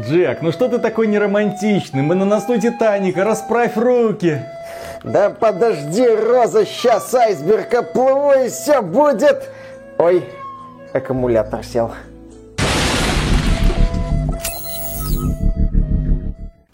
Джек, 0.00 0.42
ну 0.42 0.50
что 0.50 0.68
ты 0.68 0.78
такой 0.78 1.06
неромантичный? 1.06 2.02
Мы 2.02 2.16
на 2.16 2.24
носу 2.24 2.58
Титаника, 2.58 3.22
расправь 3.22 3.76
руки. 3.76 4.42
Да 5.04 5.30
подожди, 5.30 6.06
Роза, 6.08 6.64
сейчас 6.66 7.14
айсберг 7.14 7.72
оплыву 7.74 8.32
и 8.32 8.48
все 8.48 8.82
будет. 8.82 9.48
Ой, 9.98 10.24
аккумулятор 10.92 11.62
сел. 11.62 11.92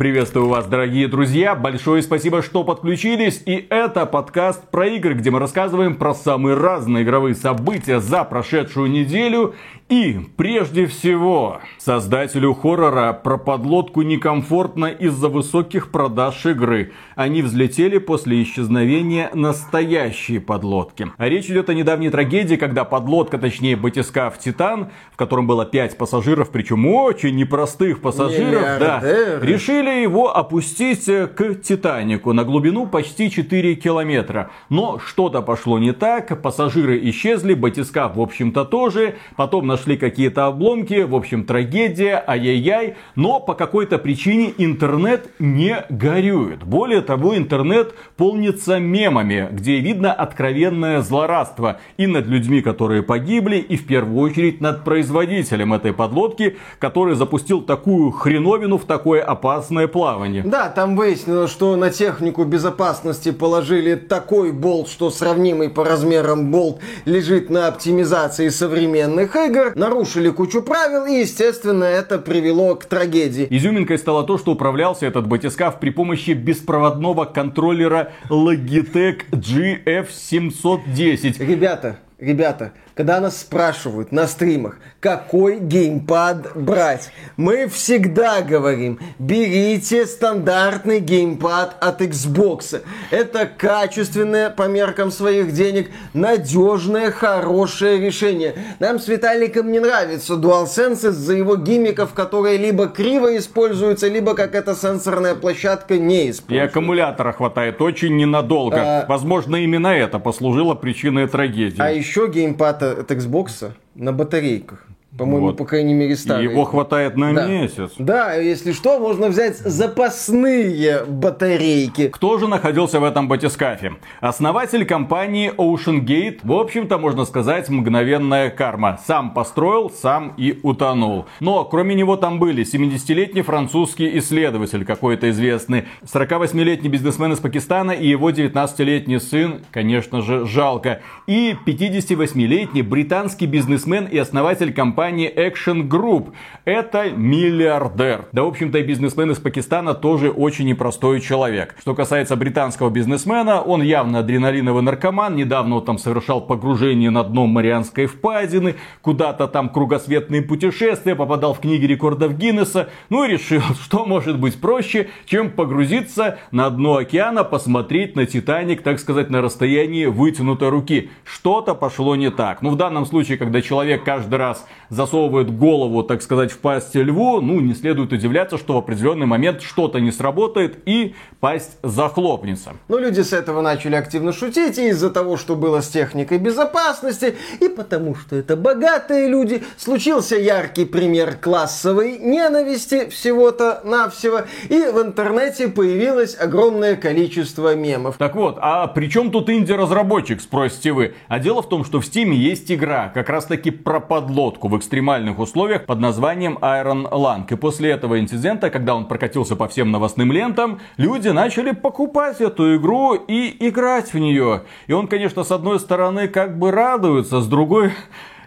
Приветствую 0.00 0.48
вас, 0.48 0.64
дорогие 0.64 1.08
друзья. 1.08 1.54
Большое 1.54 2.00
спасибо, 2.02 2.40
что 2.40 2.64
подключились. 2.64 3.42
И 3.44 3.66
это 3.68 4.06
подкаст 4.06 4.66
про 4.70 4.86
игры, 4.86 5.12
где 5.12 5.30
мы 5.30 5.38
рассказываем 5.40 5.94
про 5.96 6.14
самые 6.14 6.56
разные 6.56 7.04
игровые 7.04 7.34
события 7.34 8.00
за 8.00 8.24
прошедшую 8.24 8.90
неделю 8.90 9.54
и, 9.90 10.20
прежде 10.38 10.86
всего, 10.86 11.60
создателю 11.76 12.54
хоррора 12.54 13.12
про 13.12 13.36
подлодку 13.36 14.00
некомфортно 14.00 14.86
из-за 14.86 15.28
высоких 15.28 15.90
продаж 15.90 16.46
игры. 16.46 16.92
Они 17.14 17.42
взлетели 17.42 17.98
после 17.98 18.42
исчезновения 18.42 19.30
настоящей 19.34 20.38
подлодки. 20.38 21.12
А 21.18 21.28
речь 21.28 21.50
идет 21.50 21.68
о 21.68 21.74
недавней 21.74 22.08
трагедии, 22.08 22.54
когда 22.54 22.84
подлодка, 22.84 23.36
точнее 23.36 23.76
батискаф 23.76 24.38
Титан, 24.38 24.88
в 25.12 25.18
котором 25.18 25.46
было 25.46 25.66
5 25.66 25.98
пассажиров, 25.98 26.48
причем 26.50 26.86
очень 26.86 27.36
непростых 27.36 28.00
пассажиров, 28.00 28.78
да, 28.78 29.00
решили 29.42 29.89
его 29.90 30.36
опустить 30.36 31.06
к 31.06 31.54
Титанику 31.62 32.32
на 32.32 32.44
глубину 32.44 32.86
почти 32.86 33.28
4 33.30 33.74
километра. 33.74 34.50
Но 34.68 35.00
что-то 35.04 35.42
пошло 35.42 35.80
не 35.80 35.92
так, 35.92 36.40
пассажиры 36.42 37.00
исчезли, 37.10 37.54
батискаф, 37.54 38.14
в 38.14 38.20
общем-то, 38.20 38.64
тоже. 38.64 39.16
Потом 39.36 39.66
на 39.66 39.76
нашли 39.80 39.96
какие-то 39.96 40.44
обломки, 40.44 41.04
в 41.04 41.14
общем, 41.14 41.44
трагедия, 41.44 42.22
ай-яй-яй, 42.26 42.96
но 43.14 43.40
по 43.40 43.54
какой-то 43.54 43.96
причине 43.96 44.52
интернет 44.58 45.30
не 45.38 45.86
горюет. 45.88 46.62
Более 46.64 47.00
того, 47.00 47.34
интернет 47.34 47.94
полнится 48.18 48.78
мемами, 48.78 49.48
где 49.50 49.80
видно 49.80 50.12
откровенное 50.12 51.00
злорадство 51.00 51.80
и 51.96 52.06
над 52.06 52.26
людьми, 52.26 52.60
которые 52.60 53.02
погибли, 53.02 53.56
и 53.56 53.76
в 53.76 53.86
первую 53.86 54.20
очередь 54.20 54.60
над 54.60 54.84
производителем 54.84 55.72
этой 55.72 55.94
подлодки, 55.94 56.58
который 56.78 57.14
запустил 57.14 57.62
такую 57.62 58.10
хреновину 58.10 58.76
в 58.76 58.84
такое 58.84 59.22
опасное 59.22 59.79
плавание. 59.88 60.42
Да, 60.44 60.68
там 60.68 60.96
выяснилось, 60.96 61.50
что 61.50 61.76
на 61.76 61.90
технику 61.90 62.44
безопасности 62.44 63.30
положили 63.30 63.94
такой 63.94 64.52
болт, 64.52 64.88
что 64.88 65.10
сравнимый 65.10 65.68
по 65.68 65.84
размерам 65.84 66.50
болт 66.50 66.80
лежит 67.04 67.50
на 67.50 67.68
оптимизации 67.68 68.48
современных 68.48 69.36
игр, 69.36 69.72
нарушили 69.74 70.30
кучу 70.30 70.62
правил, 70.62 71.06
и, 71.06 71.20
естественно, 71.20 71.84
это 71.84 72.18
привело 72.18 72.74
к 72.74 72.84
трагедии. 72.84 73.46
Изюминкой 73.50 73.98
стало 73.98 74.24
то, 74.24 74.38
что 74.38 74.52
управлялся 74.52 75.06
этот 75.06 75.26
батискаф 75.26 75.80
при 75.80 75.90
помощи 75.90 76.30
беспроводного 76.30 77.24
контроллера 77.24 78.12
Logitech 78.28 79.22
GF710. 79.32 81.44
Ребята, 81.44 81.96
ребята, 82.18 82.72
когда 83.00 83.18
нас 83.18 83.40
спрашивают 83.40 84.12
на 84.12 84.26
стримах, 84.26 84.76
какой 85.00 85.58
геймпад 85.58 86.54
брать, 86.54 87.10
мы 87.38 87.66
всегда 87.66 88.42
говорим, 88.42 88.98
берите 89.18 90.04
стандартный 90.04 91.00
геймпад 91.00 91.76
от 91.80 92.02
Xbox. 92.02 92.82
Это 93.10 93.46
качественное 93.46 94.50
по 94.50 94.68
меркам 94.68 95.10
своих 95.10 95.54
денег, 95.54 95.90
надежное, 96.12 97.10
хорошее 97.10 97.98
решение. 97.98 98.54
Нам 98.80 98.98
с 98.98 99.08
Виталиком 99.08 99.72
не 99.72 99.80
нравится 99.80 100.34
DualSense 100.34 101.08
из-за 101.08 101.32
его 101.32 101.56
гиммиков, 101.56 102.12
которые 102.12 102.58
либо 102.58 102.86
криво 102.88 103.34
используются, 103.38 104.08
либо 104.08 104.34
как 104.34 104.54
эта 104.54 104.74
сенсорная 104.74 105.34
площадка 105.34 105.96
не 105.96 106.28
используется. 106.28 106.54
И 106.54 106.58
аккумулятора 106.58 107.32
хватает 107.32 107.80
очень 107.80 108.14
ненадолго. 108.18 108.76
А... 108.78 109.06
Возможно, 109.08 109.56
именно 109.56 109.88
это 109.88 110.18
послужило 110.18 110.74
причиной 110.74 111.28
трагедии. 111.28 111.80
А 111.80 111.88
еще 111.88 112.28
геймпад 112.28 112.89
от 112.92 113.10
Xbox 113.10 113.72
на 113.94 114.12
батарейках. 114.12 114.88
По-моему, 115.18 115.46
вот. 115.46 115.56
по 115.56 115.64
крайней 115.64 115.92
мере, 115.92 116.14
старые. 116.14 116.50
Его 116.50 116.64
хватает 116.64 117.16
на 117.16 117.32
да. 117.34 117.46
месяц. 117.46 117.90
Да, 117.98 118.34
если 118.34 118.70
что, 118.70 119.00
можно 119.00 119.26
взять 119.26 119.58
запасные 119.58 121.04
батарейки. 121.04 122.08
Кто 122.08 122.38
же 122.38 122.46
находился 122.46 123.00
в 123.00 123.04
этом 123.04 123.26
батискафе? 123.26 123.94
Основатель 124.20 124.86
компании 124.86 125.52
Ocean 125.56 126.04
Gate, 126.04 126.38
в 126.44 126.52
общем-то, 126.52 126.98
можно 126.98 127.24
сказать, 127.24 127.68
мгновенная 127.68 128.50
карма. 128.50 129.00
Сам 129.04 129.34
построил, 129.34 129.90
сам 129.90 130.32
и 130.36 130.60
утонул. 130.62 131.26
Но, 131.40 131.64
кроме 131.64 131.96
него, 131.96 132.16
там 132.16 132.38
были 132.38 132.62
70-летний 132.62 133.42
французский 133.42 134.16
исследователь, 134.18 134.84
какой-то 134.84 135.28
известный, 135.30 135.86
48-летний 136.04 136.88
бизнесмен 136.88 137.32
из 137.32 137.40
Пакистана 137.40 137.90
и 137.90 138.06
его 138.06 138.30
19-летний 138.30 139.18
сын, 139.18 139.62
конечно 139.72 140.22
же, 140.22 140.46
жалко, 140.46 141.00
и 141.26 141.56
58-летний 141.66 142.82
британский 142.82 143.46
бизнесмен 143.46 144.04
и 144.04 144.16
основатель 144.16 144.72
компании 144.72 144.99
компании 145.00 145.32
Action 145.34 145.88
Group. 145.88 146.34
Это 146.66 147.10
миллиардер. 147.10 148.26
Да, 148.32 148.42
в 148.42 148.48
общем-то, 148.48 148.78
и 148.78 148.82
бизнесмен 148.82 149.30
из 149.30 149.38
Пакистана 149.38 149.94
тоже 149.94 150.30
очень 150.30 150.66
непростой 150.66 151.20
человек. 151.20 151.74
Что 151.80 151.94
касается 151.94 152.36
британского 152.36 152.90
бизнесмена, 152.90 153.62
он 153.62 153.80
явно 153.80 154.18
адреналиновый 154.18 154.82
наркоман. 154.82 155.36
Недавно 155.36 155.76
он 155.76 155.84
там 155.86 155.96
совершал 155.96 156.42
погружение 156.42 157.08
на 157.08 157.24
дно 157.24 157.46
Марианской 157.46 158.04
впадины, 158.04 158.74
куда-то 159.00 159.48
там 159.48 159.70
кругосветные 159.70 160.42
путешествия, 160.42 161.14
попадал 161.14 161.54
в 161.54 161.60
книги 161.60 161.86
рекордов 161.86 162.36
Гиннесса. 162.36 162.90
Ну 163.08 163.24
и 163.24 163.28
решил, 163.32 163.62
что 163.82 164.04
может 164.04 164.38
быть 164.38 164.60
проще, 164.60 165.08
чем 165.24 165.50
погрузиться 165.50 166.38
на 166.50 166.68
дно 166.68 166.96
океана, 166.96 167.42
посмотреть 167.42 168.16
на 168.16 168.26
Титаник, 168.26 168.82
так 168.82 169.00
сказать, 169.00 169.30
на 169.30 169.40
расстоянии 169.40 170.04
вытянутой 170.04 170.68
руки. 170.68 171.08
Что-то 171.24 171.74
пошло 171.74 172.16
не 172.16 172.30
так. 172.30 172.60
Ну, 172.60 172.68
в 172.68 172.76
данном 172.76 173.06
случае, 173.06 173.38
когда 173.38 173.62
человек 173.62 174.04
каждый 174.04 174.36
раз 174.36 174.66
засовывает 174.90 175.56
голову, 175.56 176.02
так 176.02 176.20
сказать, 176.22 176.52
в 176.52 176.58
пасть 176.58 176.94
льву, 176.94 177.40
ну, 177.40 177.60
не 177.60 177.74
следует 177.74 178.12
удивляться, 178.12 178.58
что 178.58 178.74
в 178.74 178.78
определенный 178.78 179.26
момент 179.26 179.62
что-то 179.62 180.00
не 180.00 180.10
сработает 180.10 180.78
и 180.86 181.14
пасть 181.38 181.78
захлопнется. 181.82 182.72
Ну, 182.88 182.98
люди 182.98 183.20
с 183.20 183.32
этого 183.32 183.62
начали 183.62 183.94
активно 183.94 184.32
шутить 184.32 184.78
и 184.78 184.88
из-за 184.88 185.10
того, 185.10 185.36
что 185.36 185.56
было 185.56 185.80
с 185.80 185.88
техникой 185.88 186.38
безопасности, 186.38 187.36
и 187.60 187.68
потому 187.68 188.14
что 188.14 188.36
это 188.36 188.56
богатые 188.56 189.28
люди, 189.28 189.62
случился 189.76 190.36
яркий 190.36 190.84
пример 190.84 191.36
классовой 191.36 192.18
ненависти 192.18 193.08
всего-то 193.08 193.80
навсего, 193.84 194.42
и 194.68 194.90
в 194.92 195.00
интернете 195.00 195.68
появилось 195.68 196.36
огромное 196.38 196.96
количество 196.96 197.74
мемов. 197.74 198.16
Так 198.18 198.34
вот, 198.34 198.58
а 198.60 198.86
при 198.88 199.08
чем 199.08 199.30
тут 199.30 199.48
инди-разработчик, 199.48 200.40
спросите 200.40 200.92
вы? 200.92 201.14
А 201.28 201.38
дело 201.38 201.62
в 201.62 201.68
том, 201.68 201.84
что 201.84 202.00
в 202.00 202.06
Стиме 202.06 202.36
есть 202.36 202.70
игра, 202.72 203.10
как 203.14 203.28
раз 203.28 203.46
таки 203.46 203.70
про 203.70 204.00
подлодку 204.00 204.68
в 204.68 204.79
экстремальных 204.80 205.38
условиях 205.38 205.86
под 205.86 206.00
названием 206.00 206.58
Iron 206.60 207.08
Lung. 207.08 207.46
И 207.48 207.54
после 207.54 207.90
этого 207.90 208.18
инцидента, 208.18 208.70
когда 208.70 208.96
он 208.96 209.06
прокатился 209.06 209.54
по 209.54 209.68
всем 209.68 209.92
новостным 209.92 210.32
лентам, 210.32 210.80
люди 210.96 211.28
начали 211.28 211.70
покупать 211.70 212.40
эту 212.40 212.76
игру 212.76 213.14
и 213.14 213.56
играть 213.68 214.12
в 214.12 214.18
нее. 214.18 214.62
И 214.88 214.92
он, 214.92 215.06
конечно, 215.06 215.44
с 215.44 215.52
одной 215.52 215.78
стороны 215.78 216.26
как 216.26 216.58
бы 216.58 216.72
радуется, 216.72 217.40
с 217.40 217.46
другой 217.46 217.92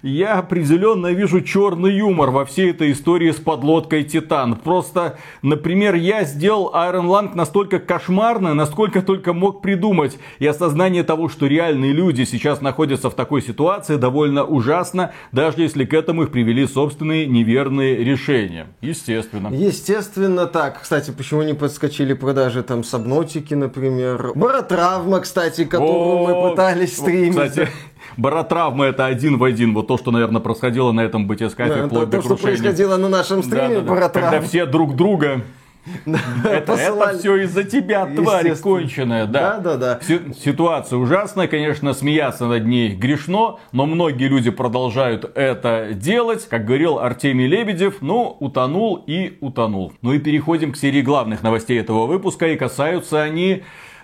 я 0.04 0.34
определенно 0.38 1.08
вижу 1.08 1.42
черный 1.42 1.96
юмор 1.96 2.30
во 2.30 2.46
всей 2.46 2.72
этой 2.72 2.92
истории 2.92 3.32
с 3.32 3.38
подлодкой 3.38 4.04
Титан. 4.04 4.58
Просто, 4.58 5.18
например, 5.42 5.96
я 5.96 6.26
сделал 6.26 6.74
Iron 6.76 7.06
Lung 7.06 7.32
настолько 7.36 7.80
кошмарно, 7.80 8.54
насколько 8.54 9.02
только 9.02 9.32
мог 9.32 9.62
придумать. 9.62 10.18
И 10.40 10.46
осознание 10.46 11.04
того, 11.04 11.30
что 11.30 11.48
реальные 11.48 11.94
люди 11.94 12.26
сейчас 12.26 12.60
находятся 12.60 13.10
в 13.10 13.16
такой 13.16 13.42
ситуации, 13.42 13.96
довольно 13.96 14.44
ужасно, 14.44 15.14
даже 15.32 15.62
если 15.62 15.86
к 15.86 15.94
этому 15.94 16.24
их 16.24 16.32
привели 16.32 16.68
собственные 16.68 17.26
неверные 17.26 18.04
решения. 18.04 18.68
Естественно. 18.82 19.48
Естественно 19.54 20.48
так. 20.48 20.82
Кстати, 20.82 21.12
почему 21.12 21.44
не 21.44 21.54
подскочили 21.54 22.14
продажи 22.14 22.62
там 22.62 22.84
Сабнотики, 22.84 23.54
например? 23.54 24.34
Баротравма, 24.36 25.22
кстати, 25.22 25.64
которую 25.64 26.28
мы 26.28 26.50
пытались 26.50 26.98
стримить. 26.98 27.52
Кстати, 27.52 27.70
баротравма 28.18 28.86
это 28.86 29.06
один 29.06 29.38
в 29.38 29.44
один. 29.44 29.74
Вот 29.74 29.88
то, 29.88 29.98
что, 29.98 30.12
наверное, 30.12 30.42
происходило 30.42 30.92
на 30.92 31.02
этом 31.02 31.28
батискафе 31.28 31.82
да, 31.82 31.88
вплоть 31.88 32.10
то, 32.10 32.18
до 32.18 32.22
то, 32.22 32.28
крушения. 32.28 32.38
что 32.38 32.64
происходило 32.64 32.98
на 32.98 33.10
нашем 33.10 33.44
стриме, 33.44 33.82
да, 33.82 33.96
да, 33.96 33.96
да. 33.96 34.10
Когда 34.10 34.42
все 34.42 34.66
друг 34.66 34.96
друга 34.96 35.42
это, 36.46 36.74
это 36.74 37.18
все 37.18 37.44
из-за 37.44 37.64
тебя, 37.64 38.06
тварь 38.06 38.56
конченая, 38.56 39.26
да. 39.26 39.58
Да, 39.58 39.78
да, 39.78 40.00
да. 40.00 40.34
Ситуация 40.34 40.98
ужасная, 40.98 41.48
конечно, 41.48 41.94
смеяться 41.94 42.46
над 42.46 42.66
ней 42.66 42.96
грешно, 42.96 43.60
но 43.72 43.86
многие 43.86 44.28
люди 44.28 44.50
продолжают 44.50 45.30
это 45.36 45.90
делать. 45.94 46.48
Как 46.48 46.66
говорил 46.66 47.00
Артемий 47.00 47.48
Лебедев, 47.48 47.98
ну, 48.02 48.38
утонул 48.40 49.04
и 49.06 49.38
утонул. 49.42 49.94
Ну 50.02 50.14
и 50.14 50.20
переходим 50.20 50.72
к 50.72 50.78
серии 50.78 51.02
главных 51.02 51.44
новостей 51.44 51.80
этого 51.80 52.06
выпуска, 52.06 52.48
и 52.48 52.56
касаются 52.56 53.22
они 53.22 53.64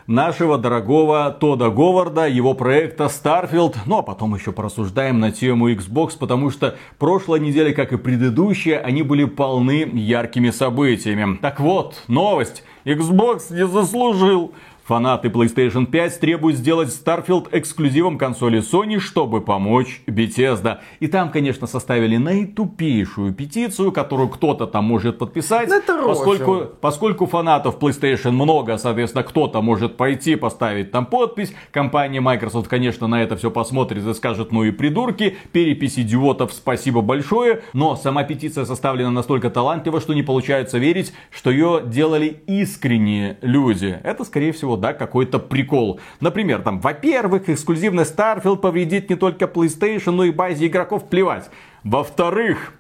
нашего 0.10 0.58
дорогого 0.58 1.32
Тода 1.40 1.70
Говарда, 1.70 2.28
его 2.28 2.56
проекта 2.56 3.06
Starfield. 3.06 3.76
Ну 3.86 4.00
а 4.00 4.02
потом 4.02 4.34
еще 4.34 4.52
порассуждаем 4.52 5.20
на 5.20 5.32
тему 5.32 5.72
Xbox, 5.72 6.18
потому 6.20 6.50
что 6.50 6.76
прошлая 6.98 7.40
неделя, 7.40 7.74
как 7.74 7.94
и 7.94 7.98
предыдущая, 7.98 8.80
они 8.80 9.04
были 9.04 9.26
полны 9.26 9.88
яркими 9.94 10.50
событиями. 10.50 11.38
Так 11.38 11.60
вот, 11.60 12.04
новость. 12.08 12.64
Xbox 12.86 13.54
не 13.54 13.68
заслужил 13.68 14.54
Фанаты 14.90 15.28
PlayStation 15.28 15.86
5 15.86 16.20
требуют 16.20 16.58
сделать 16.58 16.90
Starfield 16.90 17.50
эксклюзивом 17.52 18.18
консоли 18.18 18.60
Sony, 18.60 18.98
чтобы 18.98 19.40
помочь 19.40 20.02
Bethesda. 20.08 20.80
И 21.00 21.06
там, 21.06 21.30
конечно, 21.30 21.68
составили 21.68 22.18
наитупейшую 22.18 23.36
петицию, 23.36 23.92
которую 23.92 24.30
кто-то 24.30 24.66
там 24.66 24.86
может 24.86 25.20
подписать. 25.20 25.70
Это 25.70 26.02
поскольку, 26.04 26.64
поскольку 26.82 27.28
фанатов 27.28 27.78
PlayStation 27.78 28.32
много, 28.32 28.80
соответственно, 28.80 29.24
кто-то 29.24 29.62
может 29.62 29.96
пойти 29.96 30.36
поставить 30.36 30.90
там 30.90 31.06
подпись. 31.06 31.54
Компания 31.70 32.20
Microsoft, 32.20 32.68
конечно, 32.68 33.06
на 33.06 33.22
это 33.22 33.38
все 33.38 33.52
посмотрит 33.52 34.04
и 34.04 34.14
скажет, 34.16 34.52
ну 34.52 34.64
и 34.64 34.72
придурки, 34.72 35.38
перепись 35.52 36.00
идиотов, 36.00 36.52
спасибо 36.52 37.02
большое. 37.02 37.62
Но 37.74 37.96
сама 37.96 38.24
петиция 38.24 38.66
составлена 38.66 39.12
настолько 39.12 39.52
талантливо, 39.52 40.02
что 40.02 40.16
не 40.16 40.24
получается 40.24 40.80
верить, 40.80 41.14
что 41.30 41.52
ее 41.52 41.84
делали 41.86 42.42
искренние 42.48 43.38
люди. 43.44 44.00
Это, 44.04 44.24
скорее 44.24 44.52
всего, 44.52 44.79
да, 44.80 44.94
какой-то 44.94 45.40
прикол. 45.40 46.00
Например, 46.20 46.62
там, 46.62 46.80
во-первых, 46.80 47.50
эксклюзивный 47.50 48.04
Starfield 48.04 48.58
повредит 48.58 49.10
не 49.10 49.16
только 49.16 49.46
PlayStation, 49.46 50.12
но 50.12 50.24
и 50.24 50.32
базе 50.32 50.68
игроков 50.68 51.10
плевать. 51.10 51.50
Во-вторых, 51.84 52.74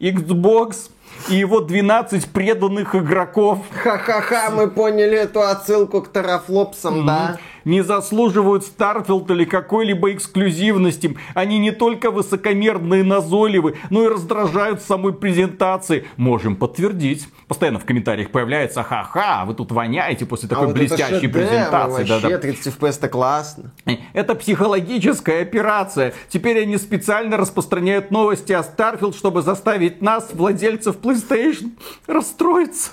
Xbox 0.00 0.90
и 1.30 1.36
его 1.36 1.60
12 1.60 2.30
преданных 2.30 2.94
игроков. 2.94 3.60
Ха-ха-ха, 3.82 4.50
мы 4.50 4.68
поняли 4.68 5.16
эту 5.16 5.40
отсылку 5.40 6.02
к 6.02 6.08
терафлопсам, 6.08 7.00
mm-hmm. 7.00 7.06
да? 7.06 7.38
Не 7.66 7.82
заслуживают 7.82 8.64
Starfield 8.64 9.30
или 9.30 9.44
какой-либо 9.44 10.12
эксклюзивности. 10.12 11.18
Они 11.34 11.58
не 11.58 11.72
только 11.72 12.10
высокомерные 12.10 13.02
назойливы, 13.02 13.76
но 13.90 14.04
и 14.04 14.08
раздражают 14.08 14.80
самой 14.80 15.12
презентации. 15.12 16.06
Можем 16.16 16.54
подтвердить. 16.56 17.28
Постоянно 17.48 17.80
в 17.80 17.84
комментариях 17.84 18.30
появляется 18.30 18.82
ха-ха, 18.84 19.44
вы 19.44 19.54
тут 19.54 19.72
воняете 19.72 20.26
после 20.26 20.48
такой 20.48 20.64
а 20.64 20.66
вот 20.68 20.76
блестящей 20.76 21.26
презентации. 21.28 22.04
Вообще, 22.04 22.20
да, 22.22 22.30
да. 22.30 22.38
30 22.38 22.66
FPS 22.74 22.98
это 22.98 23.08
классно. 23.08 23.72
Это 24.12 24.34
психологическая 24.36 25.42
операция. 25.42 26.14
Теперь 26.28 26.62
они 26.62 26.76
специально 26.78 27.36
распространяют 27.36 28.12
новости 28.12 28.52
о 28.52 28.62
Starfield, 28.62 29.16
чтобы 29.16 29.42
заставить 29.42 30.00
нас, 30.00 30.30
владельцев 30.32 30.98
PlayStation, 30.98 31.72
расстроиться. 32.06 32.92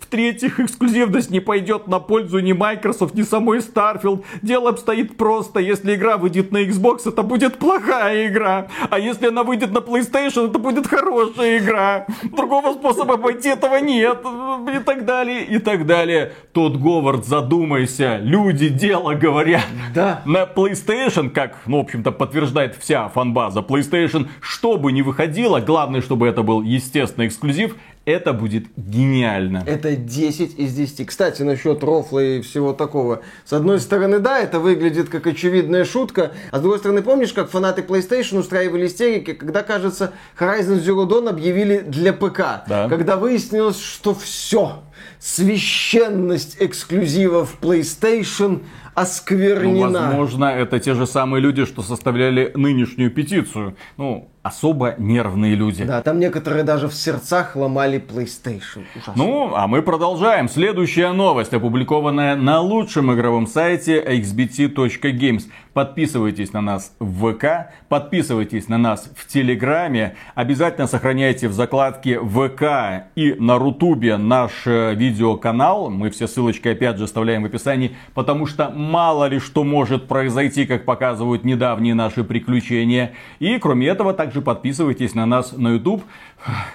В-третьих, 0.00 0.60
эксклюзивность 0.60 1.30
не 1.30 1.40
пойдет 1.40 1.88
на 1.88 1.98
пользу 1.98 2.38
ни 2.38 2.52
Microsoft, 2.52 3.14
ни 3.14 3.22
самой 3.22 3.58
Starfield. 3.58 4.24
Дело 4.42 4.70
обстоит 4.70 5.16
просто. 5.16 5.60
Если 5.60 5.94
игра 5.94 6.16
выйдет 6.16 6.52
на 6.52 6.64
Xbox, 6.64 7.00
это 7.08 7.22
будет 7.22 7.58
плохая 7.58 8.28
игра. 8.28 8.68
А 8.90 8.98
если 8.98 9.28
она 9.28 9.42
выйдет 9.42 9.72
на 9.72 9.78
PlayStation, 9.78 10.50
это 10.50 10.58
будет 10.58 10.86
хорошая 10.86 11.58
игра. 11.58 12.06
Другого 12.22 12.74
способа 12.74 13.16
обойти 13.16 13.48
этого 13.48 13.76
нет. 13.76 14.18
И 14.72 14.78
так 14.78 15.04
далее, 15.04 15.44
и 15.44 15.58
так 15.58 15.86
далее. 15.86 16.32
Тодд 16.52 16.76
Говард, 16.76 17.24
задумайся. 17.26 18.18
Люди 18.18 18.68
дело 18.68 19.14
говорят. 19.14 19.64
Да. 19.94 20.22
На 20.24 20.44
PlayStation, 20.44 21.30
как, 21.30 21.56
ну, 21.66 21.78
в 21.78 21.80
общем-то, 21.80 22.12
подтверждает 22.12 22.76
вся 22.76 23.08
фанбаза 23.08 23.60
PlayStation, 23.60 24.28
что 24.40 24.76
бы 24.76 24.92
ни 24.92 25.02
выходило, 25.02 25.60
главное, 25.60 26.02
чтобы 26.02 26.28
это 26.28 26.42
был, 26.42 26.62
естественно, 26.62 27.26
эксклюзив, 27.26 27.76
это 28.04 28.32
будет 28.32 28.66
гениально. 28.76 29.62
Это 29.66 29.96
10 29.96 30.58
из 30.58 30.74
10. 30.74 31.06
Кстати, 31.06 31.42
насчет 31.42 31.82
рофла 31.82 32.20
и 32.20 32.40
всего 32.42 32.72
такого. 32.72 33.22
С 33.44 33.52
одной 33.52 33.80
стороны, 33.80 34.18
да, 34.18 34.40
это 34.40 34.60
выглядит 34.60 35.08
как 35.08 35.26
очевидная 35.26 35.84
шутка. 35.84 36.32
А 36.50 36.58
с 36.58 36.60
другой 36.60 36.78
стороны, 36.78 37.02
помнишь, 37.02 37.32
как 37.32 37.50
фанаты 37.50 37.82
PlayStation 37.82 38.38
устраивали 38.38 38.86
истерики, 38.86 39.32
когда, 39.32 39.62
кажется, 39.62 40.12
Horizon 40.38 40.82
Zero 40.82 41.08
Dawn 41.08 41.28
объявили 41.28 41.78
для 41.80 42.12
ПК. 42.12 42.64
Да. 42.68 42.88
Когда 42.88 43.16
выяснилось, 43.16 43.80
что 43.80 44.14
все, 44.14 44.82
священность 45.18 46.56
эксклюзивов 46.60 47.58
PlayStation 47.60 48.62
осквернена. 48.94 49.88
Ну, 49.88 50.06
возможно, 50.06 50.44
это 50.46 50.78
те 50.78 50.94
же 50.94 51.06
самые 51.06 51.40
люди, 51.40 51.64
что 51.64 51.82
составляли 51.82 52.52
нынешнюю 52.54 53.10
петицию. 53.10 53.76
Ну, 53.96 54.30
особо 54.42 54.94
нервные 54.98 55.54
люди. 55.54 55.84
Да, 55.84 56.00
там 56.02 56.20
некоторые 56.20 56.64
даже 56.64 56.88
в 56.88 56.94
сердцах 56.94 57.56
ломали 57.56 57.98
PlayStation. 57.98 58.84
Ужасно. 58.94 59.14
Ну, 59.16 59.54
а 59.54 59.66
мы 59.66 59.82
продолжаем. 59.82 60.48
Следующая 60.48 61.12
новость, 61.12 61.52
опубликованная 61.52 62.36
на 62.36 62.60
лучшем 62.60 63.12
игровом 63.12 63.46
сайте 63.46 64.02
xbt.games. 64.02 65.44
Подписывайтесь 65.74 66.52
на 66.52 66.60
нас 66.60 66.94
в 67.00 67.32
ВК, 67.32 67.72
подписывайтесь 67.88 68.68
на 68.68 68.78
нас 68.78 69.10
в 69.16 69.26
Телеграме. 69.26 70.14
Обязательно 70.36 70.86
сохраняйте 70.86 71.48
в 71.48 71.52
закладке 71.52 72.20
ВК 72.20 73.08
и 73.16 73.34
на 73.34 73.58
Рутубе 73.58 74.16
наш 74.16 74.52
э, 74.66 74.94
видеоканал. 74.94 75.90
Мы 75.90 76.10
все 76.10 76.28
ссылочки 76.28 76.68
опять 76.68 76.96
же 76.98 77.04
оставляем 77.04 77.42
в 77.42 77.46
описании, 77.46 77.96
потому 78.14 78.46
что 78.46 78.70
мало 78.70 79.24
ли 79.26 79.40
что 79.40 79.64
может 79.64 80.06
произойти, 80.06 80.64
как 80.64 80.84
показывают 80.84 81.44
недавние 81.44 81.94
наши 81.94 82.22
приключения. 82.22 83.12
И 83.40 83.58
кроме 83.58 83.88
этого, 83.88 84.14
также 84.14 84.42
подписывайтесь 84.42 85.16
на 85.16 85.26
нас 85.26 85.56
на 85.56 85.72
YouTube. 85.72 86.04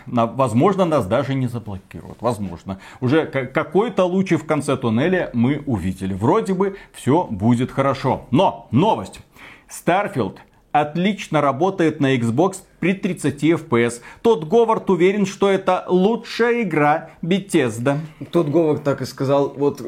Возможно, 0.06 0.86
нас 0.86 1.06
даже 1.06 1.36
не 1.36 1.48
заблокируют. 1.48 2.22
Возможно. 2.22 2.80
Уже 3.02 3.26
какой-то 3.26 4.06
луч 4.06 4.32
в 4.32 4.46
конце 4.46 4.78
туннеля 4.78 5.30
мы 5.34 5.64
увидели. 5.66 6.14
Вроде 6.14 6.54
бы 6.54 6.78
все 6.94 7.26
будет 7.30 7.72
хорошо. 7.72 8.26
Но, 8.32 8.68
новость. 8.72 9.22
Starfield 9.70 10.38
отлично 10.72 11.42
работает 11.42 12.00
на 12.00 12.16
Xbox 12.16 12.64
при 12.80 12.94
30 12.94 13.44
FPS. 13.44 14.02
Тот 14.22 14.46
Говард 14.46 14.90
уверен, 14.90 15.26
что 15.26 15.50
это 15.50 15.86
лучшая 15.88 16.64
игра 16.64 17.12
Bethesda. 17.22 18.00
Тот 18.32 18.50
Говард 18.50 18.84
так 18.84 19.02
и 19.02 19.06
сказал, 19.06 19.54
вот 19.56 19.82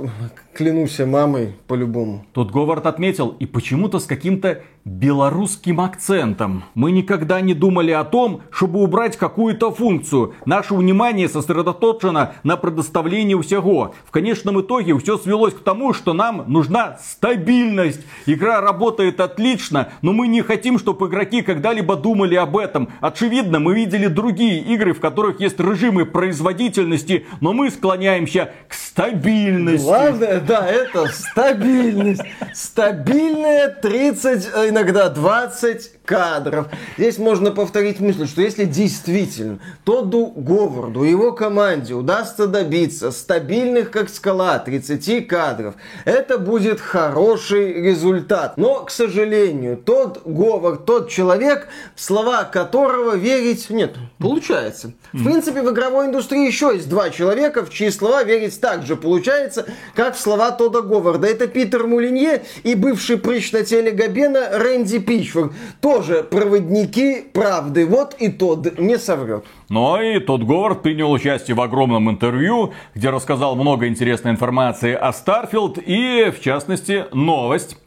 клянусь 0.53 0.99
мамой 0.99 1.55
по-любому. 1.67 2.25
Тот 2.33 2.51
Говард 2.51 2.85
отметил, 2.85 3.35
и 3.39 3.45
почему-то 3.45 3.99
с 3.99 4.05
каким-то 4.05 4.61
белорусским 4.83 5.79
акцентом. 5.79 6.63
Мы 6.73 6.91
никогда 6.91 7.39
не 7.41 7.53
думали 7.53 7.91
о 7.91 8.03
том, 8.03 8.41
чтобы 8.51 8.81
убрать 8.81 9.15
какую-то 9.15 9.71
функцию. 9.71 10.33
Наше 10.45 10.73
внимание 10.73 11.29
сосредоточено 11.29 12.33
на 12.43 12.57
предоставлении 12.57 13.39
всего. 13.41 13.93
В 14.05 14.11
конечном 14.11 14.61
итоге 14.61 14.97
все 14.97 15.17
свелось 15.17 15.53
к 15.53 15.59
тому, 15.59 15.93
что 15.93 16.13
нам 16.13 16.45
нужна 16.47 16.97
стабильность. 17.03 18.01
Игра 18.25 18.59
работает 18.61 19.19
отлично, 19.19 19.89
но 20.01 20.13
мы 20.13 20.27
не 20.27 20.41
хотим, 20.41 20.79
чтобы 20.79 21.07
игроки 21.07 21.41
когда-либо 21.41 21.95
думали 21.95 22.35
об 22.35 22.57
этом 22.57 22.80
этом, 22.81 22.93
очевидно, 23.01 23.59
мы 23.59 23.75
видели 23.75 24.07
другие 24.07 24.59
игры, 24.61 24.93
в 24.93 24.99
которых 24.99 25.39
есть 25.39 25.59
режимы 25.59 26.05
производительности, 26.05 27.25
но 27.39 27.53
мы 27.53 27.69
склоняемся 27.71 28.51
к 28.67 28.73
стабильности. 28.73 29.85
Главное, 29.85 30.39
да, 30.39 30.67
это 30.67 31.07
стабильность. 31.07 32.21
Стабильная 32.53 33.69
30, 33.69 34.49
э, 34.53 34.69
иногда 34.69 35.09
20 35.09 35.91
кадров. 36.05 36.67
Здесь 36.97 37.17
можно 37.17 37.51
повторить 37.51 37.99
мысль, 37.99 38.27
что 38.27 38.41
если 38.41 38.65
действительно 38.65 39.59
Тодду 39.85 40.33
Говарду 40.35 41.03
и 41.03 41.09
его 41.09 41.31
команде 41.31 41.93
удастся 41.93 42.47
добиться 42.47 43.11
стабильных, 43.11 43.91
как 43.91 44.09
скала, 44.09 44.59
30 44.59 45.27
кадров, 45.27 45.75
это 46.05 46.37
будет 46.37 46.81
хороший 46.81 47.73
результат. 47.81 48.57
Но, 48.57 48.83
к 48.83 48.91
сожалению, 48.91 49.77
Тодд 49.77 50.21
Говард, 50.25 50.85
тот 50.85 51.09
человек, 51.09 51.67
слова 51.95 52.43
которого 52.43 52.70
верить 53.15 53.69
нет, 53.69 53.95
получается. 54.17 54.93
В 55.13 55.23
принципе, 55.23 55.61
в 55.61 55.71
игровой 55.71 56.07
индустрии 56.07 56.45
еще 56.47 56.71
есть 56.73 56.89
два 56.89 57.09
человека, 57.09 57.65
в 57.65 57.69
чьи 57.69 57.89
слова 57.89 58.23
верить 58.23 58.59
так 58.59 58.85
же 58.85 58.95
получается, 58.95 59.65
как 59.95 60.15
в 60.15 60.19
слова 60.19 60.51
Тодда 60.51 60.81
Говарда. 60.81 61.27
Это 61.27 61.47
Питер 61.47 61.87
Мулинье 61.87 62.43
и 62.63 62.75
бывший 62.75 63.17
прыщ 63.17 63.51
на 63.51 63.63
теле 63.63 63.91
Габена 63.91 64.49
Рэнди 64.57 64.99
Пичфорд 64.99 65.53
тоже 65.81 66.23
проводники 66.23 67.21
правды. 67.33 67.85
Вот 67.85 68.15
и 68.19 68.29
Тодд 68.29 68.77
не 68.79 68.97
соврет. 68.97 69.45
Но 69.69 70.01
и 70.01 70.19
Тодд 70.19 70.43
Говард 70.43 70.81
принял 70.81 71.11
участие 71.11 71.55
в 71.55 71.61
огромном 71.61 72.09
интервью, 72.09 72.73
где 72.95 73.09
рассказал 73.09 73.55
много 73.55 73.87
интересной 73.87 74.31
информации 74.31 74.93
о 74.93 75.13
Starfield 75.13 75.77
и, 75.77 76.31
в 76.31 76.41
частности, 76.41 77.05
новость. 77.13 77.77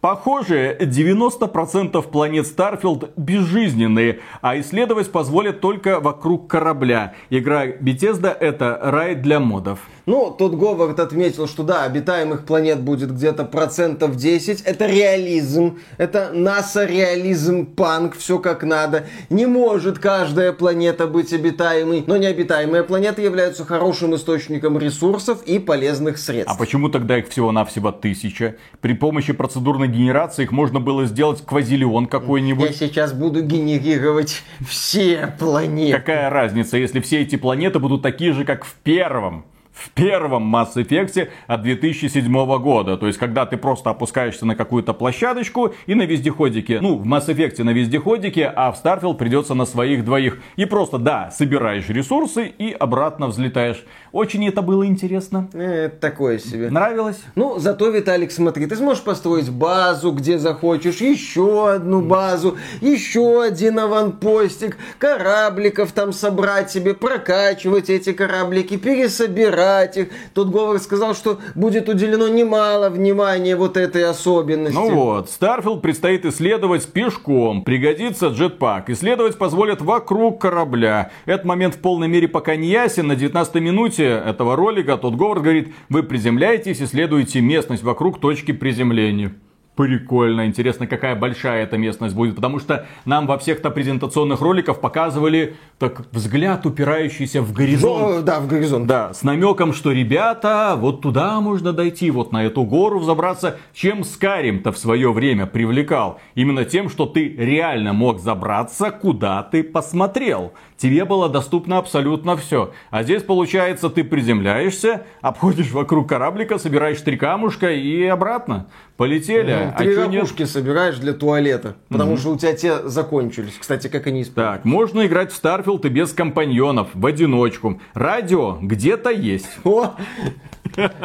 Похоже, 0.00 0.78
90% 0.80 2.02
планет 2.10 2.46
Starfield 2.46 3.10
безжизненные, 3.16 4.20
а 4.40 4.58
исследовать 4.58 5.12
позволят 5.12 5.60
только 5.60 6.00
вокруг 6.00 6.48
корабля. 6.48 7.12
Игра 7.28 7.66
Bethesda 7.66 8.30
это 8.30 8.78
рай 8.82 9.14
для 9.14 9.40
модов. 9.40 9.80
Ну, 10.10 10.34
тут 10.36 10.56
Говард 10.56 10.98
отметил, 10.98 11.46
что 11.46 11.62
да, 11.62 11.84
обитаемых 11.84 12.44
планет 12.44 12.80
будет 12.80 13.12
где-то 13.12 13.44
процентов 13.44 14.16
10. 14.16 14.62
Это 14.62 14.86
реализм. 14.86 15.78
Это 15.98 16.32
НАСА 16.34 16.84
реализм 16.84 17.64
панк, 17.64 18.16
все 18.16 18.40
как 18.40 18.64
надо. 18.64 19.06
Не 19.28 19.46
может 19.46 20.00
каждая 20.00 20.52
планета 20.52 21.06
быть 21.06 21.32
обитаемой, 21.32 22.02
но 22.08 22.16
необитаемые 22.16 22.82
планеты 22.82 23.22
являются 23.22 23.64
хорошим 23.64 24.16
источником 24.16 24.78
ресурсов 24.78 25.44
и 25.44 25.60
полезных 25.60 26.18
средств. 26.18 26.52
А 26.52 26.58
почему 26.58 26.88
тогда 26.88 27.16
их 27.16 27.28
всего-навсего 27.28 27.92
тысяча? 27.92 28.56
При 28.80 28.94
помощи 28.94 29.32
процедурной 29.32 29.86
генерации 29.86 30.42
их 30.42 30.50
можно 30.50 30.80
было 30.80 31.06
сделать 31.06 31.40
квазилион 31.46 32.08
какой-нибудь. 32.08 32.66
Я 32.68 32.72
сейчас 32.72 33.12
буду 33.12 33.42
генерировать 33.42 34.42
все 34.68 35.32
планеты. 35.38 35.96
Какая 35.96 36.30
разница, 36.30 36.78
если 36.78 36.98
все 36.98 37.20
эти 37.20 37.36
планеты 37.36 37.78
будут 37.78 38.02
такие 38.02 38.32
же, 38.32 38.44
как 38.44 38.64
в 38.64 38.74
первом? 38.82 39.44
В 39.72 39.90
первом 39.90 40.54
Mass 40.54 40.74
Effect 40.74 41.28
от 41.46 41.62
2007 41.62 42.58
года. 42.58 42.96
То 42.96 43.06
есть, 43.06 43.18
когда 43.18 43.46
ты 43.46 43.56
просто 43.56 43.90
опускаешься 43.90 44.44
на 44.46 44.56
какую-то 44.56 44.92
площадочку 44.94 45.74
и 45.86 45.94
на 45.94 46.02
вездеходике, 46.02 46.80
ну, 46.80 46.96
в 46.96 47.06
Mass 47.06 47.26
Effect 47.28 47.62
на 47.62 47.70
вездеходике, 47.70 48.46
а 48.54 48.72
в 48.72 48.82
Starfield 48.82 49.16
придется 49.16 49.54
на 49.54 49.64
своих 49.64 50.04
двоих. 50.04 50.38
И 50.56 50.64
просто, 50.64 50.98
да, 50.98 51.30
собираешь 51.30 51.88
ресурсы 51.88 52.46
и 52.46 52.72
обратно 52.72 53.28
взлетаешь. 53.28 53.84
Очень 54.12 54.46
это 54.48 54.60
было 54.62 54.84
интересно. 54.86 55.48
Э, 55.52 55.88
такое 55.88 56.38
себе. 56.38 56.70
Нравилось? 56.70 57.22
Ну, 57.34 57.58
зато, 57.58 57.88
Виталик, 57.90 58.32
смотри, 58.32 58.66
ты 58.66 58.76
сможешь 58.76 59.02
построить 59.02 59.50
базу, 59.50 60.12
где 60.12 60.38
захочешь, 60.38 61.00
еще 61.00 61.70
одну 61.70 62.00
базу, 62.00 62.56
еще 62.80 63.42
один 63.42 63.78
аванпостик, 63.78 64.76
корабликов 64.98 65.92
там 65.92 66.12
собрать 66.12 66.70
себе, 66.70 66.94
прокачивать 66.94 67.88
эти 67.88 68.12
кораблики, 68.12 68.76
пересобирать 68.76 69.69
их. 69.96 70.08
Тодд 70.34 70.50
Говард 70.50 70.82
сказал, 70.82 71.14
что 71.14 71.38
будет 71.54 71.88
уделено 71.88 72.28
немало 72.28 72.90
внимания 72.90 73.56
вот 73.56 73.76
этой 73.76 74.04
особенности. 74.04 74.76
Ну 74.76 74.90
вот, 74.90 75.30
Starfield 75.30 75.82
предстоит 75.82 76.24
исследовать 76.24 76.86
пешком. 76.92 77.62
Пригодится 77.64 78.28
джетпак. 78.28 78.90
Исследовать 78.90 79.38
позволят 79.38 79.80
вокруг 79.80 80.40
корабля. 80.40 81.10
Этот 81.26 81.44
момент 81.44 81.74
в 81.74 81.78
полной 81.78 82.08
мере 82.08 82.28
пока 82.28 82.56
не 82.56 82.68
ясен. 82.68 83.06
На 83.06 83.16
19 83.16 83.54
минуте 83.56 84.04
этого 84.04 84.56
ролика 84.56 84.96
Тодд 84.96 85.14
Говард 85.14 85.42
говорит, 85.42 85.74
вы 85.88 86.02
приземляетесь, 86.02 86.82
исследуете 86.82 87.40
местность 87.40 87.82
вокруг 87.82 88.20
точки 88.20 88.52
приземления 88.52 89.32
прикольно. 89.80 90.46
Интересно, 90.46 90.86
какая 90.86 91.16
большая 91.16 91.62
эта 91.62 91.78
местность 91.78 92.14
будет. 92.14 92.34
Потому 92.36 92.58
что 92.58 92.86
нам 93.06 93.26
во 93.26 93.38
всех-то 93.38 93.70
презентационных 93.70 94.42
роликах 94.42 94.78
показывали 94.80 95.56
так 95.78 96.02
взгляд, 96.12 96.66
упирающийся 96.66 97.40
в 97.40 97.54
горизонт. 97.54 98.16
Ну, 98.16 98.22
да, 98.22 98.40
в 98.40 98.46
горизонт. 98.46 98.86
Да, 98.86 99.14
с 99.14 99.22
намеком, 99.22 99.72
что 99.72 99.92
ребята, 99.92 100.74
вот 100.76 101.00
туда 101.00 101.40
можно 101.40 101.72
дойти, 101.72 102.10
вот 102.10 102.30
на 102.30 102.44
эту 102.44 102.64
гору 102.64 102.98
взобраться. 102.98 103.56
Чем 103.72 104.04
Скарим-то 104.04 104.70
в 104.70 104.76
свое 104.76 105.12
время 105.12 105.46
привлекал? 105.46 106.20
Именно 106.34 106.66
тем, 106.66 106.90
что 106.90 107.06
ты 107.06 107.28
реально 107.28 107.94
мог 107.94 108.20
забраться, 108.20 108.90
куда 108.90 109.42
ты 109.42 109.62
посмотрел. 109.62 110.52
Тебе 110.80 111.04
было 111.04 111.28
доступно 111.28 111.76
абсолютно 111.76 112.38
все. 112.38 112.72
А 112.90 113.02
здесь, 113.02 113.22
получается, 113.22 113.90
ты 113.90 114.02
приземляешься, 114.02 115.04
обходишь 115.20 115.72
вокруг 115.72 116.08
кораблика, 116.08 116.56
собираешь 116.56 116.98
три 117.02 117.18
камушка 117.18 117.70
и 117.70 118.04
обратно. 118.04 118.66
Полетели. 118.96 119.52
Ну, 119.66 119.74
три 119.76 119.94
а 119.94 120.06
ракушки 120.06 120.40
нет? 120.40 120.50
собираешь 120.50 120.96
для 120.96 121.12
туалета. 121.12 121.76
Потому 121.90 122.12
угу. 122.12 122.20
что 122.20 122.30
у 122.30 122.38
тебя 122.38 122.54
те 122.54 122.88
закончились. 122.88 123.58
Кстати, 123.60 123.88
как 123.88 124.06
они 124.06 124.22
используют. 124.22 124.56
Так, 124.56 124.64
можно 124.64 125.06
играть 125.06 125.32
в 125.32 125.42
Starfield 125.42 125.86
и 125.86 125.90
без 125.90 126.14
компаньонов, 126.14 126.88
в 126.94 127.04
одиночку. 127.04 127.78
Радио 127.92 128.56
где-то 128.62 129.10
есть. 129.10 129.50
О, 129.64 129.96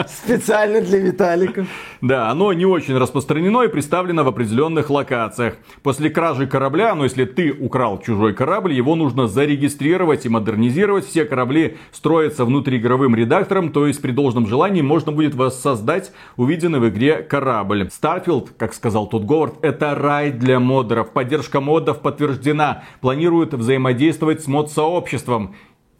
Специально 0.07 0.81
для 0.81 0.99
Виталика. 0.99 1.65
Да, 2.01 2.29
оно 2.29 2.53
не 2.53 2.65
очень 2.65 2.97
распространено 2.97 3.63
и 3.63 3.67
представлено 3.67 4.23
в 4.23 4.27
определенных 4.27 4.89
локациях. 4.89 5.55
После 5.83 6.09
кражи 6.09 6.47
корабля, 6.47 6.93
ну 6.95 7.03
если 7.03 7.25
ты 7.25 7.51
украл 7.51 7.99
чужой 8.01 8.33
корабль, 8.33 8.73
его 8.73 8.95
нужно 8.95 9.27
зарегистрировать 9.27 10.25
и 10.25 10.29
модернизировать. 10.29 11.05
Все 11.05 11.25
корабли 11.25 11.77
строятся 11.91 12.45
внутриигровым 12.45 13.15
редактором, 13.15 13.71
то 13.71 13.87
есть 13.87 14.01
при 14.01 14.11
должном 14.11 14.47
желании 14.47 14.81
можно 14.81 15.11
будет 15.11 15.35
воссоздать 15.35 16.11
увиденный 16.37 16.79
в 16.79 16.89
игре 16.89 17.23
корабль. 17.23 17.89
Starfield, 17.89 18.49
как 18.57 18.73
сказал 18.73 19.07
тот 19.07 19.23
Говард, 19.23 19.55
это 19.63 19.95
рай 19.95 20.31
для 20.31 20.59
модеров. 20.59 21.11
Поддержка 21.11 21.61
модов 21.61 22.01
подтверждена. 22.01 22.83
Планируют 23.01 23.53
взаимодействовать 23.53 24.43
с 24.43 24.47
мод-сообществом. 24.47 25.55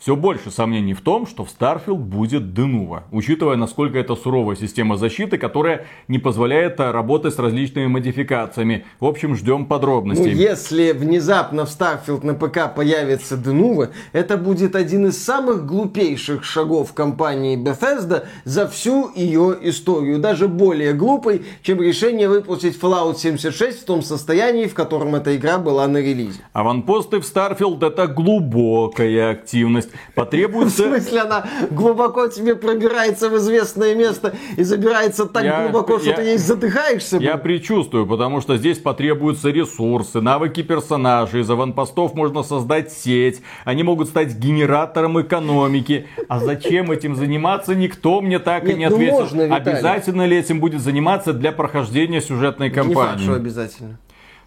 Все 0.06 0.16
больше 0.16 0.52
сомнений 0.52 0.94
в 0.94 1.02
том, 1.02 1.26
что 1.26 1.44
в 1.44 1.50
Starfield 1.50 1.96
будет 1.96 2.54
Денува, 2.54 3.06
учитывая, 3.12 3.56
насколько 3.56 3.98
это 3.98 4.16
суровая 4.16 4.56
система 4.56 4.98
защиты, 4.98 5.40
которая 5.40 5.88
не 6.08 6.20
позволяет 6.20 6.80
работать 6.80 7.34
с 7.34 7.40
различными 7.40 7.88
модификациями. 7.88 8.86
В 9.00 9.06
общем, 9.06 9.36
ждем 9.36 9.66
подробностей. 9.66 10.30
Ну, 10.30 10.38
если 10.38 10.92
внезапно 10.92 11.66
в 11.66 11.70
Starfield 11.70 12.24
на 12.24 12.36
ПК 12.36 12.72
появится 12.76 13.36
Денува, 13.36 13.90
это 14.14 14.38
будет 14.38 14.76
один 14.76 15.08
из 15.08 15.18
самых 15.18 15.66
глупейших 15.66 16.44
шагов 16.44 16.94
компании 16.94 17.58
Bethesda 17.58 18.28
за 18.44 18.68
всю 18.68 19.12
ее 19.16 19.58
историю. 19.64 20.20
Даже 20.20 20.48
более 20.48 20.94
глупый, 20.94 21.46
чем 21.64 21.82
решение 21.82 22.30
выпустить 22.30 22.80
Fallout 22.80 23.18
76 23.18 23.82
в 23.82 23.86
том 23.86 24.04
состоянии, 24.04 24.68
в 24.68 24.76
котором 24.76 25.16
эта 25.16 25.36
игра 25.36 25.58
была 25.58 25.88
на 25.88 25.98
релизе. 25.98 26.42
Аванпосты 26.54 27.20
в 27.20 27.24
Starfield 27.24 27.84
это 27.84 28.06
глубокая 28.06 29.32
активность 29.32 29.95
потребуется... 30.14 30.84
В 30.84 30.88
смысле, 30.88 31.22
она 31.22 31.46
глубоко 31.72 32.28
тебе 32.28 32.56
пробирается 32.56 33.30
в 33.30 33.38
известное 33.38 33.96
место 33.96 34.36
и 34.58 34.64
забирается 34.64 35.26
так 35.26 35.44
я, 35.44 35.64
глубоко, 35.64 36.00
что 36.00 36.10
я, 36.10 36.16
ты 36.16 36.22
ей 36.24 36.38
задыхаешься? 36.38 37.18
Я 37.18 37.38
предчувствую, 37.38 38.08
потому 38.08 38.42
что 38.42 38.58
здесь 38.58 38.78
потребуются 38.80 39.50
ресурсы, 39.50 40.22
навыки 40.22 40.64
персонажей. 40.64 41.42
Из 41.42 41.50
аванпостов 41.50 42.14
можно 42.14 42.44
создать 42.44 42.92
сеть. 42.92 43.42
Они 43.64 43.84
могут 43.84 44.10
стать 44.10 44.36
генератором 44.36 45.22
экономики. 45.22 46.08
А 46.28 46.40
зачем 46.40 46.92
этим 46.92 47.16
заниматься, 47.16 47.76
никто 47.76 48.22
мне 48.22 48.40
так 48.40 48.64
Нет, 48.64 48.76
и 48.76 48.80
не 48.80 48.90
ну 48.90 48.96
ответил. 48.96 49.20
Можно, 49.20 49.56
Обязательно 49.56 50.26
ли 50.26 50.38
этим 50.38 50.60
будет 50.60 50.82
заниматься 50.82 51.34
для 51.34 51.52
прохождения 51.52 52.22
сюжетной 52.22 52.70
кампании? 52.70 52.90
Не 52.90 52.96
факт, 52.96 53.22
что 53.22 53.34
обязательно. 53.34 54.00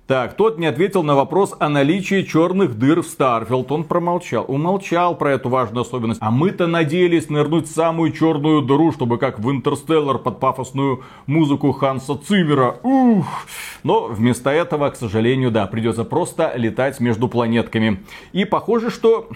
Так, 0.08 0.38
Тодд 0.38 0.58
не 0.58 0.64
ответил 0.64 1.02
на 1.02 1.14
вопрос 1.14 1.54
о 1.58 1.68
наличии 1.68 2.22
черных 2.22 2.78
дыр 2.78 3.02
в 3.02 3.06
Starfield. 3.06 3.70
Он 3.70 3.84
промолчал. 3.84 4.42
Умолчал 4.48 5.14
про 5.14 5.32
эту 5.32 5.50
важную 5.50 5.82
особенность. 5.82 6.18
А 6.22 6.30
мы-то 6.30 6.66
надеялись 6.66 7.28
нырнуть 7.28 7.68
в 7.68 7.74
самую 7.74 8.12
черную 8.12 8.62
дыру, 8.62 8.90
чтобы 8.90 9.18
как 9.18 9.38
в 9.38 9.50
Интерстеллар 9.50 10.16
под 10.16 10.40
пафосную 10.40 11.02
музыку 11.26 11.72
Ханса 11.72 12.16
Циммера. 12.16 12.80
Ух! 12.82 13.26
Но 13.82 14.06
вместо 14.06 14.48
этого, 14.48 14.88
к 14.88 14.96
сожалению, 14.96 15.50
да, 15.50 15.66
придется 15.66 16.04
просто 16.04 16.54
летать 16.56 17.00
между 17.00 17.28
планетками. 17.28 18.02
И 18.32 18.46
похоже, 18.46 18.88
что 18.88 19.28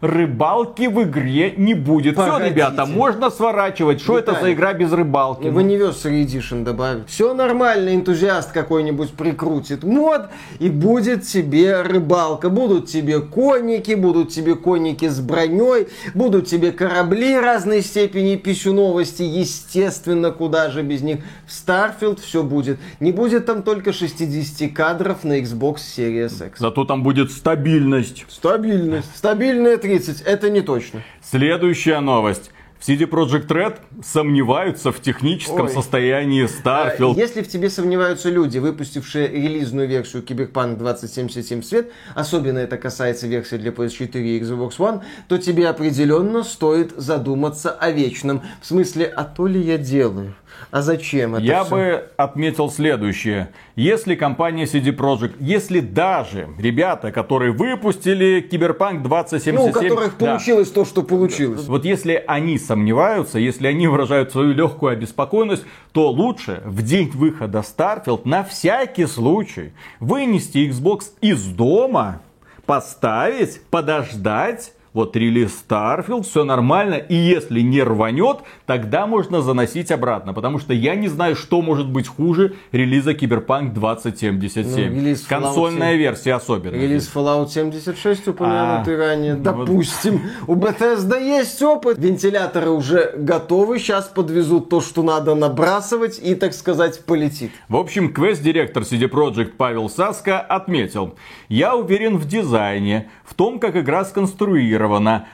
рыбалки 0.00 0.86
в 0.86 1.02
игре 1.02 1.54
не 1.56 1.74
будет. 1.74 2.18
Все, 2.18 2.38
ребята, 2.38 2.86
можно 2.86 3.30
сворачивать. 3.30 4.00
Что 4.00 4.18
это 4.18 4.38
за 4.40 4.52
игра 4.52 4.72
без 4.72 4.92
рыбалки? 4.92 5.48
В 5.48 5.58
Anniversary 5.58 6.24
Edition 6.24 6.64
добавить. 6.64 7.08
Все 7.08 7.34
нормально, 7.34 7.94
энтузиаст 7.94 8.52
какой-нибудь 8.52 9.12
прикрутит 9.12 9.84
мод, 9.84 10.28
и 10.58 10.68
будет 10.68 11.24
тебе 11.24 11.82
рыбалка. 11.82 12.50
Будут 12.50 12.88
тебе 12.88 13.20
конники, 13.20 13.94
будут 13.94 14.30
тебе 14.30 14.54
конники 14.54 15.08
с 15.08 15.20
броней, 15.20 15.88
будут 16.14 16.46
тебе 16.46 16.72
корабли 16.72 17.38
разной 17.38 17.82
степени 17.82 18.36
писюновости. 18.36 19.22
Естественно, 19.22 20.30
куда 20.30 20.70
же 20.70 20.82
без 20.82 21.02
них. 21.02 21.18
В 21.46 21.50
Starfield 21.50 22.20
все 22.20 22.42
будет. 22.42 22.78
Не 23.00 23.12
будет 23.12 23.46
там 23.46 23.62
только 23.62 23.92
60 23.92 24.72
кадров 24.72 25.24
на 25.24 25.40
Xbox 25.40 25.76
Series 25.96 26.46
X. 26.48 26.58
Зато 26.58 26.84
там 26.84 27.02
будет 27.02 27.30
стабильность. 27.30 28.24
Стабильность. 28.28 29.08
Стабильная 29.16 29.76
30, 29.86 30.22
это 30.22 30.50
не 30.50 30.62
точно. 30.62 31.02
Следующая 31.22 32.00
новость. 32.00 32.50
В 32.78 32.88
CD 32.88 33.08
Projekt 33.08 33.46
Red 33.46 33.78
сомневаются 34.04 34.92
в 34.92 35.00
техническом 35.00 35.66
Ой. 35.66 35.70
состоянии 35.70 36.44
Starfield. 36.44 37.14
А, 37.16 37.18
если 37.18 37.42
в 37.42 37.48
тебе 37.48 37.70
сомневаются 37.70 38.28
люди, 38.28 38.58
выпустившие 38.58 39.28
релизную 39.28 39.88
версию 39.88 40.22
Cyberpunk 40.22 40.76
2077 40.76 41.62
в 41.62 41.64
свет, 41.64 41.90
особенно 42.14 42.58
это 42.58 42.76
касается 42.76 43.28
версии 43.28 43.56
для 43.56 43.70
PS4 43.70 44.20
и 44.20 44.40
Xbox 44.40 44.76
One, 44.78 45.02
то 45.28 45.38
тебе 45.38 45.68
определенно 45.68 46.42
стоит 46.42 46.92
задуматься 46.96 47.70
о 47.70 47.90
вечном. 47.90 48.42
В 48.60 48.66
смысле, 48.66 49.06
а 49.06 49.24
то 49.24 49.46
ли 49.46 49.60
я 49.60 49.78
делаю? 49.78 50.34
А 50.70 50.82
зачем 50.82 51.36
это 51.36 51.44
Я 51.44 51.64
всё? 51.64 51.74
бы 51.74 52.04
отметил 52.16 52.70
следующее. 52.70 53.50
Если 53.76 54.14
компания 54.14 54.64
CD 54.64 54.94
Projekt, 54.94 55.34
если 55.38 55.80
даже 55.80 56.48
ребята, 56.58 57.12
которые 57.12 57.52
выпустили 57.52 58.40
Киберпанк 58.40 59.02
2077... 59.02 59.54
Ну, 59.54 59.66
у 59.66 59.72
которых 59.72 60.18
да, 60.18 60.26
получилось 60.26 60.70
то, 60.70 60.84
что 60.84 61.02
получилось. 61.02 61.66
Вот 61.66 61.84
если 61.84 62.22
они 62.26 62.58
сомневаются, 62.58 63.38
если 63.38 63.68
они 63.68 63.86
выражают 63.86 64.32
свою 64.32 64.52
легкую 64.52 64.92
обеспокоенность, 64.92 65.64
то 65.92 66.10
лучше 66.10 66.62
в 66.64 66.82
день 66.82 67.10
выхода 67.10 67.60
Starfield 67.60 68.22
на 68.24 68.44
всякий 68.44 69.06
случай 69.06 69.72
вынести 70.00 70.68
Xbox 70.68 71.04
из 71.20 71.44
дома, 71.44 72.20
поставить, 72.66 73.62
подождать, 73.70 74.72
вот 74.96 75.14
релиз 75.14 75.62
Starfield, 75.68 76.22
все 76.22 76.42
нормально, 76.42 76.94
и 76.94 77.14
если 77.14 77.60
не 77.60 77.82
рванет, 77.82 78.38
тогда 78.64 79.06
можно 79.06 79.42
заносить 79.42 79.90
обратно, 79.90 80.32
потому 80.32 80.58
что 80.58 80.72
я 80.72 80.94
не 80.94 81.08
знаю, 81.08 81.36
что 81.36 81.60
может 81.60 81.86
быть 81.90 82.08
хуже 82.08 82.54
релиза 82.72 83.12
Cyberpunk 83.12 83.74
2077. 83.74 84.88
Ну, 84.88 84.96
релиз 84.96 85.20
Fallout 85.20 85.28
Консольная 85.28 85.90
7. 85.92 85.98
версия 85.98 86.34
особенно. 86.34 86.74
Релиз 86.74 87.10
Fallout 87.14 87.50
76 87.50 88.28
упомянутый 88.28 88.94
А, 88.94 88.98
ранее. 88.98 89.34
вот. 89.34 89.42
Допустим, 89.42 90.22
у 90.46 90.54
Bethesda 90.54 91.22
есть 91.22 91.62
опыт. 91.62 91.98
Вентиляторы 91.98 92.70
уже 92.70 93.12
готовы. 93.18 93.78
Сейчас 93.78 94.06
подвезут 94.06 94.70
то, 94.70 94.80
что 94.80 95.02
надо 95.02 95.34
набрасывать 95.34 96.18
и, 96.18 96.34
так 96.34 96.54
сказать, 96.54 97.04
полетит. 97.04 97.50
В 97.68 97.76
общем, 97.76 98.14
квест-директор 98.14 98.82
CD 98.82 99.10
Projekt 99.10 99.52
Павел 99.58 99.90
Саска 99.90 100.40
отметил, 100.40 101.16
я 101.50 101.76
уверен 101.76 102.16
в 102.16 102.26
дизайне, 102.26 103.10
в 103.26 103.34
том, 103.34 103.58
как 103.58 103.76
игра 103.76 104.06
сконструирована, 104.06 104.85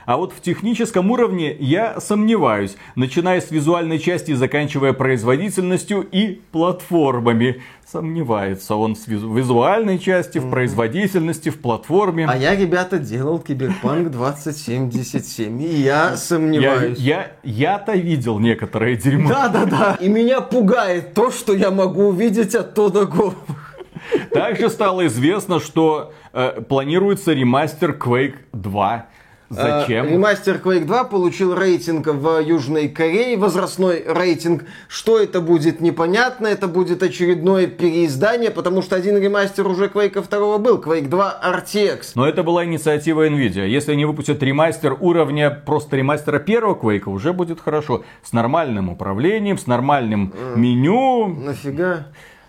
а 0.05 0.17
вот 0.17 0.33
в 0.33 0.41
техническом 0.41 1.11
уровне 1.11 1.55
я 1.59 1.99
сомневаюсь, 1.99 2.75
начиная 2.95 3.41
с 3.41 3.51
визуальной 3.51 3.99
части 3.99 4.33
заканчивая 4.33 4.93
производительностью 4.93 6.01
и 6.11 6.41
платформами. 6.51 7.61
Сомневается 7.85 8.75
он 8.75 8.95
в 8.95 9.07
визуальной 9.07 9.99
части, 9.99 10.39
в 10.39 10.49
производительности, 10.49 11.49
в 11.49 11.59
платформе. 11.59 12.25
А 12.27 12.35
я, 12.35 12.55
ребята, 12.55 12.97
делал 12.97 13.37
Киберпанк 13.39 14.09
2077. 14.09 15.61
И 15.61 15.65
я 15.65 16.09
Я, 16.11 16.17
сомневаюсь. 16.17 16.97
я, 16.97 17.33
я-то 17.43 17.93
видел 17.93 18.39
некоторое 18.39 18.95
дерьмо. 18.95 19.29
Да-да-да. 19.29 19.97
И 19.99 20.07
меня 20.09 20.41
пугает 20.41 21.13
то, 21.13 21.29
что 21.29 21.53
я 21.53 21.69
могу 21.69 22.07
увидеть 22.07 22.55
от 22.55 22.73
Тода 22.73 23.05
Говарда. 23.05 23.35
Также 24.31 24.69
стало 24.69 25.05
известно, 25.07 25.59
что 25.59 26.13
э, 26.33 26.61
планируется 26.67 27.31
ремастер 27.33 27.91
Quake 27.91 28.35
2. 28.53 29.05
Зачем? 29.53 30.05
Э, 30.05 30.09
Ремастер 30.11 30.61
Quake 30.63 30.85
2 30.85 31.03
получил 31.05 31.55
рейтинг 31.55 32.07
в 32.07 32.39
Южной 32.39 32.89
Корее, 32.89 33.37
возрастной 33.37 34.03
рейтинг. 34.07 34.65
Что 34.87 35.19
это 35.19 35.41
будет, 35.41 35.81
непонятно. 35.81 36.47
Это 36.47 36.67
будет 36.67 37.03
очередное 37.03 37.67
переиздание, 37.67 38.51
потому 38.51 38.81
что 38.81 38.95
один 38.95 39.17
ремастер 39.17 39.67
уже 39.67 39.85
Quake 39.85 40.23
2 40.29 40.57
был. 40.57 40.79
Quake 40.79 41.07
2 41.07 41.41
RTX. 41.43 42.11
Но 42.15 42.27
это 42.27 42.43
была 42.43 42.65
инициатива 42.65 43.27
Nvidia. 43.27 43.67
Если 43.67 43.91
они 43.91 44.05
выпустят 44.05 44.41
ремастер 44.43 44.97
уровня 44.99 45.49
просто 45.51 45.97
ремастера 45.97 46.39
первого 46.39 46.75
Quake, 46.75 47.09
уже 47.09 47.33
будет 47.33 47.59
хорошо. 47.59 48.03
С 48.23 48.33
нормальным 48.33 48.89
управлением, 48.89 49.57
с 49.57 49.67
нормальным 49.67 50.33
меню. 50.55 51.27
Нафига? 51.27 52.07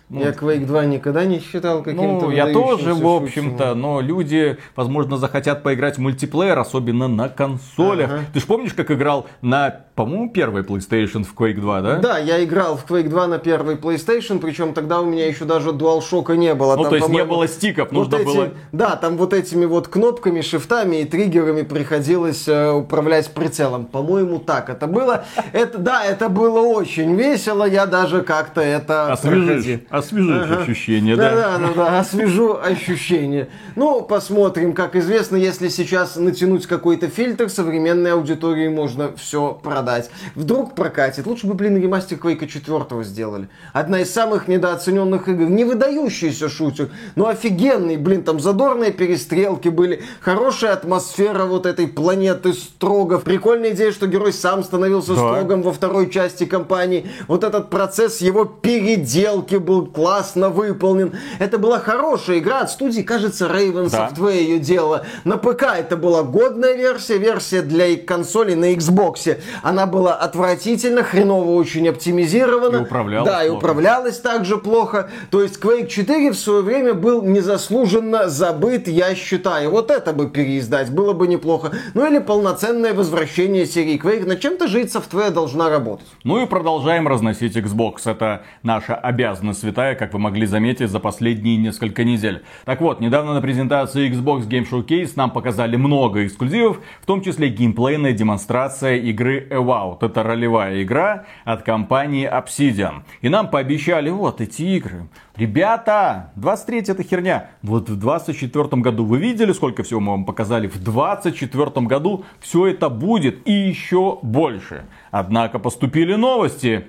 Я 0.09 0.29
Quake 0.31 0.65
2 0.65 0.85
никогда 0.85 1.25
не 1.25 1.39
считал 1.39 1.81
каким-то 1.81 2.25
Ну, 2.27 2.31
я 2.31 2.53
тоже, 2.53 2.93
в 2.93 3.07
общем-то, 3.07 3.73
но 3.73 4.01
люди, 4.01 4.57
возможно, 4.75 5.17
захотят 5.17 5.63
поиграть 5.63 5.97
в 5.97 6.01
мультиплеер, 6.01 6.57
особенно 6.59 7.07
на 7.07 7.27
консолях. 7.27 8.11
Ага. 8.11 8.19
Ты 8.33 8.39
же 8.39 8.45
помнишь, 8.45 8.73
как 8.73 8.91
играл 8.91 9.25
на, 9.41 9.81
по-моему, 9.95 10.29
первой 10.29 10.61
PlayStation 10.61 11.23
в 11.23 11.33
Quake 11.33 11.59
2, 11.59 11.81
да? 11.81 11.95
Да, 11.97 12.17
я 12.19 12.43
играл 12.43 12.77
в 12.77 12.85
Quake 12.89 13.09
2 13.09 13.27
на 13.27 13.39
первый 13.39 13.75
PlayStation, 13.75 14.39
причем 14.39 14.73
тогда 14.73 15.01
у 15.01 15.05
меня 15.05 15.27
еще 15.27 15.45
даже 15.45 15.69
DualShock 15.69 16.35
не 16.35 16.53
было. 16.53 16.75
Ну, 16.75 16.83
Там, 16.83 16.89
то 16.91 16.95
есть 16.97 17.09
не 17.09 17.25
было 17.25 17.47
стиков, 17.47 17.91
вот 17.91 18.11
нужно 18.11 18.17
эти- 18.17 18.25
было... 18.25 18.49
Да, 18.71 18.95
там 18.95 19.17
вот 19.17 19.33
этими 19.33 19.65
вот 19.65 19.87
кнопками, 19.87 20.41
шифтами 20.41 20.97
и 20.97 21.05
триггерами 21.05 21.63
приходилось 21.63 22.47
э, 22.47 22.71
управлять 22.71 23.33
прицелом. 23.33 23.85
По-моему, 23.85 24.37
так 24.39 24.69
это 24.69 24.85
было. 24.87 25.25
Это, 25.51 25.79
да, 25.79 26.05
это 26.05 26.29
было 26.29 26.59
очень 26.59 27.15
весело, 27.15 27.63
я 27.65 27.85
даже 27.87 28.21
как-то 28.21 28.61
это 28.61 29.13
Освежишь, 29.13 29.45
проходил. 29.47 29.79
Освежишь 29.97 30.43
Ага. 30.43 30.61
ощущения, 30.63 31.15
Да, 31.15 31.29
да? 31.29 31.35
да, 31.35 31.67
да, 31.67 31.73
да, 31.75 31.99
освежу 31.99 32.57
ощущения. 32.61 33.49
Ну, 33.75 34.01
посмотрим. 34.01 34.73
Как 34.73 34.95
известно, 34.95 35.35
если 35.35 35.67
сейчас 35.69 36.15
натянуть 36.15 36.65
какой-то 36.67 37.07
фильтр, 37.07 37.49
современной 37.49 38.13
аудитории 38.13 38.67
можно 38.67 39.11
все 39.15 39.59
продать. 39.61 40.09
Вдруг 40.35 40.75
прокатит. 40.75 41.25
Лучше 41.25 41.47
бы, 41.47 41.53
блин, 41.53 41.77
ремастер 41.81 42.17
Quake 42.17 42.47
4 42.47 43.03
сделали. 43.03 43.49
Одна 43.73 44.01
из 44.01 44.11
самых 44.13 44.47
недооцененных 44.47 45.27
игр. 45.29 45.45
Не 45.45 45.63
выдающийся 45.63 46.49
шутер, 46.49 46.89
но 47.15 47.27
офигенный. 47.27 47.97
Блин, 47.97 48.23
там 48.23 48.39
задорные 48.39 48.91
перестрелки 48.91 49.69
были. 49.69 50.01
Хорошая 50.21 50.73
атмосфера 50.73 51.45
вот 51.45 51.65
этой 51.65 51.87
планеты 51.87 52.53
Строгов. 52.53 53.23
Прикольная 53.23 53.71
идея, 53.71 53.91
что 53.91 54.07
герой 54.07 54.33
сам 54.33 54.63
становился 54.63 55.13
Да. 55.13 55.17
Строгом 55.17 55.61
во 55.61 55.71
второй 55.73 56.09
части 56.09 56.45
кампании. 56.45 57.07
Вот 57.27 57.43
этот 57.43 57.69
процесс 57.69 58.21
его 58.21 58.45
переделки 58.45 59.55
был 59.55 59.84
классно 59.85 60.49
выполнен. 60.49 61.13
Это 61.39 61.57
была 61.57 61.79
хорошая 61.79 62.39
игра 62.39 62.61
от 62.61 62.71
студии, 62.71 63.01
кажется, 63.01 63.45
Raven 63.47 63.89
Да. 63.89 64.09
Software 64.09 64.37
ее 64.37 64.59
делала. 64.59 65.05
На 65.23 65.37
ПК 65.37 65.63
это 65.77 65.97
была 65.97 66.23
годная 66.23 66.75
версия, 66.75 67.17
версия 67.17 67.61
для 67.61 67.95
консоли 67.97 68.53
на 68.53 68.73
Xbox. 68.73 69.37
Она 69.63 69.85
была 69.85 70.15
отвратительно, 70.15 71.03
хреново 71.03 71.51
очень 71.51 71.87
оптимизирована. 71.89 72.77
И 72.77 72.81
управлялась 72.81 73.29
Да, 73.29 73.43
и 73.43 73.47
плохо. 73.49 73.57
управлялась 73.59 74.19
также 74.19 74.57
плохо. 74.57 75.09
То 75.31 75.41
есть 75.41 75.59
Quake 75.59 75.87
4 75.87 76.31
в 76.31 76.35
свое 76.37 76.61
время 76.61 76.93
был 76.93 77.21
незаслуженно 77.21 78.27
забыт, 78.29 78.87
я 78.87 79.15
считаю. 79.15 79.71
Вот 79.71 79.91
это 79.91 80.13
бы 80.13 80.29
переиздать 80.29 80.89
было 80.91 81.13
бы 81.13 81.27
неплохо. 81.27 81.71
Ну 81.93 82.05
или 82.05 82.19
полноценное 82.19 82.93
возвращение 82.93 83.65
серии 83.65 83.99
Quake. 84.01 84.25
Над 84.25 84.39
чем-то 84.39 84.67
жить 84.67 84.93
Software 84.93 85.31
должна 85.31 85.69
работать. 85.69 86.07
Ну 86.23 86.41
и 86.43 86.45
продолжаем 86.45 87.07
разносить 87.07 87.55
Xbox. 87.55 88.09
Это 88.09 88.43
наша 88.63 88.95
обязанность 88.95 89.63
святая, 89.75 89.95
как 89.95 90.13
вы 90.13 90.19
могли 90.19 90.45
заметить 90.45 90.89
за 90.89 91.01
последние 91.01 91.57
несколько 91.57 92.05
недель. 92.05 92.43
Так 92.63 92.79
вот, 92.79 93.01
недавно 93.01 93.33
на 93.33 93.41
презентации 93.41 94.09
Xbox 94.09 94.47
Game 94.47 94.65
Showcase 94.69 95.11
нам 95.17 95.31
показали 95.31 95.75
много 95.75 96.25
эксклюзивов, 96.25 96.79
в 97.01 97.05
том 97.05 97.21
числе 97.21 97.49
геймплейная 97.49 98.13
демонстрация 98.13 98.95
игры 98.95 99.45
Evout. 99.49 99.97
Это 100.01 100.23
ролевая 100.23 100.81
игра 100.81 101.25
от 101.43 101.63
компании 101.63 102.25
Obsidian. 102.25 103.01
И 103.21 103.27
нам 103.27 103.49
пообещали 103.49 104.09
вот 104.09 104.39
эти 104.39 104.61
игры. 104.61 105.09
Ребята, 105.35 106.31
23 106.37 106.93
это 106.93 107.03
херня. 107.03 107.49
Вот 107.61 107.89
в 107.89 107.99
24 107.99 108.81
году 108.81 109.03
вы 109.03 109.17
видели, 109.17 109.51
сколько 109.51 109.83
всего 109.83 109.99
мы 109.99 110.11
вам 110.11 110.23
показали? 110.23 110.67
В 110.67 110.81
24 110.81 111.85
году 111.87 112.23
все 112.39 112.67
это 112.67 112.87
будет 112.87 113.45
и 113.45 113.51
еще 113.51 114.19
больше. 114.21 114.85
Однако 115.11 115.59
поступили 115.59 116.15
новости. 116.15 116.85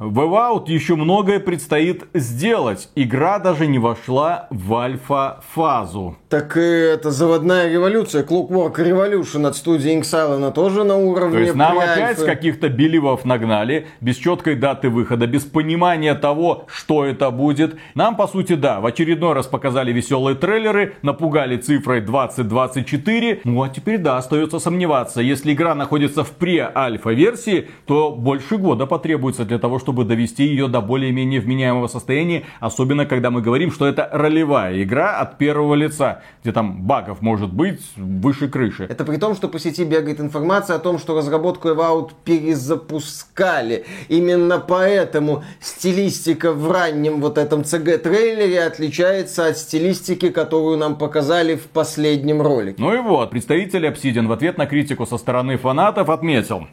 В 0.00 0.18
Evout 0.20 0.64
еще 0.68 0.96
многое 0.96 1.40
предстоит 1.40 2.04
сделать. 2.14 2.88
Игра 2.94 3.38
даже 3.38 3.66
не 3.66 3.78
вошла 3.78 4.46
в 4.48 4.74
альфа-фазу. 4.74 6.16
Так 6.30 6.56
и 6.56 6.60
это 6.60 7.10
заводная 7.10 7.70
революция, 7.70 8.24
Clockwork 8.24 8.76
Revolution 8.76 9.46
от 9.46 9.56
студии 9.56 10.00
она 10.14 10.52
тоже 10.52 10.84
на 10.84 10.96
уровне 10.96 11.36
То 11.36 11.40
есть 11.40 11.54
нам 11.54 11.78
опять 11.78 12.24
каких-то 12.24 12.70
беливов 12.70 13.26
нагнали, 13.26 13.88
без 14.00 14.16
четкой 14.16 14.54
даты 14.54 14.88
выхода, 14.88 15.26
без 15.26 15.42
понимания 15.42 16.14
того, 16.14 16.64
что 16.68 17.04
это 17.04 17.30
будет. 17.30 17.76
Нам, 17.94 18.16
по 18.16 18.26
сути, 18.26 18.54
да, 18.54 18.80
в 18.80 18.86
очередной 18.86 19.34
раз 19.34 19.48
показали 19.48 19.92
веселые 19.92 20.34
трейлеры, 20.34 20.94
напугали 21.02 21.58
цифрой 21.58 22.00
2024. 22.00 23.40
Ну 23.44 23.62
а 23.62 23.68
теперь, 23.68 23.98
да, 23.98 24.16
остается 24.16 24.60
сомневаться. 24.60 25.20
Если 25.20 25.52
игра 25.52 25.74
находится 25.74 26.24
в 26.24 26.30
пре-альфа 26.30 27.10
версии, 27.10 27.68
то 27.84 28.12
больше 28.12 28.56
года 28.56 28.86
потребуется 28.86 29.44
для 29.44 29.58
того, 29.58 29.78
чтобы 29.78 29.89
довести 29.92 30.44
ее 30.44 30.68
до 30.68 30.80
более-менее 30.80 31.40
вменяемого 31.40 31.86
состояния. 31.86 32.44
Особенно, 32.60 33.06
когда 33.06 33.30
мы 33.30 33.42
говорим, 33.42 33.70
что 33.70 33.86
это 33.86 34.08
ролевая 34.12 34.82
игра 34.82 35.18
от 35.18 35.38
первого 35.38 35.74
лица, 35.74 36.22
где 36.42 36.52
там 36.52 36.82
багов 36.82 37.20
может 37.20 37.52
быть 37.52 37.80
выше 37.96 38.48
крыши. 38.48 38.86
Это 38.88 39.04
при 39.04 39.16
том, 39.16 39.34
что 39.34 39.48
по 39.48 39.58
сети 39.58 39.84
бегает 39.84 40.20
информация 40.20 40.76
о 40.76 40.78
том, 40.78 40.98
что 40.98 41.16
разработку 41.16 41.68
Evout 41.68 42.10
перезапускали. 42.24 43.84
Именно 44.08 44.58
поэтому 44.58 45.44
стилистика 45.60 46.52
в 46.52 46.70
раннем 46.70 47.20
вот 47.20 47.38
этом 47.38 47.62
CG-трейлере 47.62 48.66
отличается 48.66 49.46
от 49.46 49.58
стилистики, 49.58 50.30
которую 50.30 50.78
нам 50.78 50.96
показали 50.96 51.56
в 51.56 51.66
последнем 51.66 52.42
ролике. 52.42 52.76
Ну 52.78 52.94
и 52.94 52.98
вот, 52.98 53.30
представитель 53.30 53.86
Obsidian 53.86 54.26
в 54.26 54.32
ответ 54.32 54.58
на 54.58 54.66
критику 54.66 55.06
со 55.06 55.18
стороны 55.18 55.56
фанатов 55.56 56.08
отметил. 56.10 56.66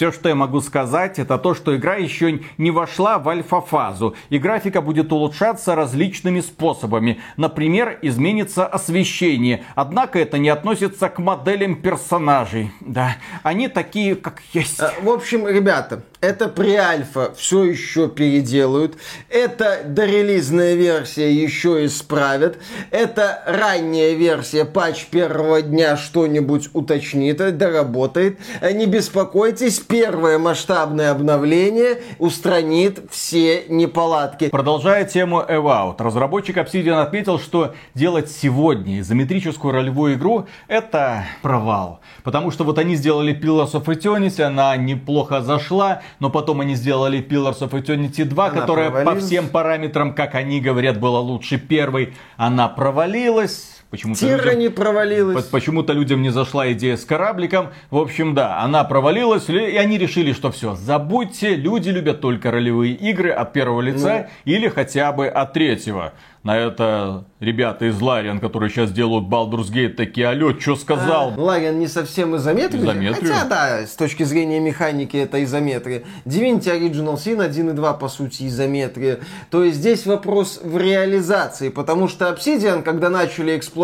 Все, 0.00 0.12
что 0.12 0.30
я 0.30 0.34
могу 0.34 0.62
сказать, 0.62 1.18
это 1.18 1.36
то, 1.36 1.54
что 1.54 1.76
игра 1.76 1.96
еще 1.96 2.40
не 2.56 2.70
вошла 2.70 3.18
в 3.18 3.28
альфа-фазу, 3.28 4.14
и 4.30 4.38
графика 4.38 4.80
будет 4.80 5.12
улучшаться 5.12 5.74
различными 5.74 6.40
способами. 6.40 7.20
Например, 7.36 7.98
изменится 8.00 8.66
освещение. 8.66 9.62
Однако 9.74 10.18
это 10.18 10.38
не 10.38 10.48
относится 10.48 11.10
к 11.10 11.18
моделям 11.18 11.76
персонажей. 11.82 12.72
Да, 12.80 13.18
они 13.42 13.68
такие, 13.68 14.16
как 14.16 14.40
есть. 14.54 14.80
А, 14.80 14.94
В 15.02 15.10
общем, 15.10 15.46
ребята, 15.46 16.02
Это 16.20 16.48
pre-альфа 16.48 17.32
все 17.34 17.64
еще 17.64 18.06
переделают. 18.06 18.98
Это 19.30 19.80
дорелизная 19.86 20.74
версия 20.74 21.32
еще 21.32 21.86
исправят. 21.86 22.58
Это 22.90 23.42
ранняя 23.46 24.12
версия, 24.12 24.66
патч 24.66 25.06
первого 25.06 25.62
дня 25.62 25.96
что-нибудь 25.96 26.68
уточнит, 26.74 27.38
доработает. 27.56 28.38
Не 28.60 28.84
беспокойтесь, 28.84 29.80
первое 29.80 30.38
масштабное 30.38 31.10
обновление 31.10 32.02
устранит 32.18 33.00
все 33.10 33.64
неполадки. 33.68 34.50
Продолжая 34.50 35.06
тему 35.06 35.40
Evout, 35.40 36.02
разработчик 36.02 36.58
Obsidian 36.58 37.00
отметил, 37.00 37.38
что 37.38 37.74
делать 37.94 38.30
сегодня 38.30 39.00
изометрическую 39.00 39.72
ролевую 39.72 40.16
игру 40.16 40.46
это 40.68 41.24
провал. 41.40 42.00
Потому 42.24 42.50
что 42.50 42.64
вот 42.64 42.78
они 42.78 42.94
сделали 42.96 43.34
Pillars 43.34 43.72
of 43.72 43.86
Eternity, 43.86 44.42
она 44.42 44.76
неплохо 44.76 45.40
зашла, 45.40 46.02
но 46.18 46.30
потом 46.30 46.60
они 46.60 46.74
сделали 46.74 47.20
Pillars 47.20 47.60
of 47.60 47.70
Eternity 47.70 48.24
2, 48.24 48.46
она 48.46 48.60
которая 48.60 48.90
провалилась. 48.90 49.20
по 49.20 49.26
всем 49.26 49.48
параметрам, 49.48 50.14
как 50.14 50.34
они 50.34 50.60
говорят, 50.60 50.98
была 50.98 51.20
лучше 51.20 51.58
первой. 51.58 52.14
Она 52.36 52.68
провалилась. 52.68 53.79
Почему-то 53.90 54.20
Тира 54.20 54.44
людям, 54.44 54.58
не 54.60 54.68
провалилась. 54.68 55.44
Почему-то 55.46 55.92
людям 55.92 56.22
не 56.22 56.30
зашла 56.30 56.70
идея 56.72 56.96
с 56.96 57.04
корабликом. 57.04 57.70
В 57.90 57.98
общем, 57.98 58.34
да, 58.34 58.60
она 58.60 58.84
провалилась, 58.84 59.48
и 59.48 59.76
они 59.76 59.98
решили, 59.98 60.32
что 60.32 60.52
все, 60.52 60.76
забудьте, 60.76 61.56
люди 61.56 61.90
любят 61.90 62.20
только 62.20 62.52
ролевые 62.52 62.94
игры 62.94 63.30
от 63.30 63.52
первого 63.52 63.80
лица 63.80 64.28
ну. 64.44 64.52
или 64.52 64.68
хотя 64.68 65.10
бы 65.10 65.26
от 65.26 65.52
третьего. 65.54 66.12
На 66.42 66.56
это 66.56 67.24
ребята 67.38 67.84
из 67.84 68.00
Лариан, 68.00 68.40
которые 68.40 68.70
сейчас 68.70 68.90
делают 68.92 69.26
Baldur's 69.26 69.70
Gate, 69.70 69.90
такие, 69.90 70.26
алло, 70.26 70.58
что 70.58 70.74
сказал? 70.74 71.34
А, 71.36 71.40
Лариан 71.40 71.78
не 71.78 71.86
совсем 71.86 72.34
изометрия. 72.34 72.82
Изометрию? 72.82 73.34
Хотя, 73.34 73.44
да, 73.44 73.86
с 73.86 73.94
точки 73.94 74.22
зрения 74.22 74.58
механики 74.58 75.18
это 75.18 75.44
изометрия. 75.44 76.04
Divinity 76.24 76.80
Original 76.80 77.16
Sin 77.16 77.42
1 77.42 77.70
и 77.70 77.72
2, 77.74 77.92
по 77.92 78.08
сути, 78.08 78.46
изометрия. 78.46 79.20
То 79.50 79.64
есть 79.64 79.78
здесь 79.78 80.06
вопрос 80.06 80.60
в 80.62 80.78
реализации, 80.78 81.68
потому 81.68 82.08
что 82.08 82.30
Obsidian, 82.30 82.82
когда 82.82 83.10
начали 83.10 83.58
эксплуатировать 83.58 83.79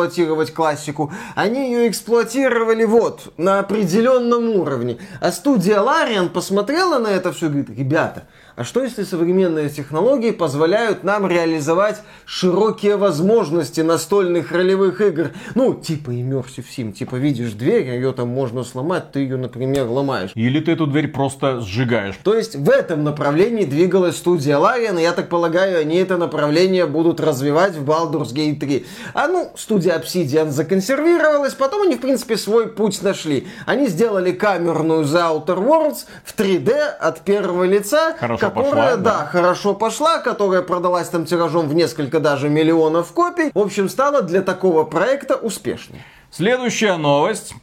классику, 0.52 1.12
они 1.34 1.72
ее 1.72 1.88
эксплуатировали 1.88 2.84
вот, 2.84 3.32
на 3.36 3.60
определенном 3.60 4.48
уровне. 4.50 4.98
А 5.20 5.32
студия 5.32 5.80
Лариан 5.80 6.28
посмотрела 6.28 6.98
на 6.98 7.08
это 7.08 7.32
все 7.32 7.46
и 7.46 7.48
говорит, 7.48 7.70
ребята, 7.70 8.24
а 8.56 8.64
что 8.64 8.82
если 8.82 9.04
современные 9.04 9.68
технологии 9.68 10.30
позволяют 10.30 11.04
нам 11.04 11.26
реализовать 11.28 12.00
широкие 12.24 12.96
возможности 12.96 13.82
настольных 13.82 14.50
ролевых 14.50 15.02
игр? 15.02 15.32
Ну, 15.54 15.74
типа 15.74 16.12
Immersive 16.12 16.64
Sim, 16.74 16.92
типа 16.92 17.16
видишь 17.16 17.52
дверь, 17.52 17.86
ее 17.90 18.14
там 18.14 18.28
можно 18.30 18.64
сломать, 18.64 19.12
ты 19.12 19.20
ее, 19.20 19.36
например, 19.36 19.86
ломаешь. 19.88 20.30
Или 20.34 20.60
ты 20.60 20.72
эту 20.72 20.86
дверь 20.86 21.08
просто 21.08 21.60
сжигаешь. 21.60 22.14
То 22.22 22.34
есть 22.34 22.56
в 22.56 22.70
этом 22.70 23.04
направлении 23.04 23.66
двигалась 23.66 24.16
студия 24.16 24.56
Larian, 24.56 24.98
и 24.98 25.02
я 25.02 25.12
так 25.12 25.28
полагаю, 25.28 25.78
они 25.78 25.96
это 25.96 26.16
направление 26.16 26.86
будут 26.86 27.20
развивать 27.20 27.74
в 27.74 27.84
Baldur's 27.84 28.32
Gate 28.32 28.58
3. 28.58 28.86
А 29.12 29.28
ну, 29.28 29.52
студия 29.54 29.98
Obsidian 29.98 30.48
законсервировалась, 30.48 31.52
потом 31.52 31.82
они, 31.82 31.96
в 31.96 32.00
принципе, 32.00 32.38
свой 32.38 32.68
путь 32.68 33.02
нашли. 33.02 33.48
Они 33.66 33.86
сделали 33.88 34.32
камерную 34.32 35.04
The 35.04 35.44
Outer 35.44 35.58
Worlds 35.58 36.06
в 36.24 36.34
3D 36.34 36.70
от 36.72 37.20
первого 37.20 37.64
лица. 37.64 38.16
Хорошо 38.18 38.45
которая, 38.50 38.96
пошла, 38.96 38.96
да, 38.96 39.18
да, 39.18 39.26
хорошо 39.26 39.74
пошла, 39.74 40.18
которая 40.18 40.62
продалась 40.62 41.08
там 41.08 41.24
тиражом 41.26 41.68
в 41.68 41.74
несколько 41.74 42.20
даже 42.20 42.48
миллионов 42.48 43.12
копий. 43.12 43.50
В 43.54 43.58
общем, 43.58 43.88
стала 43.88 44.22
для 44.22 44.42
такого 44.42 44.84
проекта 44.84 45.36
успешной. 45.36 46.02
Следующая 46.30 46.96
новость. 46.96 47.54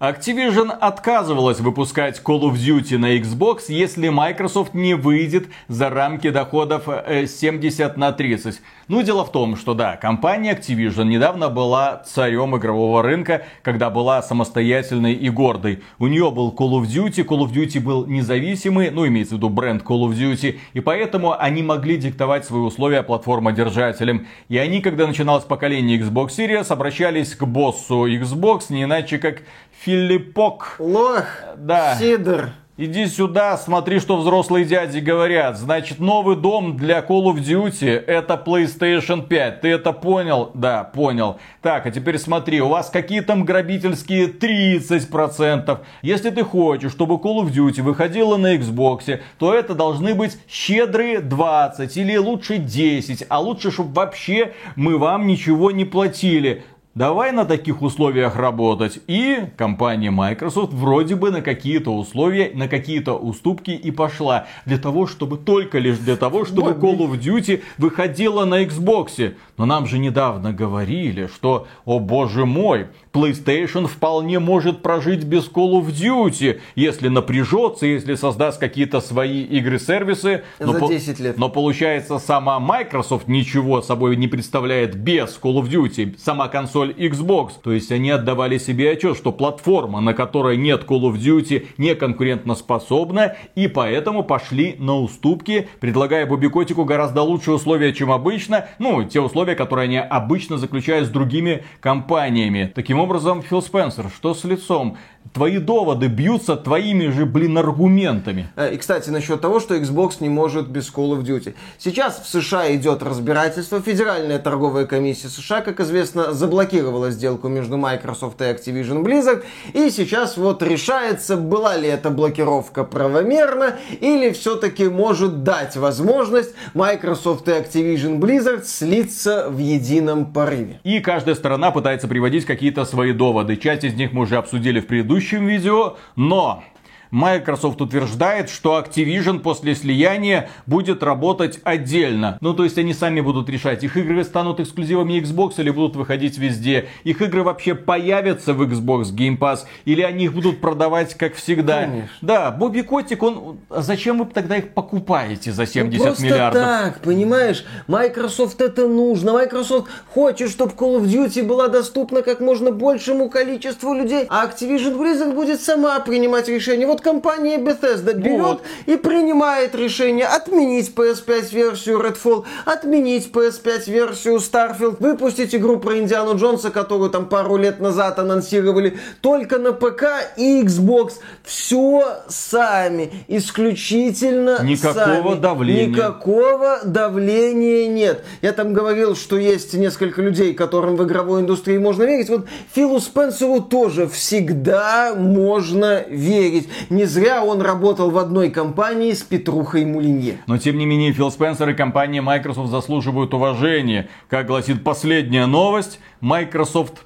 Activision 0.00 0.70
отказывалась 0.70 1.60
выпускать 1.60 2.22
Call 2.24 2.40
of 2.40 2.54
Duty 2.54 2.96
на 2.96 3.18
Xbox, 3.18 3.64
если 3.68 4.08
Microsoft 4.08 4.72
не 4.72 4.94
выйдет 4.94 5.48
за 5.68 5.90
рамки 5.90 6.30
доходов 6.30 6.84
70 6.86 7.80
э, 7.80 7.98
на 7.98 8.10
30. 8.10 8.62
Ну, 8.88 9.02
дело 9.02 9.26
в 9.26 9.30
том, 9.30 9.56
что 9.56 9.74
да, 9.74 9.98
компания 9.98 10.58
Activision 10.58 11.04
недавно 11.04 11.50
была 11.50 12.02
царем 12.06 12.56
игрового 12.56 13.02
рынка, 13.02 13.42
когда 13.60 13.90
была 13.90 14.22
самостоятельной 14.22 15.12
и 15.12 15.28
гордой. 15.28 15.82
У 15.98 16.06
нее 16.06 16.30
был 16.30 16.54
Call 16.58 16.80
of 16.80 16.86
Duty, 16.86 17.22
Call 17.22 17.46
of 17.46 17.52
Duty 17.52 17.78
был 17.78 18.06
независимый, 18.06 18.90
ну, 18.90 19.06
имеется 19.06 19.34
в 19.34 19.36
виду 19.36 19.50
бренд 19.50 19.82
Call 19.82 20.08
of 20.08 20.14
Duty, 20.14 20.60
и 20.72 20.80
поэтому 20.80 21.38
они 21.38 21.62
могли 21.62 21.98
диктовать 21.98 22.46
свои 22.46 22.62
условия 22.62 23.02
платформодержателям. 23.02 24.26
И 24.48 24.56
они, 24.56 24.80
когда 24.80 25.06
начиналось 25.06 25.44
поколение 25.44 25.98
Xbox 25.98 26.28
Series, 26.28 26.72
обращались 26.72 27.34
к 27.34 27.44
боссу 27.44 28.06
Xbox, 28.06 28.64
не 28.70 28.84
иначе 28.84 29.18
как 29.18 29.42
Филиппок. 29.84 30.76
Лох, 30.78 31.24
да. 31.56 31.96
Сидор. 31.96 32.50
Иди 32.76 33.06
сюда, 33.06 33.58
смотри, 33.58 33.98
что 33.98 34.16
взрослые 34.16 34.64
дяди 34.64 35.00
говорят. 35.00 35.58
Значит, 35.58 36.00
новый 36.00 36.36
дом 36.36 36.78
для 36.78 37.00
Call 37.00 37.24
of 37.24 37.36
Duty 37.36 37.88
это 37.88 38.42
PlayStation 38.42 39.26
5. 39.26 39.60
Ты 39.60 39.68
это 39.68 39.92
понял? 39.92 40.50
Да, 40.54 40.84
понял. 40.84 41.38
Так, 41.60 41.84
а 41.86 41.90
теперь 41.90 42.18
смотри, 42.18 42.60
у 42.60 42.68
вас 42.68 42.88
какие 42.88 43.20
там 43.20 43.44
грабительские 43.44 44.28
30%. 44.28 45.78
Если 46.00 46.30
ты 46.30 46.42
хочешь, 46.42 46.92
чтобы 46.92 47.16
Call 47.16 47.42
of 47.42 47.52
Duty 47.52 47.82
выходила 47.82 48.38
на 48.38 48.56
Xbox, 48.56 49.20
то 49.38 49.54
это 49.54 49.74
должны 49.74 50.14
быть 50.14 50.38
щедрые 50.48 51.20
20 51.20 51.96
или 51.96 52.16
лучше 52.16 52.56
10. 52.56 53.26
А 53.28 53.40
лучше, 53.40 53.70
чтобы 53.70 53.92
вообще 53.92 54.52
мы 54.76 54.96
вам 54.96 55.26
ничего 55.26 55.70
не 55.70 55.84
платили. 55.84 56.64
Давай 56.96 57.30
на 57.30 57.44
таких 57.44 57.82
условиях 57.82 58.34
работать. 58.34 58.98
И 59.06 59.44
компания 59.56 60.10
Microsoft 60.10 60.72
вроде 60.72 61.14
бы 61.14 61.30
на 61.30 61.40
какие-то 61.40 61.94
условия, 61.94 62.50
на 62.52 62.66
какие-то 62.66 63.14
уступки 63.16 63.70
и 63.70 63.92
пошла. 63.92 64.48
Для 64.66 64.76
того, 64.76 65.06
чтобы 65.06 65.38
только 65.38 65.78
лишь 65.78 65.98
для 65.98 66.16
того, 66.16 66.44
чтобы 66.44 66.72
Call 66.72 66.98
of 66.98 67.12
Duty 67.20 67.62
выходила 67.78 68.44
на 68.44 68.64
Xbox. 68.64 69.36
Но 69.56 69.66
нам 69.66 69.86
же 69.86 70.00
недавно 70.00 70.52
говорили, 70.52 71.28
что, 71.28 71.68
о 71.84 72.00
боже 72.00 72.44
мой, 72.44 72.88
PlayStation 73.12 73.88
вполне 73.88 74.38
может 74.38 74.82
прожить 74.82 75.24
без 75.24 75.48
Call 75.48 75.80
of 75.80 75.88
Duty, 75.88 76.60
если 76.76 77.08
напряжется, 77.08 77.86
если 77.86 78.14
создаст 78.14 78.60
какие-то 78.60 79.00
свои 79.00 79.42
игры-сервисы. 79.42 80.44
За 80.58 80.66
но 80.66 80.88
10 80.88 81.18
лет. 81.18 81.36
Но 81.36 81.48
получается, 81.48 82.18
сама 82.18 82.60
Microsoft 82.60 83.26
ничего 83.26 83.82
собой 83.82 84.16
не 84.16 84.28
представляет 84.28 84.94
без 84.94 85.38
Call 85.42 85.60
of 85.60 85.68
Duty. 85.68 86.16
Сама 86.18 86.48
консоль 86.48 86.92
Xbox. 86.92 87.52
То 87.62 87.72
есть 87.72 87.90
они 87.90 88.10
отдавали 88.10 88.58
себе 88.58 88.92
отчет, 88.92 89.16
что 89.16 89.32
платформа, 89.32 90.00
на 90.00 90.14
которой 90.14 90.56
нет 90.56 90.84
Call 90.84 91.12
of 91.12 91.14
Duty, 91.14 91.66
не 91.78 91.96
конкурентоспособна, 91.96 93.36
и 93.56 93.66
поэтому 93.66 94.22
пошли 94.22 94.76
на 94.78 94.96
уступки, 95.00 95.68
предлагая 95.80 96.26
Бобикотику 96.26 96.84
гораздо 96.84 97.22
лучшие 97.22 97.56
условия, 97.56 97.92
чем 97.92 98.12
обычно. 98.12 98.68
Ну, 98.78 99.02
те 99.02 99.20
условия, 99.20 99.56
которые 99.56 99.84
они 99.84 99.98
обычно 99.98 100.58
заключают 100.58 101.08
с 101.08 101.10
другими 101.10 101.64
компаниями. 101.80 102.70
Таким 102.72 102.99
образом, 103.00 103.42
Фил 103.42 103.62
Спенсер, 103.62 104.10
что 104.10 104.34
с 104.34 104.44
лицом? 104.44 104.96
Твои 105.32 105.58
доводы 105.58 106.08
бьются 106.08 106.56
твоими 106.56 107.06
же, 107.08 107.24
блин, 107.24 107.56
аргументами. 107.56 108.48
Э, 108.56 108.74
и, 108.74 108.76
кстати, 108.76 109.10
насчет 109.10 109.40
того, 109.40 109.60
что 109.60 109.76
Xbox 109.76 110.14
не 110.18 110.28
может 110.28 110.68
без 110.68 110.92
Call 110.92 111.16
of 111.16 111.22
Duty. 111.22 111.54
Сейчас 111.78 112.20
в 112.20 112.26
США 112.26 112.74
идет 112.74 113.02
разбирательство. 113.04 113.80
Федеральная 113.80 114.40
торговая 114.40 114.86
комиссия 114.86 115.28
США, 115.28 115.60
как 115.60 115.78
известно, 115.80 116.32
заблокировала 116.32 117.12
сделку 117.12 117.46
между 117.46 117.76
Microsoft 117.76 118.40
и 118.40 118.44
Activision 118.44 119.04
Blizzard. 119.04 119.44
И 119.72 119.90
сейчас 119.90 120.36
вот 120.36 120.64
решается, 120.64 121.36
была 121.36 121.76
ли 121.76 121.86
эта 121.86 122.10
блокировка 122.10 122.82
правомерна, 122.82 123.76
или 124.00 124.32
все-таки 124.32 124.88
может 124.88 125.44
дать 125.44 125.76
возможность 125.76 126.54
Microsoft 126.74 127.46
и 127.46 127.52
Activision 127.52 128.18
Blizzard 128.18 128.64
слиться 128.64 129.46
в 129.48 129.58
едином 129.58 130.32
порыве. 130.32 130.80
И 130.82 130.98
каждая 130.98 131.36
сторона 131.36 131.70
пытается 131.70 132.08
приводить 132.08 132.46
какие-то 132.46 132.84
свои 132.84 133.12
доводы. 133.12 133.56
Часть 133.56 133.84
из 133.84 133.94
них 133.94 134.12
мы 134.12 134.22
уже 134.22 134.36
обсудили 134.36 134.80
в 134.80 134.88
предыдущем 134.88 135.09
предыдущем 135.10 135.46
видео, 135.48 135.96
но 136.14 136.62
Microsoft 137.10 137.80
утверждает, 137.80 138.48
что 138.50 138.78
Activision 138.78 139.40
после 139.40 139.74
слияния 139.74 140.48
будет 140.66 141.02
работать 141.02 141.60
отдельно. 141.64 142.38
Ну, 142.40 142.54
то 142.54 142.64
есть 142.64 142.78
они 142.78 142.94
сами 142.94 143.20
будут 143.20 143.48
решать, 143.48 143.84
их 143.84 143.96
игры 143.96 144.24
станут 144.24 144.60
эксклюзивами 144.60 145.20
Xbox 145.20 145.54
или 145.58 145.70
будут 145.70 145.96
выходить 145.96 146.38
везде. 146.38 146.88
Их 147.04 147.20
игры 147.22 147.42
вообще 147.42 147.74
появятся 147.74 148.54
в 148.54 148.62
Xbox 148.62 149.14
Game 149.14 149.38
Pass 149.38 149.60
или 149.84 150.02
они 150.02 150.26
их 150.26 150.34
будут 150.34 150.60
продавать 150.60 151.14
как 151.14 151.34
всегда. 151.34 151.82
Конечно. 151.82 152.10
Да, 152.20 152.50
Бобби 152.50 152.82
Котик, 152.82 153.22
он... 153.22 153.58
Зачем 153.70 154.18
вы 154.18 154.26
тогда 154.26 154.56
их 154.56 154.72
покупаете 154.72 155.52
за 155.52 155.66
70 155.66 155.98
ну, 155.98 156.04
просто 156.04 156.24
миллиардов? 156.24 156.62
так, 156.62 157.00
понимаешь? 157.00 157.64
Microsoft 157.88 158.60
это 158.60 158.86
нужно. 158.86 159.32
Microsoft 159.32 159.88
хочет, 160.12 160.50
чтобы 160.50 160.72
Call 160.72 161.00
of 161.00 161.04
Duty 161.04 161.44
была 161.44 161.68
доступна 161.68 162.22
как 162.22 162.40
можно 162.40 162.70
большему 162.70 163.28
количеству 163.28 163.94
людей, 163.94 164.26
а 164.28 164.46
Activision 164.46 164.96
Blizzard 164.96 165.34
будет 165.34 165.60
сама 165.60 165.98
принимать 166.00 166.48
решение. 166.48 166.86
Вот 166.86 166.99
вот 167.00 167.04
компания 167.04 167.58
Bethesda 167.58 168.14
берет 168.14 168.40
вот. 168.40 168.62
и 168.86 168.96
принимает 168.96 169.74
решение 169.74 170.26
отменить 170.26 170.92
PS5 170.94 171.54
версию 171.54 171.98
Redfall, 172.00 172.44
отменить 172.64 173.30
PS5 173.32 173.90
версию 173.90 174.36
Starfield, 174.36 174.96
выпустить 175.00 175.54
игру 175.54 175.78
про 175.78 175.98
Индиану 175.98 176.36
Джонса, 176.36 176.70
которую 176.70 177.10
там 177.10 177.26
пару 177.26 177.56
лет 177.56 177.80
назад 177.80 178.18
анонсировали, 178.18 178.98
только 179.20 179.58
на 179.58 179.72
ПК 179.72 180.04
и 180.36 180.62
Xbox. 180.62 181.14
Все 181.42 182.22
сами, 182.28 183.24
исключительно 183.28 184.62
Никакого 184.62 185.30
сами. 185.30 185.40
давления. 185.40 185.86
Никакого 185.88 186.80
давления 186.84 187.88
нет. 187.88 188.24
Я 188.42 188.52
там 188.52 188.72
говорил, 188.72 189.16
что 189.16 189.36
есть 189.36 189.74
несколько 189.74 190.22
людей, 190.22 190.54
которым 190.54 190.96
в 190.96 191.04
игровой 191.04 191.40
индустрии 191.40 191.78
можно 191.78 192.04
верить. 192.04 192.28
Вот 192.28 192.46
Филу 192.74 193.00
Спенсеру 193.00 193.60
тоже 193.60 194.06
всегда 194.08 195.14
можно 195.16 196.02
верить. 196.08 196.68
Не 196.90 197.04
зря 197.04 197.44
он 197.44 197.62
работал 197.62 198.10
в 198.10 198.18
одной 198.18 198.50
компании 198.50 199.12
с 199.12 199.22
Петрухой 199.22 199.84
Мулинье. 199.84 200.38
Но 200.48 200.58
тем 200.58 200.76
не 200.76 200.86
менее 200.86 201.12
Фил 201.12 201.30
Спенсер 201.30 201.68
и 201.68 201.74
компания 201.74 202.20
Microsoft 202.20 202.68
заслуживают 202.68 203.32
уважения. 203.32 204.08
Как 204.28 204.46
гласит 204.46 204.82
последняя 204.82 205.46
новость, 205.46 206.00
Microsoft 206.20 207.04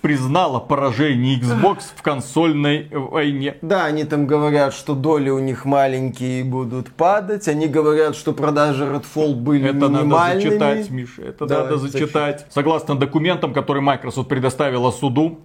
признала 0.00 0.60
поражение 0.60 1.40
Xbox 1.40 1.78
в 1.96 2.02
консольной 2.02 2.86
войне. 2.92 3.56
Да, 3.62 3.86
они 3.86 4.04
там 4.04 4.28
говорят, 4.28 4.72
что 4.72 4.94
доли 4.94 5.30
у 5.30 5.40
них 5.40 5.64
маленькие 5.64 6.44
будут 6.44 6.92
падать. 6.92 7.48
Они 7.48 7.66
говорят, 7.66 8.14
что 8.14 8.32
продажи 8.32 8.84
Redfall 8.84 9.34
были 9.34 9.70
Это 9.70 9.88
надо 9.88 10.34
зачитать, 10.34 10.90
Миша, 10.90 11.22
это 11.22 11.46
да, 11.46 11.64
надо 11.64 11.78
зачитать. 11.78 12.36
Зачем? 12.38 12.52
Согласно 12.52 12.94
документам, 12.94 13.52
которые 13.52 13.82
Microsoft 13.82 14.28
предоставила 14.28 14.92
суду, 14.92 15.40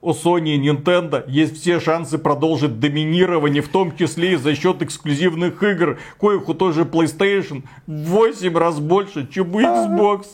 у 0.00 0.10
Sony 0.12 0.56
и 0.56 0.68
Nintendo 0.68 1.24
есть 1.26 1.60
все 1.60 1.80
шансы 1.80 2.18
продолжить 2.18 2.78
доминирование, 2.78 3.62
в 3.62 3.68
том 3.68 3.96
числе 3.96 4.34
и 4.34 4.36
за 4.36 4.54
счет 4.54 4.82
эксклюзивных 4.82 5.62
игр, 5.62 5.98
коих 6.20 6.48
у 6.48 6.54
той 6.54 6.72
же 6.72 6.82
PlayStation 6.82 7.64
в 7.86 8.10
8 8.10 8.56
раз 8.56 8.78
больше, 8.78 9.26
чем 9.28 9.54
у 9.54 9.60
Xbox. 9.60 10.26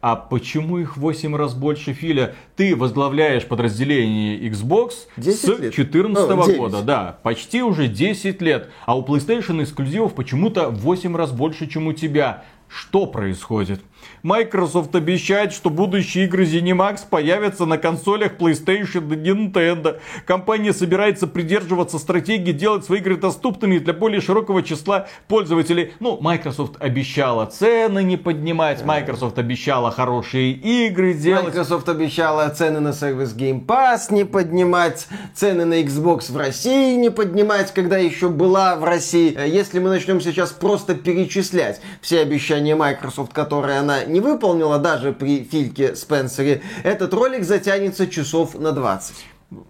А 0.00 0.14
почему 0.14 0.78
их 0.78 0.96
в 0.96 1.00
8 1.00 1.34
раз 1.34 1.54
больше, 1.54 1.92
Филя? 1.92 2.34
Ты 2.54 2.76
возглавляешь 2.76 3.44
подразделение 3.46 4.38
Xbox 4.48 4.92
с 5.16 5.40
2014 5.42 6.28
ну, 6.28 6.56
года. 6.56 6.82
Да, 6.82 7.18
почти 7.24 7.62
уже 7.62 7.88
10 7.88 8.40
лет. 8.40 8.70
А 8.86 8.96
у 8.96 9.04
PlayStation 9.04 9.60
эксклюзивов 9.62 10.14
почему-то 10.14 10.70
в 10.70 10.78
8 10.82 11.16
раз 11.16 11.32
больше, 11.32 11.66
чем 11.66 11.88
у 11.88 11.92
тебя. 11.92 12.44
Что 12.68 13.06
происходит? 13.06 13.80
Microsoft 14.22 14.94
обещает, 14.94 15.52
что 15.52 15.70
будущие 15.70 16.24
игры 16.24 16.44
ZeniMax 16.44 17.00
появятся 17.08 17.66
на 17.66 17.78
консолях 17.78 18.32
PlayStation 18.38 19.12
и 19.12 19.16
Nintendo. 19.16 20.00
Компания 20.26 20.72
собирается 20.72 21.26
придерживаться 21.26 21.98
стратегии 21.98 22.52
делать 22.52 22.84
свои 22.84 23.00
игры 23.00 23.16
доступными 23.16 23.78
для 23.78 23.92
более 23.92 24.20
широкого 24.20 24.62
числа 24.62 25.06
пользователей. 25.28 25.92
Ну, 26.00 26.18
Microsoft 26.20 26.76
обещала 26.80 27.46
цены 27.46 28.02
не 28.02 28.16
поднимать, 28.16 28.84
Microsoft 28.84 29.38
обещала 29.38 29.90
хорошие 29.90 30.52
игры 30.52 31.14
делать. 31.14 31.46
Microsoft 31.46 31.88
обещала 31.88 32.48
цены 32.48 32.80
на 32.80 32.92
сервис 32.92 33.34
Game 33.34 33.64
Pass 33.64 34.12
не 34.12 34.24
поднимать, 34.24 35.06
цены 35.34 35.64
на 35.64 35.82
Xbox 35.82 36.32
в 36.32 36.36
России 36.36 36.96
не 36.96 37.10
поднимать, 37.10 37.72
когда 37.72 37.98
еще 37.98 38.28
была 38.28 38.76
в 38.76 38.84
России. 38.84 39.38
Если 39.46 39.78
мы 39.78 39.90
начнем 39.90 40.20
сейчас 40.20 40.50
просто 40.52 40.94
перечислять 40.94 41.80
все 42.00 42.20
обещания 42.20 42.74
Microsoft, 42.74 43.32
которые 43.32 43.78
она 43.78 44.04
не 44.08 44.20
выполнила 44.20 44.78
даже 44.78 45.12
при 45.12 45.44
Фильке 45.44 45.94
Спенсере, 45.94 46.62
этот 46.82 47.14
ролик 47.14 47.44
затянется 47.44 48.06
часов 48.06 48.58
на 48.58 48.72
20. 48.72 49.16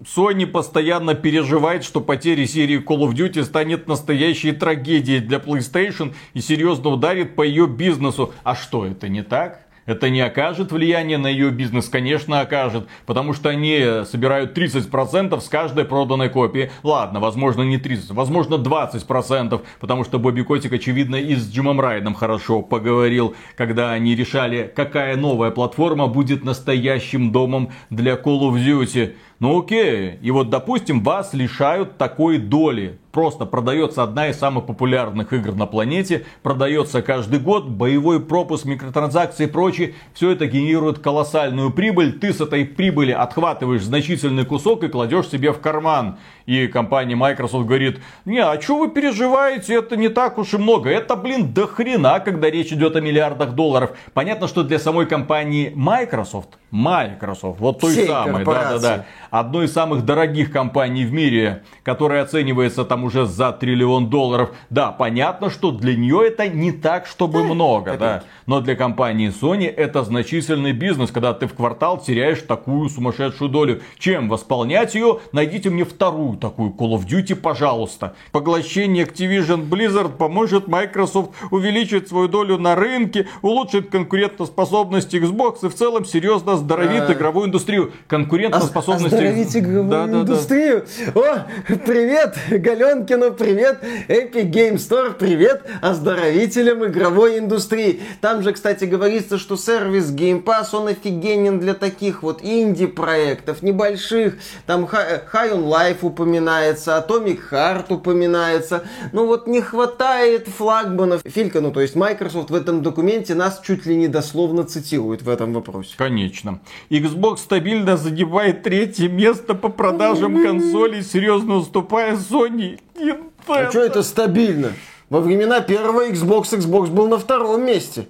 Sony 0.04 0.46
постоянно 0.46 1.14
переживает, 1.14 1.84
что 1.84 2.00
потеря 2.00 2.46
серии 2.46 2.84
Call 2.84 3.08
of 3.08 3.14
Duty 3.14 3.44
станет 3.44 3.86
настоящей 3.86 4.52
трагедией 4.52 5.20
для 5.20 5.38
PlayStation 5.38 6.14
и 6.34 6.40
серьезно 6.40 6.90
ударит 6.90 7.36
по 7.36 7.42
ее 7.42 7.68
бизнесу. 7.68 8.32
А 8.42 8.56
что, 8.56 8.86
это 8.86 9.08
не 9.08 9.22
так? 9.22 9.67
Это 9.88 10.10
не 10.10 10.20
окажет 10.20 10.70
влияния 10.70 11.16
на 11.16 11.28
ее 11.28 11.48
бизнес? 11.50 11.88
Конечно, 11.88 12.40
окажет, 12.42 12.86
потому 13.06 13.32
что 13.32 13.48
они 13.48 14.04
собирают 14.04 14.56
30% 14.56 15.40
с 15.40 15.48
каждой 15.48 15.86
проданной 15.86 16.28
копии. 16.28 16.70
Ладно, 16.82 17.20
возможно 17.20 17.62
не 17.62 17.78
30, 17.78 18.10
возможно 18.10 18.56
20%, 18.56 19.62
потому 19.80 20.04
что 20.04 20.18
Бобби 20.18 20.42
Котик, 20.42 20.74
очевидно, 20.74 21.16
и 21.16 21.34
с 21.34 21.50
Джимом 21.50 21.80
Райдом 21.80 22.12
хорошо 22.12 22.60
поговорил, 22.60 23.34
когда 23.56 23.92
они 23.92 24.14
решали, 24.14 24.70
какая 24.76 25.16
новая 25.16 25.50
платформа 25.50 26.06
будет 26.06 26.44
настоящим 26.44 27.32
домом 27.32 27.70
для 27.88 28.12
Call 28.12 28.40
of 28.40 28.56
Duty. 28.62 29.14
Ну 29.40 29.60
окей, 29.60 30.18
и 30.20 30.32
вот 30.32 30.50
допустим 30.50 31.00
вас 31.04 31.32
лишают 31.32 31.96
такой 31.96 32.38
доли. 32.38 32.98
Просто 33.12 33.46
продается 33.46 34.02
одна 34.02 34.28
из 34.28 34.36
самых 34.36 34.66
популярных 34.66 35.32
игр 35.32 35.54
на 35.54 35.66
планете, 35.66 36.24
продается 36.42 37.02
каждый 37.02 37.38
год, 37.38 37.68
боевой 37.68 38.20
пропуск, 38.20 38.64
микротранзакции 38.64 39.44
и 39.44 39.50
прочее, 39.50 39.94
все 40.12 40.32
это 40.32 40.46
генерирует 40.46 40.98
колоссальную 40.98 41.70
прибыль, 41.70 42.18
ты 42.18 42.32
с 42.32 42.40
этой 42.40 42.64
прибыли 42.64 43.12
отхватываешь 43.12 43.82
значительный 43.82 44.44
кусок 44.44 44.82
и 44.82 44.88
кладешь 44.88 45.28
себе 45.28 45.52
в 45.52 45.60
карман. 45.60 46.18
И 46.48 46.66
компания 46.66 47.14
Microsoft 47.14 47.66
говорит, 47.66 48.00
не, 48.24 48.38
а 48.38 48.58
что 48.58 48.78
вы 48.78 48.88
переживаете, 48.88 49.74
это 49.74 49.98
не 49.98 50.08
так 50.08 50.38
уж 50.38 50.54
и 50.54 50.56
много, 50.56 50.88
это, 50.88 51.14
блин, 51.14 51.52
до 51.52 51.66
хрена, 51.66 52.20
когда 52.20 52.48
речь 52.48 52.72
идет 52.72 52.96
о 52.96 53.02
миллиардах 53.02 53.50
долларов. 53.50 53.90
Понятно, 54.14 54.48
что 54.48 54.62
для 54.62 54.78
самой 54.78 55.04
компании 55.04 55.70
Microsoft, 55.76 56.56
Microsoft, 56.70 57.60
вот 57.60 57.80
той 57.80 57.92
Всей 57.92 58.06
самой, 58.06 58.46
да-да-да, 58.46 59.04
одной 59.30 59.66
из 59.66 59.74
самых 59.74 60.06
дорогих 60.06 60.50
компаний 60.50 61.04
в 61.04 61.12
мире, 61.12 61.64
которая 61.82 62.22
оценивается 62.22 62.86
там 62.86 63.04
уже 63.04 63.26
за 63.26 63.52
триллион 63.52 64.08
долларов. 64.08 64.52
Да, 64.70 64.90
понятно, 64.90 65.50
что 65.50 65.70
для 65.70 65.96
нее 65.96 66.28
это 66.28 66.48
не 66.48 66.72
так, 66.72 67.06
чтобы 67.06 67.44
много, 67.44 67.98
да. 67.98 68.22
Но 68.46 68.62
для 68.62 68.74
компании 68.74 69.30
Sony 69.30 69.66
это 69.66 70.02
значительный 70.02 70.72
бизнес, 70.72 71.10
когда 71.10 71.34
ты 71.34 71.46
в 71.46 71.52
квартал 71.52 71.98
теряешь 71.98 72.40
такую 72.40 72.88
сумасшедшую 72.88 73.50
долю. 73.50 73.82
Чем 73.98 74.30
восполнять 74.30 74.94
ее? 74.94 75.20
Найдите 75.32 75.68
мне 75.68 75.84
вторую 75.84 76.37
такую 76.38 76.70
Call 76.70 76.98
of 76.98 77.06
Duty, 77.06 77.34
пожалуйста. 77.34 78.14
Поглощение 78.32 79.04
Activision 79.04 79.68
Blizzard 79.68 80.16
поможет 80.16 80.68
Microsoft 80.68 81.32
увеличить 81.50 82.08
свою 82.08 82.28
долю 82.28 82.58
на 82.58 82.74
рынке, 82.74 83.26
улучшит 83.42 83.90
конкурентоспособность 83.90 85.14
Xbox 85.14 85.58
и 85.62 85.68
в 85.68 85.74
целом 85.74 86.04
серьезно 86.04 86.52
оздоровит 86.54 87.04
а... 87.08 87.12
игровую 87.12 87.48
индустрию. 87.48 87.92
Конкурентоспособность... 88.06 89.12
Оздоровить 89.12 89.56
игровую 89.56 89.90
да, 89.90 90.04
индустрию? 90.04 90.84
Да, 91.06 91.12
да. 91.12 91.46
О, 91.68 91.76
привет, 91.86 92.36
Галенкину, 92.50 93.32
привет, 93.32 93.82
Epic 94.08 94.50
Game 94.50 94.74
Store, 94.74 95.12
привет 95.12 95.68
оздоровителям 95.82 96.86
игровой 96.86 97.38
индустрии. 97.38 98.00
Там 98.20 98.42
же, 98.42 98.52
кстати, 98.52 98.84
говорится, 98.84 99.38
что 99.38 99.56
сервис 99.56 100.10
Game 100.10 100.42
Pass, 100.42 100.68
он 100.72 100.88
офигенен 100.88 101.58
для 101.58 101.74
таких 101.74 102.22
вот 102.22 102.42
инди-проектов, 102.42 103.62
небольших. 103.62 104.38
Там 104.66 104.84
High 104.84 105.52
on 105.52 105.64
Life 105.64 105.98
упоминается, 106.02 106.27
Atomic 106.36 107.40
Heart 107.50 107.92
упоминается. 107.92 108.84
Ну 109.12 109.26
вот 109.26 109.46
не 109.46 109.60
хватает 109.60 110.48
флагманов. 110.48 111.22
Филька, 111.24 111.60
ну 111.60 111.72
то 111.72 111.80
есть 111.80 111.96
Microsoft 111.96 112.50
в 112.50 112.54
этом 112.54 112.82
документе 112.82 113.34
нас 113.34 113.60
чуть 113.64 113.86
ли 113.86 113.96
не 113.96 114.08
дословно 114.08 114.64
цитирует 114.64 115.22
в 115.22 115.28
этом 115.28 115.52
вопросе. 115.52 115.94
Конечно. 115.96 116.60
Xbox 116.90 117.38
стабильно 117.38 117.96
задевает 117.96 118.62
третье 118.62 119.08
место 119.08 119.54
по 119.54 119.68
продажам 119.68 120.42
консолей, 120.42 121.02
серьезно 121.02 121.56
уступая 121.56 122.16
Sony. 122.16 122.78
Nintendo. 122.94 123.66
А 123.66 123.70
что 123.70 123.80
это 123.80 124.02
стабильно? 124.02 124.72
Во 125.08 125.20
времена 125.20 125.60
первого 125.60 126.06
Xbox 126.08 126.52
Xbox 126.52 126.88
был 126.88 127.08
на 127.08 127.18
втором 127.18 127.64
месте. 127.64 128.06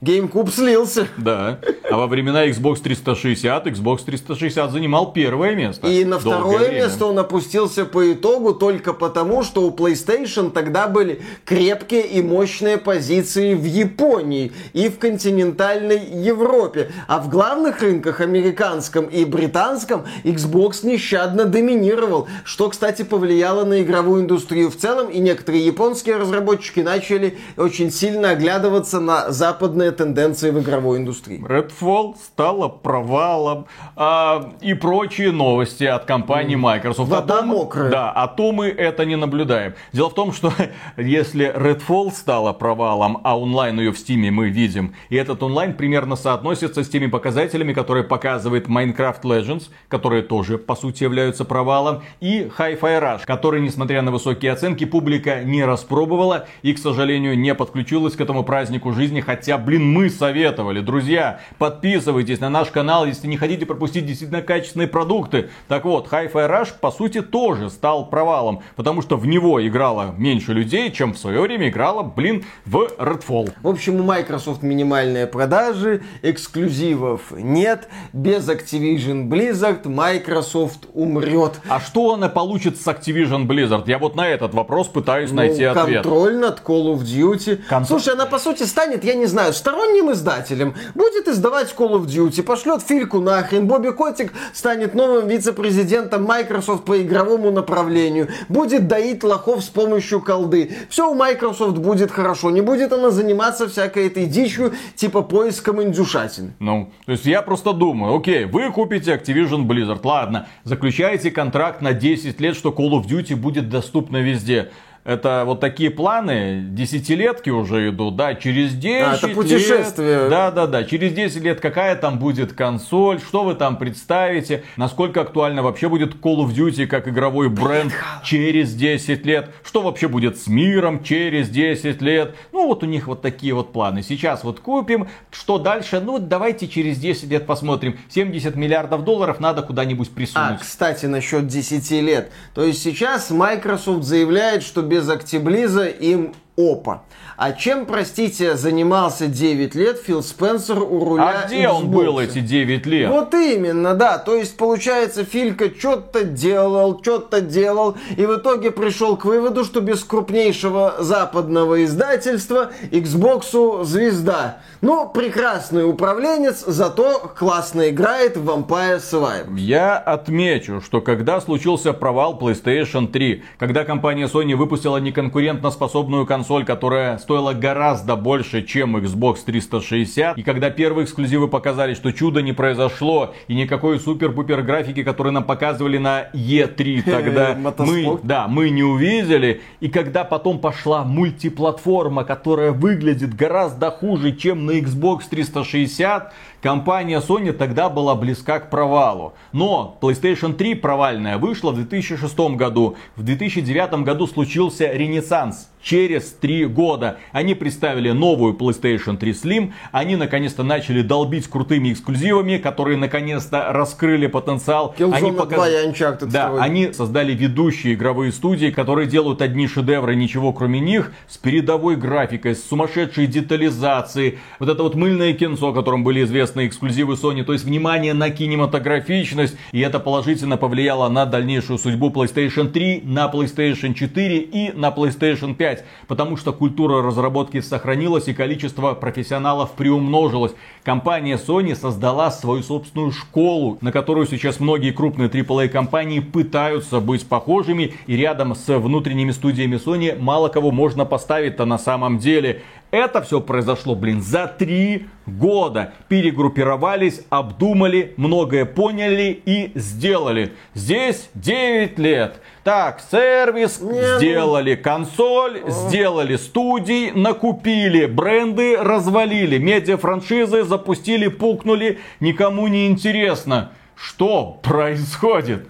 GameCube 0.00 0.50
слился. 0.50 1.08
Да. 1.16 1.58
А 1.90 1.96
во 1.96 2.06
времена 2.06 2.46
Xbox 2.46 2.80
360 2.82 3.66
Xbox 3.66 4.04
360 4.04 4.70
занимал 4.70 5.12
первое 5.12 5.56
место. 5.56 5.88
И 5.88 6.04
на 6.04 6.18
второе 6.18 6.68
время. 6.68 6.84
место 6.84 7.06
он 7.06 7.18
опустился 7.18 7.84
по 7.84 8.12
итогу 8.12 8.54
только 8.54 8.92
потому, 8.92 9.42
что 9.42 9.62
у 9.62 9.70
PlayStation 9.70 10.50
тогда 10.50 10.86
были 10.86 11.22
крепкие 11.44 12.06
и 12.06 12.22
мощные 12.22 12.78
позиции 12.78 13.54
в 13.54 13.64
Японии 13.64 14.52
и 14.72 14.88
в 14.88 14.98
континентальной 14.98 15.98
Европе. 15.98 16.92
А 17.08 17.18
в 17.20 17.28
главных 17.28 17.80
рынках, 17.80 18.20
американском 18.20 19.06
и 19.06 19.24
британском, 19.24 20.04
Xbox 20.24 20.86
нещадно 20.86 21.46
доминировал. 21.46 22.28
Что, 22.44 22.68
кстати, 22.68 23.02
повлияло 23.02 23.64
на 23.64 23.82
игровую 23.82 24.22
индустрию 24.22 24.70
в 24.70 24.76
целом. 24.76 25.08
И 25.08 25.18
некоторые 25.18 25.66
японские 25.66 26.18
разработчики 26.18 26.80
начали 26.80 27.38
очень 27.56 27.90
сильно 27.90 28.30
оглядываться 28.30 29.00
на 29.00 29.32
западные 29.32 29.87
главные 29.88 29.92
тенденции 29.92 30.50
в 30.50 30.60
игровой 30.60 30.98
индустрии. 30.98 31.40
Redfall 31.40 32.16
стала 32.22 32.68
провалом 32.68 33.66
а, 33.96 34.54
и 34.60 34.74
прочие 34.74 35.32
новости 35.32 35.84
от 35.84 36.04
компании 36.04 36.56
Microsoft. 36.56 37.10
Вода 37.10 37.34
о 37.34 37.38
том, 37.38 37.48
мокрая. 37.48 37.90
Да, 37.90 38.12
а 38.12 38.26
то 38.28 38.52
мы 38.52 38.66
это 38.68 39.04
не 39.04 39.16
наблюдаем. 39.16 39.74
Дело 39.92 40.10
в 40.10 40.14
том, 40.14 40.32
что 40.32 40.52
если 40.96 41.52
Redfall 41.54 42.12
стала 42.12 42.52
провалом, 42.52 43.20
а 43.24 43.38
онлайн 43.38 43.80
ее 43.80 43.92
в 43.92 43.96
Steam 43.96 44.30
мы 44.30 44.50
видим, 44.50 44.94
и 45.10 45.16
этот 45.16 45.42
онлайн 45.42 45.74
примерно 45.74 46.16
соотносится 46.16 46.82
с 46.82 46.88
теми 46.88 47.06
показателями, 47.06 47.72
которые 47.72 48.04
показывает 48.04 48.68
Minecraft 48.68 49.22
Legends, 49.22 49.68
которые 49.88 50.22
тоже, 50.22 50.58
по 50.58 50.76
сути, 50.76 51.04
являются 51.04 51.44
провалом, 51.44 52.02
и 52.20 52.50
Hi-Fi 52.58 52.80
Rush, 52.80 53.20
который, 53.24 53.60
несмотря 53.60 54.02
на 54.02 54.10
высокие 54.10 54.52
оценки, 54.52 54.84
публика 54.84 55.44
не 55.44 55.64
распробовала 55.64 56.46
и, 56.62 56.72
к 56.72 56.78
сожалению, 56.78 57.38
не 57.38 57.54
подключилась 57.54 58.14
к 58.14 58.20
этому 58.20 58.44
празднику 58.44 58.92
жизни, 58.92 59.20
хотя, 59.20 59.58
блин, 59.58 59.77
мы 59.78 60.10
советовали. 60.10 60.80
Друзья, 60.80 61.40
подписывайтесь 61.58 62.40
на 62.40 62.48
наш 62.50 62.68
канал, 62.68 63.06
если 63.06 63.26
не 63.26 63.36
хотите 63.36 63.66
пропустить 63.66 64.06
действительно 64.06 64.42
качественные 64.42 64.88
продукты. 64.88 65.50
Так 65.68 65.84
вот, 65.84 66.08
Hi-Fi 66.08 66.32
Rush, 66.32 66.74
по 66.80 66.90
сути, 66.90 67.22
тоже 67.22 67.70
стал 67.70 68.08
провалом, 68.08 68.62
потому 68.76 69.02
что 69.02 69.16
в 69.16 69.26
него 69.26 69.66
играло 69.66 70.14
меньше 70.16 70.52
людей, 70.52 70.90
чем 70.90 71.14
в 71.14 71.18
свое 71.18 71.40
время 71.40 71.68
играло, 71.68 72.02
блин, 72.02 72.44
в 72.64 72.88
Redfall. 72.98 73.52
В 73.62 73.68
общем, 73.68 74.00
у 74.00 74.02
Microsoft 74.02 74.62
минимальные 74.62 75.26
продажи, 75.26 76.02
эксклюзивов 76.22 77.32
нет. 77.32 77.88
Без 78.12 78.48
Activision 78.48 79.28
Blizzard 79.28 79.88
Microsoft 79.88 80.86
умрет. 80.94 81.60
А 81.68 81.80
что 81.80 82.14
она 82.14 82.28
получит 82.28 82.80
с 82.80 82.86
Activision 82.86 83.46
Blizzard? 83.46 83.84
Я 83.86 83.98
вот 83.98 84.16
на 84.16 84.28
этот 84.28 84.54
вопрос 84.54 84.88
пытаюсь 84.88 85.32
найти 85.32 85.64
ну, 85.64 85.70
ответ. 85.70 86.02
Контроль 86.02 86.36
над 86.36 86.60
Call 86.60 86.94
of 86.94 87.02
Duty. 87.02 87.60
Кон- 87.68 87.84
Слушай, 87.84 88.14
она 88.14 88.26
по 88.26 88.38
сути 88.38 88.64
станет, 88.64 89.04
я 89.04 89.14
не 89.14 89.26
знаю, 89.26 89.52
сторонним 89.68 90.10
издателем. 90.12 90.74
Будет 90.94 91.28
издавать 91.28 91.74
Call 91.76 91.92
of 91.92 92.06
Duty, 92.06 92.42
пошлет 92.42 92.80
Фильку 92.82 93.20
нахрен. 93.20 93.66
Бобби 93.66 93.90
Котик 93.90 94.32
станет 94.54 94.94
новым 94.94 95.28
вице-президентом 95.28 96.24
Microsoft 96.24 96.86
по 96.86 97.02
игровому 97.02 97.50
направлению. 97.50 98.28
Будет 98.48 98.88
доить 98.88 99.22
лохов 99.22 99.62
с 99.62 99.68
помощью 99.68 100.22
колды. 100.22 100.72
Все 100.88 101.10
у 101.10 101.14
Microsoft 101.14 101.76
будет 101.76 102.10
хорошо. 102.10 102.48
Не 102.50 102.62
будет 102.62 102.94
она 102.94 103.10
заниматься 103.10 103.68
всякой 103.68 104.06
этой 104.06 104.24
дичью, 104.24 104.72
типа 104.94 105.20
поиском 105.20 105.82
индюшатин. 105.82 106.54
Ну, 106.60 106.90
то 107.04 107.12
есть 107.12 107.26
я 107.26 107.42
просто 107.42 107.74
думаю, 107.74 108.16
окей, 108.16 108.46
вы 108.46 108.72
купите 108.72 109.12
Activision 109.12 109.66
Blizzard, 109.66 110.00
ладно, 110.02 110.48
заключаете 110.64 111.30
контракт 111.30 111.82
на 111.82 111.92
10 111.92 112.40
лет, 112.40 112.56
что 112.56 112.70
Call 112.70 112.92
of 112.92 113.06
Duty 113.06 113.36
будет 113.36 113.68
доступно 113.68 114.16
везде. 114.16 114.70
Это 115.08 115.44
вот 115.46 115.60
такие 115.60 115.88
планы, 115.88 116.60
десятилетки 116.68 117.48
уже 117.48 117.88
идут, 117.88 118.16
да, 118.16 118.34
через 118.34 118.74
10 118.74 119.02
А, 119.06 119.14
это 119.14 119.28
путешествие. 119.28 120.18
лет. 120.18 120.28
Да, 120.28 120.50
да, 120.50 120.66
да, 120.66 120.84
через 120.84 121.14
10 121.14 121.42
лет 121.42 121.60
какая 121.60 121.96
там 121.96 122.18
будет 122.18 122.52
консоль, 122.52 123.18
что 123.18 123.42
вы 123.42 123.54
там 123.54 123.78
представите, 123.78 124.64
насколько 124.76 125.22
актуально 125.22 125.62
вообще 125.62 125.88
будет 125.88 126.16
Call 126.16 126.44
of 126.46 126.54
Duty 126.54 126.86
как 126.86 127.08
игровой 127.08 127.48
бренд 127.48 127.94
через 128.22 128.74
10 128.74 129.24
лет, 129.24 129.48
что 129.64 129.80
вообще 129.80 130.08
будет 130.08 130.36
с 130.36 130.46
миром 130.46 131.02
через 131.02 131.48
10 131.48 132.02
лет. 132.02 132.34
Ну 132.52 132.66
вот 132.66 132.82
у 132.82 132.86
них 132.86 133.06
вот 133.06 133.22
такие 133.22 133.54
вот 133.54 133.72
планы. 133.72 134.02
Сейчас 134.02 134.44
вот 134.44 134.60
купим, 134.60 135.08
что 135.30 135.58
дальше, 135.58 136.00
ну 136.04 136.18
давайте 136.18 136.68
через 136.68 136.98
10 136.98 137.30
лет 137.30 137.46
посмотрим. 137.46 137.98
70 138.10 138.56
миллиардов 138.56 139.04
долларов 139.04 139.40
надо 139.40 139.62
куда-нибудь 139.62 140.08
А, 140.12 140.14
присунуть. 140.14 140.60
кстати, 140.60 141.06
насчет 141.06 141.46
10 141.46 141.90
лет. 142.02 142.30
То 142.54 142.62
есть 142.62 142.82
сейчас 142.82 143.30
Microsoft 143.30 144.04
заявляет, 144.04 144.62
что 144.62 144.82
без 144.82 144.97
Актиблиза 145.08 145.86
им 145.86 146.34
опа. 146.58 147.04
А 147.36 147.52
чем, 147.52 147.86
простите, 147.86 148.56
занимался 148.56 149.28
9 149.28 149.76
лет 149.76 149.98
Фил 150.04 150.24
Спенсер 150.24 150.82
у 150.82 151.04
руля 151.04 151.42
А 151.44 151.46
где 151.46 151.68
он 151.68 151.84
Xbox? 151.84 151.88
был 151.94 152.18
эти 152.18 152.40
9 152.40 152.84
лет? 152.86 153.10
Вот 153.10 153.32
именно, 153.32 153.94
да. 153.94 154.18
То 154.18 154.34
есть, 154.34 154.56
получается, 154.56 155.24
Филька 155.24 155.70
что-то 155.70 156.24
делал, 156.24 156.98
что-то 157.00 157.40
делал, 157.40 157.96
и 158.16 158.26
в 158.26 158.36
итоге 158.38 158.72
пришел 158.72 159.16
к 159.16 159.24
выводу, 159.24 159.64
что 159.64 159.80
без 159.80 160.02
крупнейшего 160.02 160.96
западного 160.98 161.84
издательства 161.84 162.72
Xbox 162.90 163.84
звезда. 163.84 164.58
Ну, 164.80 165.08
прекрасный 165.08 165.88
управленец, 165.88 166.64
зато 166.66 167.32
классно 167.38 167.88
играет 167.90 168.36
в 168.36 168.48
Vampire 168.50 168.98
Survivors. 168.98 169.56
Я 169.58 169.96
отмечу, 169.96 170.80
что 170.84 171.00
когда 171.00 171.40
случился 171.40 171.92
провал 171.92 172.36
PlayStation 172.40 173.06
3, 173.06 173.44
когда 173.58 173.84
компания 173.84 174.26
Sony 174.26 174.56
выпустила 174.56 174.96
неконкурентоспособную 174.96 176.26
консоль, 176.26 176.47
которая 176.64 177.18
стоила 177.18 177.52
гораздо 177.52 178.16
больше, 178.16 178.62
чем 178.62 178.96
Xbox 178.96 179.38
360, 179.44 180.38
и 180.38 180.42
когда 180.42 180.70
первые 180.70 181.04
эксклюзивы 181.04 181.48
показали, 181.48 181.94
что 181.94 182.12
чудо 182.12 182.42
не 182.42 182.52
произошло, 182.52 183.34
и 183.46 183.54
никакой 183.54 184.00
супер-пупер 184.00 184.62
графики, 184.62 185.02
которые 185.02 185.32
нам 185.32 185.44
показывали 185.44 185.98
на 185.98 186.28
E3 186.32 187.02
тогда, 187.10 187.56
мы, 187.78 188.18
да, 188.22 188.48
мы 188.48 188.70
не 188.70 188.82
увидели, 188.82 189.60
и 189.80 189.88
когда 189.88 190.24
потом 190.24 190.58
пошла 190.58 191.04
мультиплатформа, 191.04 192.24
которая 192.24 192.72
выглядит 192.72 193.34
гораздо 193.34 193.90
хуже, 193.90 194.32
чем 194.32 194.66
на 194.66 194.72
Xbox 194.78 195.22
360, 195.30 196.32
компания 196.62 197.20
Sony 197.20 197.52
тогда 197.52 197.88
была 197.88 198.14
близка 198.14 198.60
к 198.60 198.70
провалу. 198.70 199.34
Но 199.52 199.96
PlayStation 200.00 200.54
3 200.54 200.74
провальная 200.74 201.38
вышла 201.38 201.70
в 201.70 201.76
2006 201.76 202.38
году. 202.56 202.96
В 203.16 203.22
2009 203.22 204.02
году 204.04 204.26
случился 204.26 204.92
ренессанс. 204.92 205.70
Через 205.80 206.32
три 206.32 206.66
года 206.66 207.18
они 207.32 207.54
представили 207.54 208.10
новую 208.10 208.54
PlayStation 208.54 209.16
3 209.16 209.30
Slim. 209.30 209.72
Они 209.92 210.16
наконец-то 210.16 210.64
начали 210.64 211.02
долбить 211.02 211.46
крутыми 211.46 211.92
эксклюзивами, 211.92 212.58
которые 212.58 212.98
наконец-то 212.98 213.72
раскрыли 213.72 214.26
потенциал. 214.26 214.94
Killzone 214.98 215.14
они 215.14 215.30
2 215.30 215.68
и 215.68 215.88
Uncharted 215.88 216.26
Да, 216.26 216.48
2. 216.48 216.62
они 216.62 216.92
создали 216.92 217.32
ведущие 217.32 217.94
игровые 217.94 218.32
студии, 218.32 218.70
которые 218.70 219.06
делают 219.06 219.40
одни 219.40 219.68
шедевры, 219.68 220.16
ничего 220.16 220.52
кроме 220.52 220.80
них, 220.80 221.12
с 221.28 221.38
передовой 221.38 221.96
графикой, 221.96 222.56
с 222.56 222.64
сумасшедшей 222.68 223.26
детализацией. 223.26 224.38
Вот 224.58 224.68
это 224.68 224.82
вот 224.82 224.96
мыльное 224.96 225.32
кинцо, 225.32 225.68
о 225.68 225.72
котором 225.72 226.02
были 226.02 226.24
известны 226.24 226.47
эксклюзивы 226.56 227.14
Sony, 227.14 227.44
то 227.44 227.52
есть 227.52 227.64
внимание 227.64 228.14
на 228.14 228.30
кинематографичность, 228.30 229.56
и 229.72 229.80
это 229.80 230.00
положительно 230.00 230.56
повлияло 230.56 231.08
на 231.08 231.26
дальнейшую 231.26 231.78
судьбу 231.78 232.10
PlayStation 232.10 232.68
3, 232.68 233.02
на 233.04 233.30
PlayStation 233.30 233.94
4 233.94 234.38
и 234.38 234.72
на 234.72 234.88
PlayStation 234.88 235.54
5, 235.54 235.84
потому 236.06 236.36
что 236.36 236.52
культура 236.52 237.02
разработки 237.02 237.60
сохранилась 237.60 238.28
и 238.28 238.34
количество 238.34 238.94
профессионалов 238.94 239.72
приумножилось. 239.72 240.52
Компания 240.82 241.36
Sony 241.36 241.74
создала 241.74 242.30
свою 242.30 242.62
собственную 242.62 243.12
школу, 243.12 243.78
на 243.80 243.92
которую 243.92 244.26
сейчас 244.26 244.60
многие 244.60 244.92
крупные 244.92 245.28
AAA 245.28 245.68
компании 245.68 246.20
пытаются 246.20 247.00
быть 247.00 247.26
похожими, 247.26 247.94
и 248.06 248.16
рядом 248.16 248.54
с 248.54 248.78
внутренними 248.78 249.32
студиями 249.32 249.76
Sony 249.76 250.18
мало 250.18 250.48
кого 250.48 250.70
можно 250.70 251.04
поставить-то 251.04 251.64
на 251.64 251.78
самом 251.78 252.18
деле. 252.18 252.62
Это 252.90 253.20
все 253.20 253.40
произошло, 253.42 253.94
блин, 253.94 254.22
за 254.22 254.46
три 254.46 255.08
года. 255.26 255.92
Перегруппировались, 256.08 257.20
обдумали, 257.28 258.14
многое 258.16 258.64
поняли 258.64 259.42
и 259.44 259.72
сделали. 259.74 260.54
Здесь 260.72 261.28
9 261.34 261.98
лет. 261.98 262.40
Так, 262.64 263.02
сервис 263.10 263.80
ну- 263.82 264.18
сделали, 264.18 264.74
консоль 264.74 265.60
сделали, 265.66 266.36
студий 266.36 267.10
накупили, 267.10 268.06
бренды 268.06 268.78
развалили, 268.78 269.58
медиа-франшизы 269.58 270.64
запустили, 270.64 271.28
пукнули, 271.28 271.98
никому 272.20 272.68
не 272.68 272.86
интересно. 272.86 273.72
Что 273.96 274.58
происходит? 274.62 275.66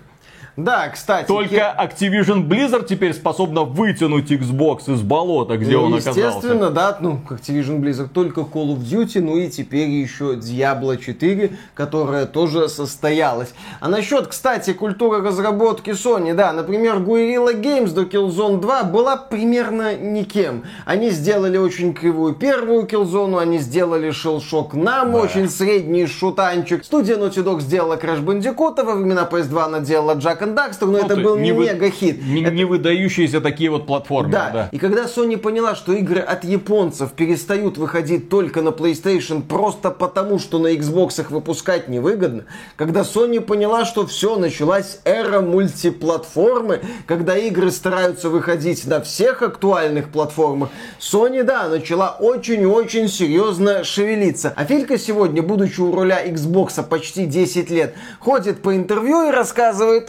Да, 0.58 0.88
кстати. 0.88 1.28
Только 1.28 1.54
я- 1.54 1.76
Activision 1.78 2.48
Blizzard 2.48 2.84
теперь 2.86 3.14
способна 3.14 3.62
вытянуть 3.62 4.32
Xbox 4.32 4.92
из 4.92 5.02
болота, 5.02 5.56
где 5.56 5.76
Ну, 5.76 5.84
он 5.84 5.94
оказался. 5.94 6.20
естественно, 6.20 6.70
да, 6.70 6.98
ну, 7.00 7.20
Activision 7.30 7.78
Blizzard 7.78 8.08
только 8.12 8.40
Call 8.40 8.74
of 8.76 8.78
Duty, 8.80 9.20
ну 9.20 9.36
и 9.36 9.48
теперь 9.48 9.88
еще 9.88 10.34
Diablo 10.34 10.96
4, 10.96 11.52
которая 11.74 12.26
тоже 12.26 12.68
состоялась. 12.68 13.54
А 13.78 13.88
насчет, 13.88 14.26
кстати, 14.26 14.72
культуры 14.72 15.22
разработки 15.22 15.90
Sony, 15.90 16.34
да, 16.34 16.52
например, 16.52 16.96
Guerrilla 16.96 17.54
Games 17.54 17.92
до 17.92 18.02
Killzone 18.02 18.58
2 18.60 18.82
была 18.82 19.16
примерно 19.16 19.94
никем. 19.96 20.64
Они 20.84 21.10
сделали 21.10 21.56
очень 21.56 21.94
кривую 21.94 22.34
первую 22.34 22.82
Killzone, 22.86 23.40
они 23.40 23.58
сделали 23.58 24.08
Shell 24.10 24.40
Shock 24.40 24.72
Nam, 24.72 25.14
очень 25.14 25.48
средний 25.48 26.06
шутанчик. 26.06 26.84
Студия 26.84 27.16
Naughty 27.16 27.44
Dog 27.44 27.60
сделала 27.60 27.94
Crash 27.94 28.24
Bandicoot, 28.24 28.82
во 28.84 28.94
времена 28.96 29.24
PS2 29.30 29.64
она 29.66 29.78
делала 29.78 30.16
Jack 30.16 30.47
and 30.48 30.54
Daxter, 30.54 30.86
но 30.86 30.92
ну, 30.92 30.98
это 30.98 31.16
был 31.16 31.36
не, 31.36 31.50
мега-хит. 31.52 32.24
Не, 32.24 32.42
это... 32.42 32.50
не 32.50 32.64
выдающиеся 32.64 33.40
такие 33.40 33.70
вот 33.70 33.86
платформы. 33.86 34.32
Да. 34.32 34.50
да, 34.50 34.68
и 34.72 34.78
когда 34.78 35.04
Sony 35.04 35.36
поняла, 35.36 35.74
что 35.74 35.92
игры 35.92 36.20
от 36.20 36.44
японцев 36.44 37.12
перестают 37.12 37.78
выходить 37.78 38.28
только 38.28 38.62
на 38.62 38.70
PlayStation 38.70 39.42
просто 39.42 39.90
потому, 39.90 40.38
что 40.38 40.58
на 40.58 40.74
Xbox 40.74 41.20
их 41.20 41.30
выпускать 41.30 41.88
невыгодно, 41.88 42.44
когда 42.76 43.00
Sony 43.00 43.40
поняла, 43.40 43.84
что 43.84 44.06
все, 44.06 44.36
началась 44.36 45.00
эра 45.04 45.40
мультиплатформы, 45.40 46.80
когда 47.06 47.36
игры 47.36 47.70
стараются 47.70 48.28
выходить 48.28 48.86
на 48.86 49.00
всех 49.00 49.42
актуальных 49.42 50.10
платформах, 50.10 50.70
Sony, 51.00 51.42
да, 51.42 51.68
начала 51.68 52.16
очень-очень 52.18 53.08
серьезно 53.08 53.84
шевелиться. 53.84 54.52
А 54.56 54.64
Филька 54.64 54.98
сегодня, 54.98 55.42
будучи 55.42 55.80
у 55.80 55.94
руля 55.94 56.26
Xbox 56.26 56.82
почти 56.82 57.26
10 57.26 57.70
лет, 57.70 57.94
ходит 58.20 58.62
по 58.62 58.74
интервью 58.76 59.28
и 59.28 59.30
рассказывает, 59.30 60.08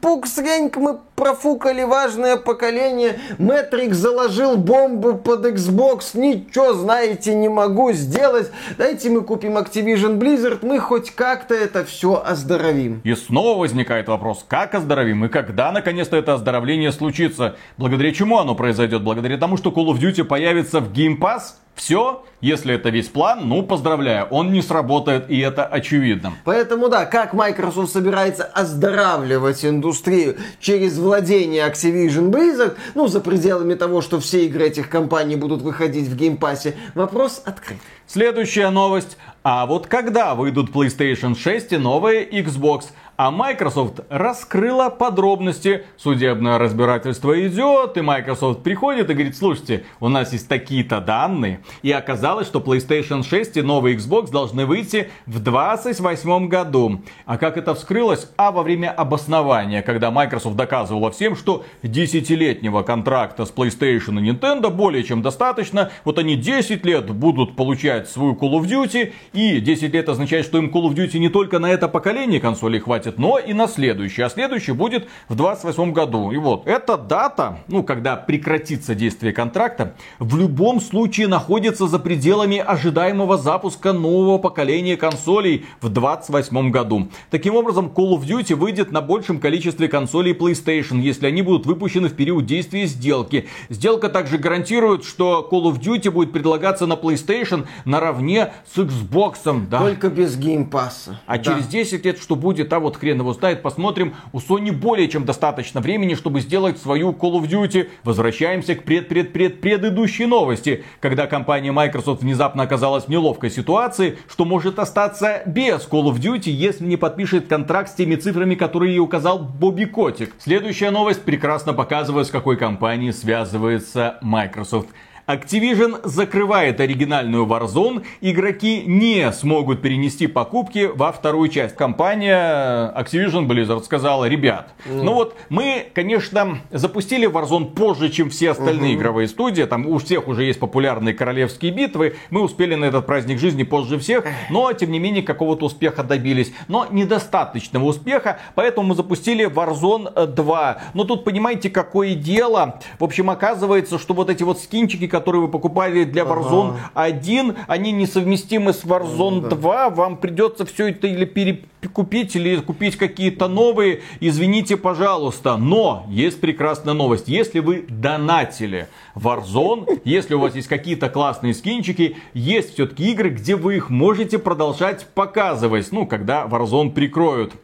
пук 0.00 0.26
среньк, 0.26 0.76
мы 0.76 0.98
профукали 1.14 1.82
важное 1.82 2.36
поколение, 2.36 3.18
Мэтрикс 3.38 3.96
заложил 3.96 4.56
бомбу 4.56 5.14
под 5.14 5.46
Xbox, 5.46 6.18
ничего, 6.18 6.74
знаете, 6.74 7.34
не 7.34 7.48
могу 7.48 7.92
сделать, 7.92 8.50
дайте 8.76 9.10
мы 9.10 9.22
купим 9.22 9.58
Activision 9.58 10.18
Blizzard, 10.18 10.60
мы 10.62 10.78
хоть 10.78 11.10
как-то 11.10 11.54
это 11.54 11.84
все 11.84 12.22
оздоровим. 12.24 13.00
И 13.04 13.14
снова 13.14 13.58
возникает 13.58 14.08
вопрос, 14.08 14.44
как 14.46 14.74
оздоровим 14.74 15.24
и 15.24 15.28
когда 15.28 15.72
наконец-то 15.72 16.16
это 16.16 16.34
оздоровление 16.34 16.92
случится? 16.92 17.56
Благодаря 17.76 18.12
чему 18.12 18.38
оно 18.38 18.54
произойдет? 18.54 19.02
Благодаря 19.02 19.36
тому, 19.38 19.56
что 19.56 19.70
Call 19.70 19.86
of 19.86 19.98
Duty 20.00 20.24
появится 20.24 20.80
в 20.80 20.92
Game 20.92 21.18
Pass? 21.18 21.54
Все, 21.78 22.24
если 22.40 22.74
это 22.74 22.88
весь 22.88 23.06
план, 23.06 23.48
ну 23.48 23.62
поздравляю, 23.62 24.26
он 24.30 24.50
не 24.52 24.62
сработает, 24.62 25.30
и 25.30 25.38
это 25.38 25.64
очевидно. 25.64 26.32
Поэтому 26.44 26.88
да, 26.88 27.06
как 27.06 27.34
Microsoft 27.34 27.92
собирается 27.92 28.42
оздоравливать 28.42 29.64
индустрию 29.64 30.36
через 30.58 30.98
владение 30.98 31.64
Activision 31.64 32.32
Blizzard, 32.32 32.76
ну 32.96 33.06
за 33.06 33.20
пределами 33.20 33.74
того, 33.74 34.02
что 34.02 34.18
все 34.18 34.46
игры 34.46 34.66
этих 34.66 34.90
компаний 34.90 35.36
будут 35.36 35.62
выходить 35.62 36.08
в 36.08 36.16
геймпассе, 36.16 36.74
вопрос 36.96 37.40
открыт. 37.44 37.78
Следующая 38.08 38.70
новость. 38.70 39.16
А 39.44 39.64
вот 39.64 39.86
когда 39.86 40.34
выйдут 40.34 40.70
PlayStation 40.70 41.38
6 41.38 41.74
и 41.74 41.76
новые 41.76 42.28
Xbox? 42.28 42.86
А 43.18 43.32
Microsoft 43.32 43.98
раскрыла 44.10 44.90
подробности. 44.90 45.82
Судебное 45.96 46.56
разбирательство 46.56 47.44
идет, 47.44 47.96
и 47.96 48.00
Microsoft 48.00 48.62
приходит 48.62 49.10
и 49.10 49.12
говорит, 49.12 49.36
слушайте, 49.36 49.84
у 49.98 50.08
нас 50.08 50.32
есть 50.32 50.46
такие-то 50.46 51.00
данные. 51.00 51.58
И 51.82 51.90
оказалось, 51.90 52.46
что 52.46 52.60
PlayStation 52.60 53.28
6 53.28 53.56
и 53.56 53.62
новый 53.62 53.96
Xbox 53.96 54.30
должны 54.30 54.66
выйти 54.66 55.10
в 55.26 55.40
2028 55.42 56.46
году. 56.46 57.00
А 57.26 57.38
как 57.38 57.56
это 57.56 57.74
вскрылось? 57.74 58.30
А 58.36 58.52
во 58.52 58.62
время 58.62 58.92
обоснования, 58.92 59.82
когда 59.82 60.12
Microsoft 60.12 60.54
доказывала 60.54 61.10
всем, 61.10 61.34
что 61.34 61.64
десятилетнего 61.82 62.84
контракта 62.84 63.46
с 63.46 63.52
PlayStation 63.52 64.20
и 64.20 64.30
Nintendo 64.30 64.70
более 64.70 65.02
чем 65.02 65.22
достаточно. 65.22 65.90
Вот 66.04 66.20
они 66.20 66.36
10 66.36 66.86
лет 66.86 67.10
будут 67.10 67.56
получать 67.56 68.08
свою 68.08 68.34
Call 68.34 68.60
of 68.60 68.66
Duty, 68.68 69.12
и 69.32 69.58
10 69.58 69.92
лет 69.92 70.08
означает, 70.08 70.46
что 70.46 70.58
им 70.58 70.66
Call 70.66 70.84
of 70.84 70.94
Duty 70.94 71.18
не 71.18 71.30
только 71.30 71.58
на 71.58 71.68
это 71.68 71.88
поколение 71.88 72.38
консолей 72.38 72.78
хватит, 72.78 73.07
хватит, 73.08 73.18
но 73.18 73.38
и 73.38 73.52
на 73.52 73.68
следующий. 73.68 74.22
А 74.22 74.28
следующий 74.28 74.72
будет 74.72 75.08
в 75.28 75.34
28 75.34 75.92
году. 75.92 76.30
И 76.32 76.36
вот, 76.36 76.66
эта 76.66 76.96
дата, 76.96 77.60
ну, 77.68 77.82
когда 77.82 78.16
прекратится 78.16 78.94
действие 78.94 79.32
контракта, 79.32 79.94
в 80.18 80.36
любом 80.36 80.80
случае 80.80 81.28
находится 81.28 81.86
за 81.86 81.98
пределами 81.98 82.58
ожидаемого 82.58 83.36
запуска 83.36 83.92
нового 83.92 84.38
поколения 84.38 84.96
консолей 84.96 85.66
в 85.80 85.88
28 85.88 86.70
году. 86.70 87.08
Таким 87.30 87.54
образом, 87.56 87.86
Call 87.94 88.18
of 88.18 88.26
Duty 88.26 88.54
выйдет 88.54 88.92
на 88.92 89.00
большем 89.00 89.40
количестве 89.40 89.88
консолей 89.88 90.32
PlayStation, 90.32 91.00
если 91.00 91.26
они 91.26 91.42
будут 91.42 91.66
выпущены 91.66 92.08
в 92.08 92.14
период 92.14 92.46
действия 92.46 92.86
сделки. 92.86 93.46
Сделка 93.70 94.08
также 94.08 94.38
гарантирует, 94.38 95.04
что 95.04 95.48
Call 95.50 95.72
of 95.72 95.80
Duty 95.80 96.10
будет 96.10 96.32
предлагаться 96.32 96.86
на 96.86 96.94
PlayStation 96.94 97.66
наравне 97.84 98.52
с 98.72 98.78
Xbox. 98.78 99.66
Да. 99.68 99.80
Только 99.80 100.08
без 100.08 100.36
геймпасса. 100.36 101.20
А 101.26 101.38
да. 101.38 101.44
через 101.44 101.66
10 101.66 102.04
лет 102.04 102.18
что 102.18 102.36
будет? 102.36 102.72
А 102.72 102.80
вот 102.80 102.97
хрен 102.98 103.18
его 103.20 103.32
знает, 103.32 103.62
посмотрим. 103.62 104.14
У 104.32 104.38
Sony 104.38 104.72
более 104.72 105.08
чем 105.08 105.24
достаточно 105.24 105.80
времени, 105.80 106.14
чтобы 106.14 106.40
сделать 106.40 106.78
свою 106.78 107.12
Call 107.12 107.40
of 107.40 107.48
Duty. 107.48 107.88
Возвращаемся 108.04 108.74
к 108.74 108.84
пред-пред-пред 108.84 109.60
предыдущей 109.60 110.26
новости, 110.26 110.84
когда 111.00 111.26
компания 111.26 111.72
Microsoft 111.72 112.22
внезапно 112.22 112.62
оказалась 112.62 113.04
в 113.04 113.08
неловкой 113.08 113.50
ситуации, 113.50 114.18
что 114.28 114.44
может 114.44 114.78
остаться 114.78 115.42
без 115.46 115.88
Call 115.88 116.10
of 116.10 116.20
Duty, 116.20 116.50
если 116.50 116.84
не 116.84 116.96
подпишет 116.96 117.48
контракт 117.48 117.90
с 117.90 117.94
теми 117.94 118.16
цифрами, 118.16 118.54
которые 118.54 118.92
ей 118.92 119.00
указал 119.00 119.38
Бобби 119.38 119.84
Котик. 119.84 120.34
Следующая 120.38 120.90
новость 120.90 121.22
прекрасно 121.22 121.74
показывает, 121.74 122.26
с 122.26 122.30
какой 122.30 122.56
компанией 122.56 123.12
связывается 123.12 124.18
Microsoft. 124.22 124.88
Activision 125.28 126.00
закрывает 126.04 126.80
оригинальную 126.80 127.44
Warzone, 127.44 128.02
игроки 128.22 128.82
не 128.86 129.30
смогут 129.32 129.82
перенести 129.82 130.26
покупки 130.26 130.90
во 130.92 131.12
вторую 131.12 131.50
часть. 131.50 131.76
Компания 131.76 132.90
Activision 132.96 133.46
Blizzard 133.46 133.84
сказала, 133.84 134.24
ребят, 134.24 134.72
mm. 134.86 135.02
ну 135.02 135.12
вот 135.12 135.36
мы, 135.50 135.86
конечно, 135.92 136.60
запустили 136.70 137.28
Warzone 137.28 137.74
позже, 137.74 138.08
чем 138.08 138.30
все 138.30 138.52
остальные 138.52 138.94
uh-huh. 138.94 138.96
игровые 138.96 139.28
студии, 139.28 139.64
там 139.64 139.86
у 139.86 139.98
всех 139.98 140.28
уже 140.28 140.44
есть 140.44 140.58
популярные 140.60 141.12
королевские 141.12 141.72
битвы, 141.72 142.16
мы 142.30 142.40
успели 142.40 142.74
на 142.74 142.86
этот 142.86 143.04
праздник 143.04 143.38
жизни 143.38 143.64
позже 143.64 143.98
всех, 143.98 144.24
но 144.48 144.72
тем 144.72 144.90
не 144.90 144.98
менее 144.98 145.22
какого-то 145.22 145.66
успеха 145.66 146.04
добились, 146.04 146.54
но 146.68 146.86
недостаточного 146.90 147.84
успеха, 147.84 148.38
поэтому 148.54 148.88
мы 148.88 148.94
запустили 148.94 149.46
Warzone 149.46 150.26
2. 150.26 150.78
Но 150.94 151.04
тут 151.04 151.24
понимаете, 151.24 151.68
какое 151.68 152.14
дело, 152.14 152.80
в 152.98 153.04
общем 153.04 153.28
оказывается, 153.28 153.98
что 153.98 154.14
вот 154.14 154.30
эти 154.30 154.42
вот 154.42 154.58
скинчики, 154.58 155.06
которые 155.18 155.42
вы 155.42 155.48
покупали 155.48 156.04
для 156.04 156.22
Warzone 156.22 156.76
ага. 156.94 157.04
1, 157.04 157.56
они 157.66 157.90
несовместимы 157.90 158.72
с 158.72 158.84
Warzone 158.84 159.48
да. 159.48 159.56
2. 159.56 159.90
Вам 159.90 160.16
придется 160.16 160.64
все 160.64 160.90
это 160.90 161.08
или 161.08 161.24
перекупить, 161.24 162.36
или 162.36 162.56
купить 162.60 162.96
какие-то 162.96 163.48
новые. 163.48 164.02
Извините, 164.20 164.76
пожалуйста. 164.76 165.56
Но 165.56 166.06
есть 166.08 166.40
прекрасная 166.40 166.94
новость. 166.94 167.26
Если 167.26 167.58
вы 167.58 167.84
донатили 167.88 168.86
Warzone, 169.16 170.02
если 170.04 170.34
у 170.34 170.40
вас 170.40 170.54
есть 170.54 170.68
какие-то 170.68 171.08
классные 171.08 171.52
скинчики, 171.52 172.16
есть 172.32 172.74
все-таки 172.74 173.10
игры, 173.10 173.30
где 173.30 173.56
вы 173.56 173.76
их 173.76 173.90
можете 173.90 174.38
продолжать 174.38 175.06
показывать. 175.14 175.90
Ну, 175.90 176.06
когда 176.06 176.44
Warzone 176.44 176.92
прикроют. 176.92 177.54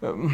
Эм, 0.00 0.32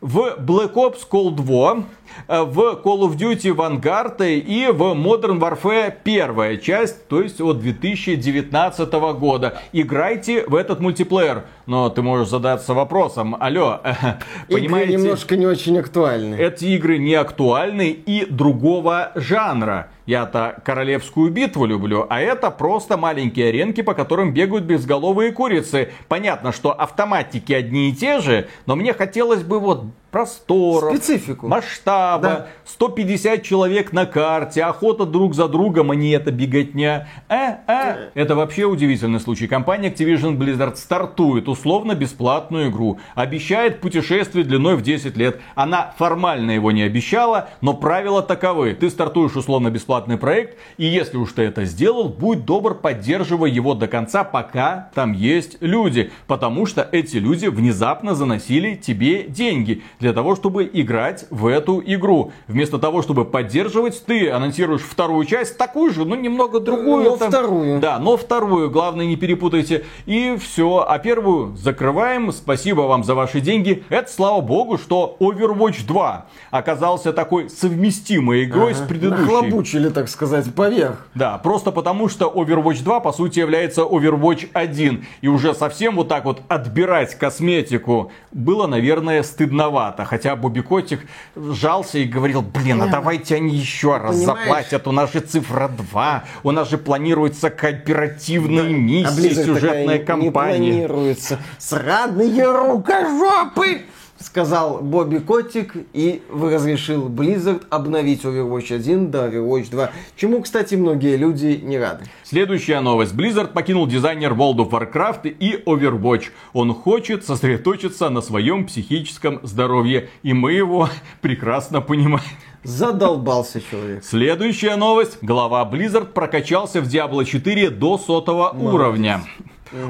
в 0.00 0.36
Black 0.38 0.74
Ops 0.74 1.00
Cold 1.10 1.36
War 1.36 1.84
в 2.28 2.80
Call 2.84 3.00
of 3.02 3.16
Duty 3.16 3.54
Vanguard 3.54 4.26
и 4.28 4.68
в 4.68 4.82
Modern 4.94 5.38
Warfare 5.38 5.94
первая 6.02 6.56
часть, 6.56 7.06
то 7.08 7.22
есть 7.22 7.40
от 7.40 7.60
2019 7.60 8.92
года. 9.18 9.60
Играйте 9.72 10.44
в 10.46 10.54
этот 10.54 10.80
мультиплеер. 10.80 11.44
Но 11.66 11.90
ты 11.90 12.00
можешь 12.00 12.28
задаться 12.28 12.74
вопросом, 12.74 13.36
алло, 13.40 13.80
понимаете? 14.48 14.92
Игры 14.92 15.02
немножко 15.02 15.36
не 15.36 15.46
очень 15.46 15.78
актуальны. 15.78 16.36
Эти 16.36 16.66
игры 16.66 16.98
не 16.98 17.14
актуальны 17.14 17.90
и 17.90 18.24
другого 18.24 19.10
жанра. 19.16 19.88
Я-то 20.06 20.60
королевскую 20.64 21.32
битву 21.32 21.66
люблю, 21.66 22.06
а 22.08 22.20
это 22.20 22.52
просто 22.52 22.96
маленькие 22.96 23.48
аренки, 23.48 23.80
по 23.80 23.92
которым 23.92 24.32
бегают 24.32 24.64
безголовые 24.64 25.32
курицы. 25.32 25.90
Понятно, 26.06 26.52
что 26.52 26.70
автоматики 26.70 27.52
одни 27.52 27.90
и 27.90 27.92
те 27.92 28.20
же, 28.20 28.46
но 28.66 28.76
мне 28.76 28.92
хотелось 28.92 29.42
бы 29.42 29.58
вот 29.58 29.86
просторов, 30.16 30.96
Специфику. 30.96 31.46
масштаба, 31.46 32.22
да. 32.22 32.46
150 32.64 33.42
человек 33.42 33.92
на 33.92 34.06
карте, 34.06 34.64
охота 34.64 35.04
друг 35.04 35.34
за 35.34 35.46
другом, 35.46 35.90
а 35.90 35.94
не 35.94 36.10
это 36.12 36.30
беготня. 36.30 37.06
Э, 37.28 37.56
э. 37.68 38.10
Это 38.14 38.34
вообще 38.34 38.64
удивительный 38.64 39.20
случай. 39.20 39.46
Компания 39.46 39.90
Activision 39.90 40.38
Blizzard 40.38 40.76
стартует 40.76 41.48
условно 41.48 41.94
бесплатную 41.94 42.70
игру. 42.70 42.98
Обещает 43.14 43.82
путешествие 43.82 44.42
длиной 44.42 44.76
в 44.76 44.82
10 44.82 45.18
лет. 45.18 45.38
Она 45.54 45.92
формально 45.98 46.52
его 46.52 46.72
не 46.72 46.82
обещала, 46.82 47.50
но 47.60 47.74
правила 47.74 48.22
таковы. 48.22 48.72
Ты 48.72 48.88
стартуешь 48.88 49.36
условно 49.36 49.70
бесплатный 49.70 50.16
проект, 50.16 50.56
и 50.78 50.86
если 50.86 51.18
уж 51.18 51.32
ты 51.32 51.42
это 51.42 51.66
сделал, 51.66 52.08
будь 52.08 52.46
добр, 52.46 52.74
поддерживай 52.74 53.50
его 53.50 53.74
до 53.74 53.86
конца, 53.86 54.24
пока 54.24 54.88
там 54.94 55.12
есть 55.12 55.58
люди. 55.60 56.10
Потому 56.26 56.64
что 56.64 56.88
эти 56.90 57.18
люди 57.18 57.48
внезапно 57.48 58.14
заносили 58.14 58.76
тебе 58.76 59.24
деньги 59.24 59.82
для 60.00 60.05
того, 60.12 60.36
чтобы 60.36 60.68
играть 60.72 61.26
в 61.30 61.46
эту 61.46 61.82
игру. 61.84 62.32
Вместо 62.48 62.78
того, 62.78 63.02
чтобы 63.02 63.24
поддерживать, 63.24 64.04
ты 64.04 64.30
анонсируешь 64.30 64.82
вторую 64.82 65.24
часть, 65.24 65.56
такую 65.56 65.92
же, 65.92 66.04
но 66.04 66.16
немного 66.16 66.60
другую. 66.60 67.10
Но 67.10 67.16
там, 67.16 67.30
вторую. 67.30 67.80
Да, 67.80 67.98
но 67.98 68.16
вторую, 68.16 68.70
главное 68.70 69.06
не 69.06 69.16
перепутайте. 69.16 69.84
И 70.06 70.36
все, 70.40 70.84
а 70.86 70.98
первую 70.98 71.56
закрываем. 71.56 72.32
Спасибо 72.32 72.82
вам 72.82 73.04
за 73.04 73.14
ваши 73.14 73.40
деньги. 73.40 73.84
Это 73.88 74.10
слава 74.10 74.40
богу, 74.40 74.78
что 74.78 75.16
Overwatch 75.20 75.86
2 75.86 76.26
оказался 76.50 77.12
такой 77.12 77.48
совместимой 77.48 78.44
игрой 78.44 78.72
ага. 78.72 78.84
с 78.84 78.86
предыдущей. 78.86 79.22
Нахлобучили, 79.22 79.88
так 79.88 80.08
сказать, 80.08 80.52
поверх. 80.54 81.06
Да, 81.14 81.38
просто 81.38 81.70
потому 81.70 82.08
что 82.08 82.26
Overwatch 82.26 82.82
2 82.82 83.00
по 83.00 83.12
сути 83.12 83.38
является 83.38 83.82
Overwatch 83.82 84.48
1. 84.52 85.04
И 85.20 85.28
уже 85.28 85.54
совсем 85.54 85.96
вот 85.96 86.08
так 86.08 86.24
вот 86.24 86.42
отбирать 86.48 87.14
косметику 87.16 88.12
было, 88.32 88.66
наверное, 88.66 89.22
стыдновато 89.22 89.85
маловато. 89.86 90.04
Хотя 90.04 90.36
Бобби 90.36 90.60
Котик 90.60 91.00
сжался 91.36 91.98
и 91.98 92.04
говорил, 92.04 92.42
блин, 92.42 92.82
а 92.82 92.86
давайте 92.86 93.36
они 93.36 93.56
еще 93.56 93.96
раз 93.96 94.16
Понимаешь? 94.16 94.44
заплатят. 94.44 94.86
У 94.86 94.92
нас 94.92 95.12
же 95.12 95.20
цифра 95.20 95.68
2, 95.68 96.24
у 96.42 96.50
нас 96.50 96.70
же 96.70 96.78
планируется 96.78 97.50
кооперативные 97.50 98.60
А 98.60 98.68
миссии, 98.68 99.30
Blizzard 99.30 99.44
сюжетная 99.44 99.98
такая 99.98 100.04
кампания. 100.04 100.58
Не 100.58 100.86
планируется. 100.86 101.38
Сраные 101.58 102.44
рукожопы! 102.44 103.82
Сказал 104.18 104.78
Бобби 104.78 105.18
Котик 105.18 105.74
и 105.92 106.22
разрешил 106.32 107.08
Blizzard 107.08 107.64
обновить 107.68 108.24
Overwatch 108.24 108.74
1 108.74 109.10
до 109.10 109.28
Overwatch 109.28 109.70
2. 109.70 109.90
Чему, 110.16 110.40
кстати, 110.42 110.74
многие 110.74 111.16
люди 111.16 111.60
не 111.62 111.78
рады. 111.78 112.06
Следующая 112.22 112.80
новость. 112.80 113.14
Blizzard 113.14 113.52
покинул 113.52 113.86
дизайнер 113.86 114.32
World 114.32 114.56
of 114.56 114.70
Warcraft 114.70 115.28
и 115.28 115.62
Overwatch. 115.66 116.26
Он 116.54 116.72
хочет 116.72 117.24
сосредоточиться 117.24 118.08
на 118.08 118.22
своем 118.22 118.66
психическом 118.66 119.40
здоровье. 119.42 120.08
И 120.22 120.32
мы 120.32 120.52
его 120.52 120.88
прекрасно 121.20 121.80
понимаем. 121.80 122.24
Задолбался 122.64 123.60
человек. 123.60 124.02
Следующая 124.02 124.76
новость. 124.76 125.18
Глава 125.22 125.68
Blizzard 125.70 126.06
прокачался 126.06 126.80
в 126.80 126.88
Diablo 126.88 127.24
4 127.24 127.70
до 127.70 127.96
сотого 127.98 128.48
уровня. 128.48 129.20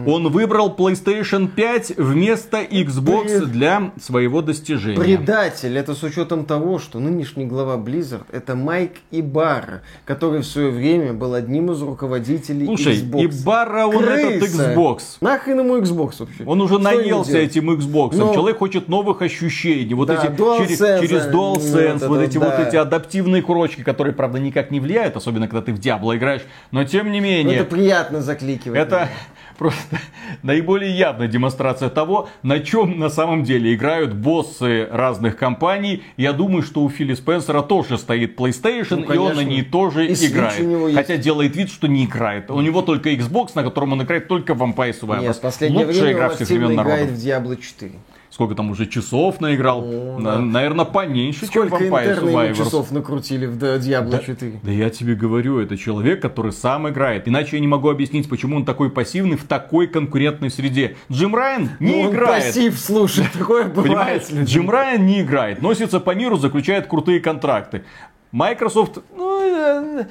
Он 0.07 0.29
выбрал 0.29 0.74
PlayStation 0.77 1.49
5 1.49 1.95
вместо 1.97 2.62
Xbox 2.62 3.45
для 3.47 3.93
своего 4.01 4.43
достижения. 4.43 4.99
Предатель, 4.99 5.77
это 5.77 5.95
с 5.95 6.03
учетом 6.03 6.45
того, 6.45 6.79
что 6.79 6.99
нынешний 6.99 7.47
глава 7.47 7.77
Blizzard 7.77 8.24
это 8.33 8.55
Майк 8.55 8.93
Ибара, 9.11 9.83
который 10.05 10.41
в 10.41 10.47
свое 10.47 10.70
время 10.70 11.12
был 11.12 11.35
одним 11.35 11.70
из 11.72 11.83
руководителей 11.83 12.66
Слушай, 12.66 12.97
Xbox. 12.97 13.43
Ибара 13.43 13.87
он 13.87 14.05
этот 14.05 14.39
Крыса. 14.39 14.74
Xbox. 14.74 15.01
Нахрен 15.20 15.61
ему 15.61 15.79
Xbox 15.79 16.14
вообще? 16.18 16.45
Он 16.45 16.61
уже 16.61 16.74
Что 16.74 16.83
наелся 16.83 17.39
этим 17.39 17.70
Xbox. 17.70 18.11
Ну, 18.16 18.35
Человек 18.35 18.59
хочет 18.59 18.89
новых 18.89 19.22
ощущений. 19.22 19.95
Вот 19.95 20.09
Да, 20.09 20.14
эти 20.14 20.33
DualSense, 20.33 20.66
через, 20.66 20.79
через 21.01 21.27
ну, 21.27 21.55
DualSense, 21.55 21.97
это 21.97 22.09
вот 22.09 22.18
да, 22.18 22.24
эти 22.24 22.39
вот 22.39 22.49
да. 22.49 22.68
эти 22.68 22.77
адаптивные 22.77 23.43
курочки, 23.43 23.83
которые, 23.83 24.14
правда, 24.14 24.39
никак 24.39 24.70
не 24.70 24.81
влияют, 24.81 25.16
особенно 25.16 25.49
когда 25.49 25.62
ты 25.62 25.72
в 25.72 25.79
Диабло 25.79 26.16
играешь. 26.16 26.43
Но 26.70 26.85
тем 26.85 27.11
не 27.12 27.20
ну, 27.20 27.27
менее, 27.27 27.59
это 27.59 27.70
приятно 27.70 28.22
закликивать. 28.22 28.79
это 28.79 29.09
просто 29.57 29.98
наиболее 30.42 30.96
явная 30.96 31.28
демонстрация 31.28 31.88
того, 31.88 32.28
на 32.42 32.61
чем 32.61 32.98
на 32.98 33.09
самом 33.09 33.44
деле 33.44 33.74
играют 33.74 34.14
боссы 34.14 34.88
разных 34.90 35.36
компаний. 35.36 36.02
Я 36.16 36.32
думаю, 36.32 36.62
что 36.62 36.82
у 36.82 36.88
Филли 36.88 37.14
Спенсера 37.14 37.62
тоже 37.62 37.98
стоит 37.98 38.38
PlayStation, 38.38 39.04
Ну, 39.07 39.14
и 39.14 39.16
он 39.16 39.36
на 39.36 39.44
ней 39.44 39.62
тоже 39.62 40.07
И 40.07 40.14
играет. 40.26 40.94
Хотя 40.94 41.16
делает 41.16 41.57
вид, 41.57 41.70
что 41.70 41.86
не 41.86 42.04
играет. 42.04 42.50
У 42.50 42.61
него 42.61 42.82
только 42.82 43.11
Xbox, 43.11 43.50
на 43.54 43.62
котором 43.62 43.92
он 43.92 44.02
играет 44.02 44.28
только 44.28 44.52
Vampire 44.52 44.94
Survivors. 44.98 45.20
Нет, 45.20 45.36
в 45.36 45.40
последнее 45.40 45.86
Лучшая 45.86 46.02
время 46.02 46.16
игра 46.16 46.26
он 46.26 46.34
всех 46.34 46.42
активно 46.42 46.66
времен 46.68 46.82
играет 46.82 47.11
в 47.11 47.26
Diablo 47.26 47.61
4. 47.61 47.92
Сколько 48.37 48.55
там 48.55 48.68
уже 48.68 48.84
часов 48.84 49.41
наиграл? 49.41 49.82
О, 49.82 50.18
На- 50.18 50.32
да. 50.34 50.39
Наверное, 50.43 50.84
поменьше, 50.84 51.47
Сколько 51.47 51.78
чем 51.78 51.87
Vampire 51.89 52.20
Survivors. 52.22 52.55
часов 52.59 52.91
накрутили 52.91 53.47
в 53.47 53.57
Diablo 53.57 54.22
4? 54.22 54.61
Да 54.62 54.70
я 54.70 54.91
тебе 54.91 55.14
говорю, 55.14 55.59
это 55.59 55.78
человек, 55.78 56.20
который 56.20 56.53
сам 56.53 56.87
играет. 56.87 57.26
Иначе 57.26 57.57
я 57.57 57.61
не 57.61 57.66
могу 57.66 57.89
объяснить, 57.89 58.28
почему 58.28 58.57
он 58.57 58.66
такой 58.66 58.91
пассивный 58.91 59.39
в 59.39 59.45
такой 59.45 59.87
конкурентной 59.87 60.51
среде. 60.51 60.97
Джим 61.11 61.34
Райан 61.34 61.70
не 61.80 61.93
Ну, 61.93 62.01
он 62.03 62.14
играет. 62.14 62.45
пассив, 62.45 62.78
слушай, 62.78 63.24
такое 63.39 63.64
бывает. 63.68 64.30
Джим 64.30 64.68
Райан 64.68 65.07
не 65.07 65.22
играет, 65.22 65.62
носится 65.62 65.99
по 65.99 66.14
миру, 66.14 66.37
заключает 66.37 66.89
крутые 66.89 67.20
контракты. 67.20 67.84
Microsoft, 68.32 68.99
ну, 69.16 69.41
э, 69.41 70.05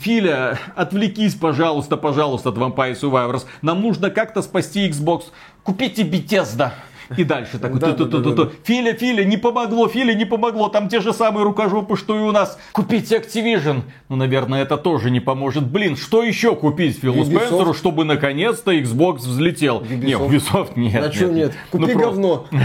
Филя, 0.00 0.58
отвлекись, 0.74 1.34
пожалуйста, 1.34 1.98
пожалуйста, 1.98 2.48
от 2.48 2.56
Vampire 2.56 2.98
Survivors. 2.98 3.44
Нам 3.60 3.82
нужно 3.82 4.08
как-то 4.08 4.40
спасти 4.40 4.88
Xbox. 4.88 5.24
Купите 5.64 6.02
Bethesda. 6.02 6.70
И 7.16 7.24
дальше 7.24 7.58
такой, 7.58 7.78
Да, 7.80 7.92
да. 7.92 8.48
Филя, 8.64 8.94
Филя, 8.94 9.24
не 9.24 9.36
помогло, 9.36 9.88
Филя, 9.88 10.14
не 10.14 10.24
помогло. 10.24 10.68
Там 10.68 10.88
те 10.88 11.00
же 11.00 11.12
самые 11.12 11.44
рукожопы, 11.44 11.96
что 11.96 12.16
и 12.18 12.20
у 12.22 12.32
нас. 12.32 12.58
Купите 12.72 13.18
Activision. 13.18 13.82
Ну, 14.08 14.16
наверное, 14.16 14.62
это 14.62 14.76
тоже 14.76 15.10
не 15.10 15.20
поможет. 15.20 15.66
Блин, 15.66 15.96
что 15.96 16.22
еще 16.22 16.54
купить 16.54 16.98
Филу 17.00 17.22
Ubisoft. 17.22 17.46
Спенсеру, 17.46 17.74
чтобы 17.74 18.04
наконец-то 18.04 18.72
Xbox 18.72 19.18
взлетел? 19.18 19.80
Ubisoft. 19.82 20.28
Ubisoft 20.28 20.72
нет. 20.76 21.04
А 21.04 21.12
что 21.12 21.26
нет? 21.26 21.52
Ну, 21.72 21.80
Купи 21.80 21.94
говно. 21.94 22.46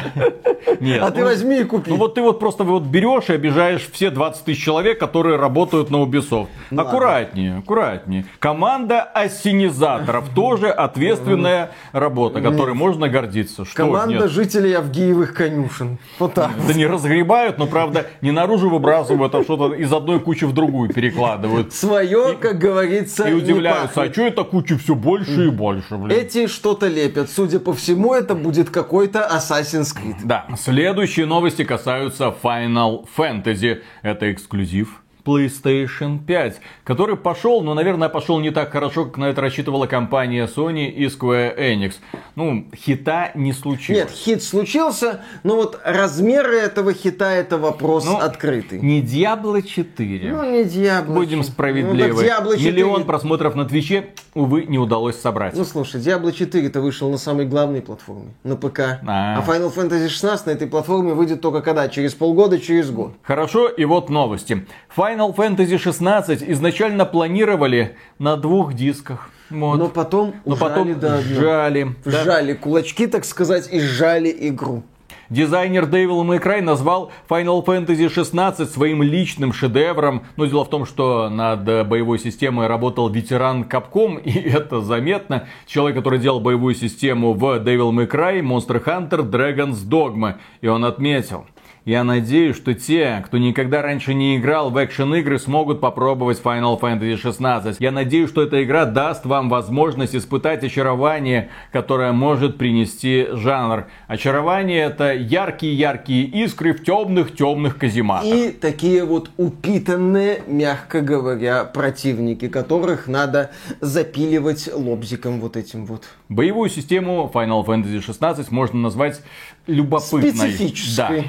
Нет. 0.80 1.02
А 1.02 1.12
ты 1.12 1.22
Ну, 1.22 1.26
возьми 1.26 1.60
и 1.62 1.64
купи. 1.64 1.89
ну 1.89 1.95
вот 1.98 2.16
ты 2.16 2.22
вот 2.22 2.39
просто 2.39 2.64
вот 2.64 2.84
берешь 2.84 3.30
и 3.30 3.34
обижаешь 3.34 3.88
все 3.91 4.10
20 4.12 4.43
тысяч 4.43 4.64
человек, 4.64 5.00
которые 5.00 5.38
работают 5.38 5.89
на 5.89 5.98
Ubisoft. 5.98 6.48
Ну 6.72 6.82
аккуратнее, 6.82 7.58
аккуратнее. 7.60 8.26
Команда 8.39 9.02
ассенизаторов 9.02 10.30
тоже 10.36 10.70
ответственная 10.70 11.72
работа, 11.93 12.41
которой 12.41 12.76
можно 12.76 13.10
гордиться. 13.10 13.66
Что 13.66 13.76
Команда 13.76 14.14
нет? 14.14 14.32
Жителей 14.38 14.74
Авгиевых 14.74 15.34
конюшен. 15.34 15.98
Вот 16.20 16.36
так. 16.36 16.52
Да 16.68 16.74
не 16.74 16.86
разгребают, 16.86 17.58
но 17.58 17.66
правда 17.66 18.06
не 18.22 18.30
наружу 18.30 18.70
выбрасывают, 18.70 19.34
а 19.34 19.42
что-то 19.42 19.74
из 19.74 19.92
одной 19.92 20.20
кучи 20.20 20.46
в 20.46 20.54
другую 20.54 20.94
перекладывают. 20.94 21.74
Свое, 21.74 22.38
как 22.40 22.60
говорится, 22.60 23.24
И 23.24 23.34
удивляются, 23.34 24.04
а 24.04 24.14
что 24.14 24.28
это 24.28 24.44
куча 24.44 24.78
все 24.78 24.94
больше 24.94 25.48
и 25.48 25.50
больше, 25.50 25.98
блин. 25.98 26.16
Эти 26.16 26.46
что-то 26.46 26.88
лепят. 26.88 27.32
Судя 27.32 27.60
по 27.60 27.74
всему, 27.74 28.14
это 28.14 28.36
будет 28.36 28.70
какой-то 28.70 29.28
Assassin's 29.34 29.96
Creed. 29.96 30.18
Да, 30.24 30.46
следующие 30.56 31.26
новости 31.26 31.64
касаются 31.64 32.32
Final 32.44 33.08
Fantasy. 33.18 33.82
Это 34.04 34.32
эксклюзив 34.32 35.02
PlayStation 35.28 36.20
5, 36.26 36.62
который 36.86 37.18
пошел, 37.18 37.62
но, 37.62 37.74
наверное, 37.74 38.08
пошел 38.08 38.40
не 38.40 38.52
так 38.52 38.72
хорошо, 38.72 39.06
как 39.06 39.18
на 39.18 39.26
это 39.26 39.42
рассчитывала 39.42 39.86
компания 39.86 40.48
Sony 40.48 40.88
и 40.90 41.06
Square 41.08 41.58
Enix. 41.60 41.96
Ну, 42.36 42.66
хита 42.74 43.32
не 43.36 43.52
случилось. 43.52 44.04
Нет, 44.04 44.12
хит 44.12 44.42
случился, 44.42 45.22
но 45.44 45.58
вот 45.58 45.80
размеры 45.84 46.56
этого 46.58 46.94
хита 46.94 47.32
это 47.32 47.58
вопрос 47.58 48.06
Ну, 48.06 48.18
открытый. 48.18 48.80
Не 48.80 49.02
Diablo 49.02 49.62
4. 49.62 50.32
Ну, 50.32 50.50
не 50.50 50.64
Diablo. 50.64 51.14
Будем 51.14 51.40
Ну, 51.40 51.44
справедливы. 51.44 52.24
Diablo 52.24 52.56
4 52.56 52.72
Миллион 52.72 53.04
просмотров 53.06 53.56
на 53.56 53.66
Твиче, 53.66 54.08
увы, 54.34 54.64
не 54.66 54.78
удалось 54.78 55.20
собрать. 55.20 55.56
Ну 55.56 55.66
слушай, 55.66 56.00
Diablo 56.00 56.32
4-то 56.32 56.80
вышел 56.80 57.10
на 57.10 57.18
самой 57.18 57.46
главной 57.46 57.82
платформе, 57.82 58.34
на 58.44 58.56
ПК. 58.56 58.80
А. 59.06 59.38
А 59.40 59.44
Final 59.46 59.74
Fantasy 59.76 60.08
16 60.08 60.46
на 60.46 60.52
этой 60.52 60.68
платформе 60.68 61.14
выйдет 61.14 61.42
только 61.42 61.62
когда? 61.62 61.90
Через 61.90 62.14
полгода, 62.14 62.60
через 62.60 62.92
год. 62.92 63.14
Хорошо, 63.24 63.68
и 63.68 63.84
вот 63.84 64.10
новости. 64.10 64.66
Final 64.96 65.16
Fantasy 65.20 65.78
16 65.78 66.43
изначально 66.43 67.05
планировали 67.05 67.95
на 68.20 68.38
двух 68.38 68.74
дисках. 68.74 69.30
Вот. 69.49 69.78
Но 69.78 69.88
потом 69.88 70.36
Но 70.45 70.53
ужали 70.53 70.70
потом 70.70 70.99
до 70.99 71.22
сжали. 71.22 71.95
Да. 72.05 72.24
Сжали 72.24 72.53
кулачки, 72.53 73.07
так 73.07 73.26
сказать, 73.26 73.70
и 73.72 73.80
сжали 73.80 74.36
игру. 74.49 74.84
Дизайнер 75.30 75.84
May 75.86 76.41
Cry 76.41 76.61
назвал 76.61 77.11
Final 77.28 77.65
Fantasy 77.65 78.09
16 78.09 78.72
своим 78.72 79.03
личным 79.03 79.51
шедевром. 79.51 80.24
Но 80.38 80.45
дело 80.45 80.63
в 80.63 80.70
том, 80.70 80.86
что 80.86 81.30
над 81.30 81.65
боевой 81.88 82.18
системой 82.18 82.68
работал 82.68 83.09
ветеран 83.09 83.63
Capcom, 83.63 84.22
и 84.22 84.32
это 84.49 84.80
заметно. 84.80 85.47
Человек, 85.65 85.97
который 85.97 86.20
делал 86.20 86.39
боевую 86.39 86.76
систему 86.76 87.34
в 87.34 87.43
Devil 87.43 87.91
May 87.91 88.09
Cry, 88.09 88.39
Monster 88.41 88.82
Hunter, 88.82 89.30
Dragon's 89.30 89.86
Dogma. 89.86 90.36
И 90.61 90.68
он 90.68 90.86
отметил. 90.86 91.45
Я 91.88 92.04
надеюсь, 92.04 92.58
что 92.58 92.74
те, 92.74 93.24
кто 93.26 93.38
никогда 93.38 93.82
раньше 93.82 94.14
не 94.14 94.36
играл 94.36 94.72
в 94.72 94.84
экшен-игры, 94.84 95.40
смогут 95.40 95.80
попробовать 95.80 96.42
Final 96.44 96.78
Fantasy 96.78 97.16
16. 97.16 97.78
Я 97.80 97.94
надеюсь, 97.94 98.30
что 98.30 98.44
эта 98.44 98.62
игра 98.62 98.84
даст 98.84 99.26
вам 99.26 99.48
возможность 99.48 100.14
испытать 100.14 100.66
очарование, 100.66 101.48
которое 101.72 102.12
может 102.12 102.58
принести 102.58 103.28
жанр. 103.32 103.86
Очарование 104.08 104.84
это 104.84 105.14
яркие-яркие 105.14 106.26
искры 106.26 106.74
в 106.74 106.84
темных-темных 106.84 107.78
казематах. 107.78 108.34
И 108.34 108.50
такие 108.50 109.06
вот 109.06 109.32
упитанные, 109.38 110.44
мягко 110.46 111.00
говоря, 111.00 111.64
противники, 111.64 112.50
которых 112.50 113.08
надо 113.08 113.52
запиливать 113.80 114.70
лобзиком 114.74 115.40
вот 115.40 115.56
этим 115.56 115.86
вот. 115.86 116.04
Боевую 116.28 116.70
систему 116.70 117.32
Final 117.34 117.66
Fantasy 117.66 118.02
16 118.02 118.52
можно 118.52 118.78
назвать 118.78 119.22
любопытной. 119.68 120.32
Специфической. 120.34 121.22
Да. 121.22 121.28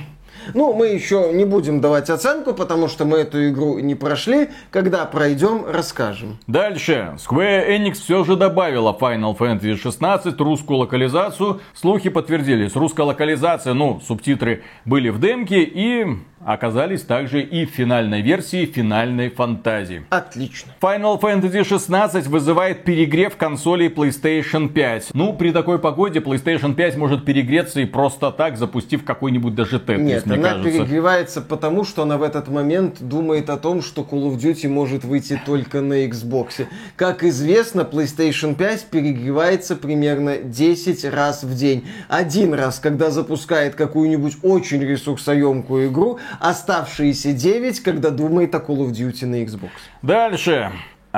Ну, 0.54 0.72
мы 0.72 0.88
еще 0.88 1.30
не 1.32 1.44
будем 1.44 1.80
давать 1.80 2.10
оценку, 2.10 2.54
потому 2.54 2.88
что 2.88 3.04
мы 3.04 3.18
эту 3.18 3.48
игру 3.48 3.78
не 3.78 3.94
прошли. 3.94 4.48
Когда 4.70 5.04
пройдем, 5.04 5.64
расскажем. 5.66 6.38
Дальше. 6.46 7.16
Square 7.16 7.68
Enix 7.68 7.94
все 7.94 8.24
же 8.24 8.36
добавила 8.36 8.96
Final 8.98 9.36
Fantasy 9.36 9.76
16 9.76 10.40
русскую 10.40 10.78
локализацию. 10.78 11.60
Слухи 11.74 12.08
подтвердились. 12.08 12.74
Русская 12.74 13.02
локализация, 13.02 13.74
ну, 13.74 14.00
субтитры 14.06 14.62
были 14.84 15.08
в 15.08 15.20
демке 15.20 15.62
и 15.62 16.06
оказались 16.44 17.02
также 17.02 17.42
и 17.42 17.66
в 17.66 17.70
финальной 17.70 18.22
версии 18.22 18.64
финальной 18.66 19.28
фантазии. 19.30 20.04
Отлично. 20.10 20.72
Final 20.80 21.20
Fantasy 21.20 21.64
16 21.64 22.26
вызывает 22.26 22.84
перегрев 22.84 23.36
консолей 23.36 23.88
PlayStation 23.88 24.68
5. 24.68 25.10
Ну, 25.14 25.32
при 25.32 25.50
такой 25.50 25.78
погоде 25.78 26.20
PlayStation 26.20 26.74
5 26.74 26.96
может 26.96 27.24
перегреться 27.24 27.80
и 27.80 27.84
просто 27.84 28.30
так, 28.30 28.56
запустив 28.56 29.04
какой-нибудь 29.04 29.54
даже 29.54 29.76
Tetris, 29.78 30.02
Нет, 30.02 30.26
мне 30.26 30.36
она 30.36 30.48
кажется. 30.50 30.70
перегревается 30.70 31.42
потому, 31.42 31.84
что 31.84 32.02
она 32.02 32.18
в 32.18 32.22
этот 32.22 32.48
момент 32.48 32.96
думает 33.00 33.50
о 33.50 33.56
том, 33.56 33.82
что 33.82 34.02
Call 34.02 34.30
of 34.30 34.36
Duty 34.38 34.68
может 34.68 35.04
выйти 35.04 35.40
только 35.44 35.80
на 35.80 36.06
Xbox. 36.06 36.66
Как 36.96 37.24
известно, 37.24 37.82
PlayStation 37.82 38.54
5 38.54 38.86
перегревается 38.86 39.76
примерно 39.76 40.36
10 40.38 41.04
раз 41.06 41.42
в 41.42 41.54
день. 41.54 41.86
Один 42.08 42.54
раз, 42.54 42.78
когда 42.78 43.10
запускает 43.10 43.74
какую-нибудь 43.74 44.38
очень 44.42 44.82
ресурсоемкую 44.82 45.88
игру, 45.88 46.18
оставшиеся 46.40 47.32
9, 47.32 47.80
когда 47.80 48.10
думает 48.10 48.54
о 48.54 48.58
Call 48.58 48.88
of 48.88 48.92
Duty 48.92 49.26
на 49.26 49.42
Xbox. 49.42 49.70
Дальше. 50.02 50.72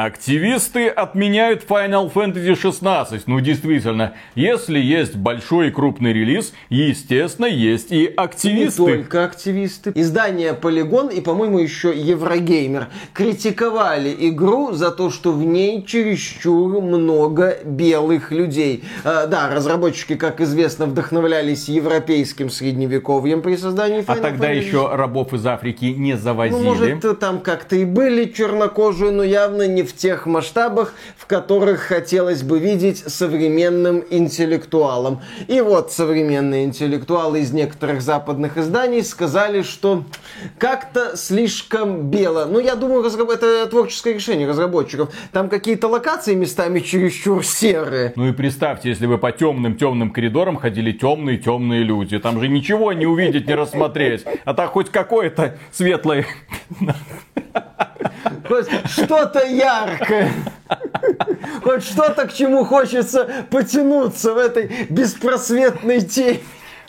Активисты 0.05 0.89
отменяют 0.89 1.65
Final 1.69 2.11
Fantasy 2.11 2.59
16. 2.59 3.27
Ну, 3.27 3.39
действительно, 3.41 4.15
если 4.35 4.79
есть 4.79 5.15
большой 5.15 5.69
и 5.69 5.71
крупный 5.71 6.15
релиз, 6.15 6.55
естественно, 6.71 7.45
есть 7.45 7.93
и 7.93 8.07
активисты. 8.07 8.81
Не 8.81 8.89
только 8.89 9.25
активисты. 9.25 9.93
Издание 9.95 10.57
Polygon 10.59 11.13
и, 11.13 11.21
по-моему, 11.21 11.59
еще 11.59 11.93
Еврогеймер 11.95 12.89
критиковали 13.13 14.17
игру 14.31 14.73
за 14.73 14.91
то, 14.91 15.11
что 15.11 15.33
в 15.33 15.45
ней 15.45 15.85
чересчур 15.85 16.81
много 16.81 17.59
белых 17.63 18.33
людей. 18.33 18.83
А, 19.05 19.27
да, 19.27 19.55
разработчики, 19.55 20.17
как 20.17 20.41
известно, 20.41 20.87
вдохновлялись 20.87 21.69
европейским 21.69 22.49
средневековьем 22.49 23.43
при 23.43 23.57
создании 23.57 23.99
Final 24.01 24.05
А 24.07 24.17
тогда 24.17 24.51
Fantasy. 24.51 24.65
еще 24.65 24.95
рабов 24.95 25.35
из 25.35 25.45
Африки 25.45 25.85
не 25.85 26.17
завозили. 26.17 26.57
Ну, 26.59 26.65
может, 26.65 27.19
там 27.19 27.41
как-то 27.41 27.77
и 27.77 27.85
были 27.85 28.25
чернокожие, 28.25 29.11
но 29.11 29.23
явно 29.23 29.69
не 29.69 29.83
в 29.83 29.90
тех 29.93 30.27
масштабах, 30.27 30.95
в 31.17 31.27
которых 31.27 31.81
хотелось 31.81 32.43
бы 32.43 32.59
видеть 32.59 32.99
современным 32.99 34.05
интеллектуалам. 34.11 35.21
И 35.49 35.61
вот 35.61 35.93
современные 35.93 36.65
интеллектуалы 36.65 37.41
из 37.41 37.53
некоторых 37.53 38.03
западных 38.03 38.57
изданий 38.57 39.03
сказали, 39.03 39.63
что 39.63 40.05
как-то 40.59 41.17
слишком 41.17 42.11
бело. 42.11 42.47
Ну, 42.47 42.59
я 42.59 42.75
думаю, 42.75 43.05
это 43.05 43.67
творческое 43.67 44.15
решение 44.15 44.49
разработчиков. 44.49 45.11
Там 45.33 45.49
какие-то 45.49 45.89
локации 45.89 46.35
местами 46.35 46.81
чересчур 46.81 47.45
серые. 47.45 48.13
Ну 48.17 48.29
и 48.29 48.33
представьте, 48.33 48.89
если 48.89 49.07
бы 49.07 49.19
по 49.19 49.33
темным-темным 49.33 50.11
коридорам 50.11 50.57
ходили 50.57 50.93
темные-темные 50.93 51.83
люди. 51.83 52.19
Там 52.19 52.41
же 52.41 52.49
ничего 52.49 52.93
не 52.93 53.07
увидеть, 53.07 53.47
не 53.47 53.55
рассмотреть. 53.55 54.25
А 54.45 54.55
так 54.55 54.71
хоть 54.71 54.91
какое-то 54.91 55.57
светлое. 55.73 56.27
Хоть 58.47 58.69
что-то 58.87 59.45
яркое. 59.47 60.33
Хоть 61.63 61.85
что-то, 61.85 62.27
к 62.27 62.33
чему 62.33 62.65
хочется 62.65 63.29
потянуться 63.51 64.35
в 64.35 64.39
этой 64.39 64.87
беспросветной 64.89 66.01
тени. 66.01 66.41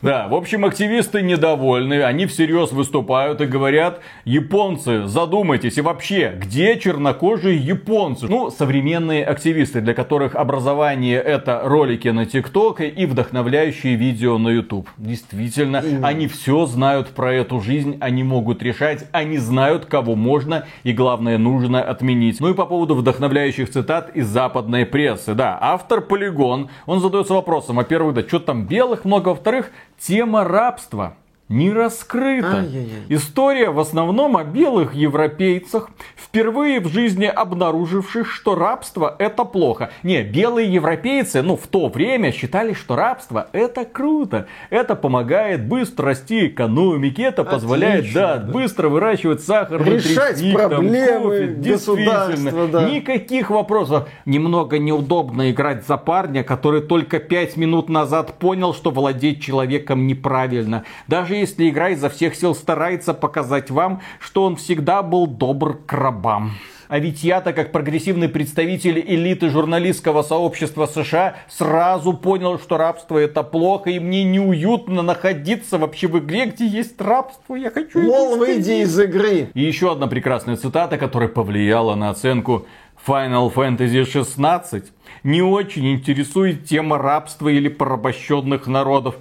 Да, 0.02 0.28
в 0.28 0.34
общем, 0.34 0.66
активисты 0.66 1.22
недовольны, 1.22 2.02
они 2.04 2.26
всерьез 2.26 2.72
выступают 2.72 3.40
и 3.40 3.46
говорят, 3.46 4.00
японцы, 4.26 5.06
задумайтесь, 5.06 5.78
и 5.78 5.82
вообще, 5.82 6.34
где 6.36 6.80
чернокожие 6.80 7.56
японцы? 7.56 8.26
Ну, 8.28 8.50
современные 8.50 9.24
активисты, 9.24 9.80
для 9.80 9.94
которых 9.94 10.36
образование 10.36 11.20
это 11.20 11.62
ролики 11.64 12.08
на 12.08 12.26
ТикТок 12.26 12.82
и 12.82 13.06
вдохновляющие 13.06 13.96
видео 13.96 14.40
на 14.40 14.50
YouTube. 14.50 14.90
Действительно, 14.98 15.84
они 16.02 16.28
все 16.28 16.66
знают 16.66 17.10
про 17.10 17.34
эту 17.34 17.62
жизнь, 17.62 17.98
они 18.00 18.24
могут 18.24 18.64
решать, 18.64 19.06
они 19.12 19.38
знают, 19.38 19.86
кого 19.86 20.16
можно 20.16 20.66
и, 20.84 20.94
главное, 20.94 21.38
нужно 21.38 21.80
отменить. 21.80 22.40
Ну 22.40 22.50
и 22.50 22.56
по 22.56 22.66
поводу 22.66 22.96
вдохновляющих 22.96 23.70
цитат 23.70 24.10
из 24.16 24.26
западной 24.26 24.88
прессы. 24.88 25.36
Да, 25.36 25.60
автор 25.62 26.02
Полигон, 26.02 26.70
он 26.88 27.02
задается 27.02 27.36
вопросом, 27.36 27.76
во-первых, 27.76 28.16
да 28.16 28.22
что 28.28 28.40
там 28.40 28.66
белых 28.66 29.06
много, 29.06 29.30
во-вторых, 29.30 29.72
тема 30.02 30.44
рабства 30.44 31.16
не 31.52 31.72
раскрыта. 31.72 32.60
Ай-яй-яй. 32.60 33.04
История 33.10 33.70
в 33.70 33.80
основном 33.80 34.38
о 34.38 34.44
белых 34.44 34.96
европейцах, 34.96 35.90
впервые 36.16 36.80
в 36.80 36.88
жизни 36.88 37.26
обнаруживших, 37.26 38.32
что 38.32 38.56
рабство 38.56 39.16
это 39.20 39.44
плохо. 39.44 39.92
Не, 40.02 40.24
белые 40.24 40.74
европейцы, 40.74 41.42
ну 41.42 41.58
в 41.58 41.68
то 41.68 41.90
время 41.90 42.32
считали, 42.32 42.74
что 42.74 42.96
рабство 42.96 43.50
это 43.52 43.84
круто. 43.86 44.48
Это 44.70 44.96
помогает 44.96 45.68
быстро 45.68 46.06
расти 46.06 46.48
экономике, 46.48 47.24
это 47.24 47.44
позволяет, 47.44 48.14
да, 48.14 48.38
да. 48.38 48.52
быстро 48.52 48.90
выращивать 48.90 49.44
сахарный 49.44 49.96
Решать 49.96 50.16
тростник, 50.16 50.58
там, 50.58 50.70
проблемы 50.70 51.22
кофе. 51.22 51.48
Действительно, 51.58 52.68
да. 52.68 52.90
никаких 52.90 53.50
вопросов. 53.50 54.08
Немного 54.26 54.80
неудобно 54.80 55.52
играть 55.52 55.86
за 55.86 55.98
парня, 55.98 56.44
который 56.44 56.82
только 56.82 57.20
пять 57.20 57.58
минут 57.58 57.90
назад 57.90 58.40
понял, 58.40 58.74
что 58.74 58.92
владеть 58.92 59.42
человеком 59.42 60.08
неправильно. 60.08 60.86
Даже 61.08 61.41
если 61.42 61.70
игра 61.70 61.90
изо 61.90 62.10
всех 62.10 62.36
сил 62.36 62.56
старается 62.56 63.14
показать 63.14 63.70
вам, 63.70 64.02
что 64.20 64.46
он 64.46 64.56
всегда 64.56 65.04
был 65.04 65.28
добр 65.28 65.78
к 65.86 65.94
рабам. 65.94 66.54
А 66.92 67.00
ведь 67.00 67.24
я-то, 67.24 67.54
как 67.54 67.72
прогрессивный 67.72 68.28
представитель 68.28 69.00
элиты 69.00 69.50
журналистского 69.50 70.24
сообщества 70.24 70.88
США, 70.88 71.36
сразу 71.48 72.12
понял, 72.12 72.60
что 72.60 72.76
рабство 72.76 73.18
это 73.18 73.44
плохо, 73.44 73.90
и 73.90 74.00
мне 74.00 74.26
неуютно 74.26 75.02
находиться 75.02 75.78
вообще 75.78 76.08
в 76.08 76.20
игре, 76.20 76.48
где 76.48 76.68
есть 76.68 77.00
рабство. 77.00 77.56
Я 77.56 77.72
хочу... 77.72 78.00
изменить. 78.00 78.40
выйди 78.40 78.72
из 78.84 79.00
игры. 79.00 79.48
И 79.54 79.62
еще 79.62 79.94
одна 79.94 80.08
прекрасная 80.08 80.58
цитата, 80.58 80.98
которая 80.98 81.30
повлияла 81.30 81.96
на 81.96 82.10
оценку 82.10 82.66
Final 83.08 83.54
Fantasy 83.54 84.04
16. 84.06 84.92
Не 85.24 85.42
очень 85.42 85.94
интересует 85.94 86.66
тема 86.66 86.98
рабства 86.98 87.48
или 87.48 87.70
порабощенных 87.70 88.68
народов. 88.68 89.16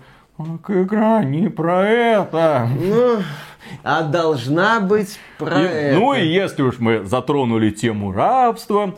Игра 0.68 1.22
не 1.24 1.48
про 1.48 1.86
это. 1.86 2.68
Ну, 2.78 3.18
а 3.82 4.02
должна 4.02 4.80
быть 4.80 5.18
про 5.38 5.60
И- 5.60 5.64
это. 5.64 5.98
ну 5.98 6.14
и 6.14 6.26
если 6.26 6.62
уж 6.62 6.78
мы 6.78 7.04
затронули 7.04 7.70
тему 7.70 8.12
рабства, 8.12 8.94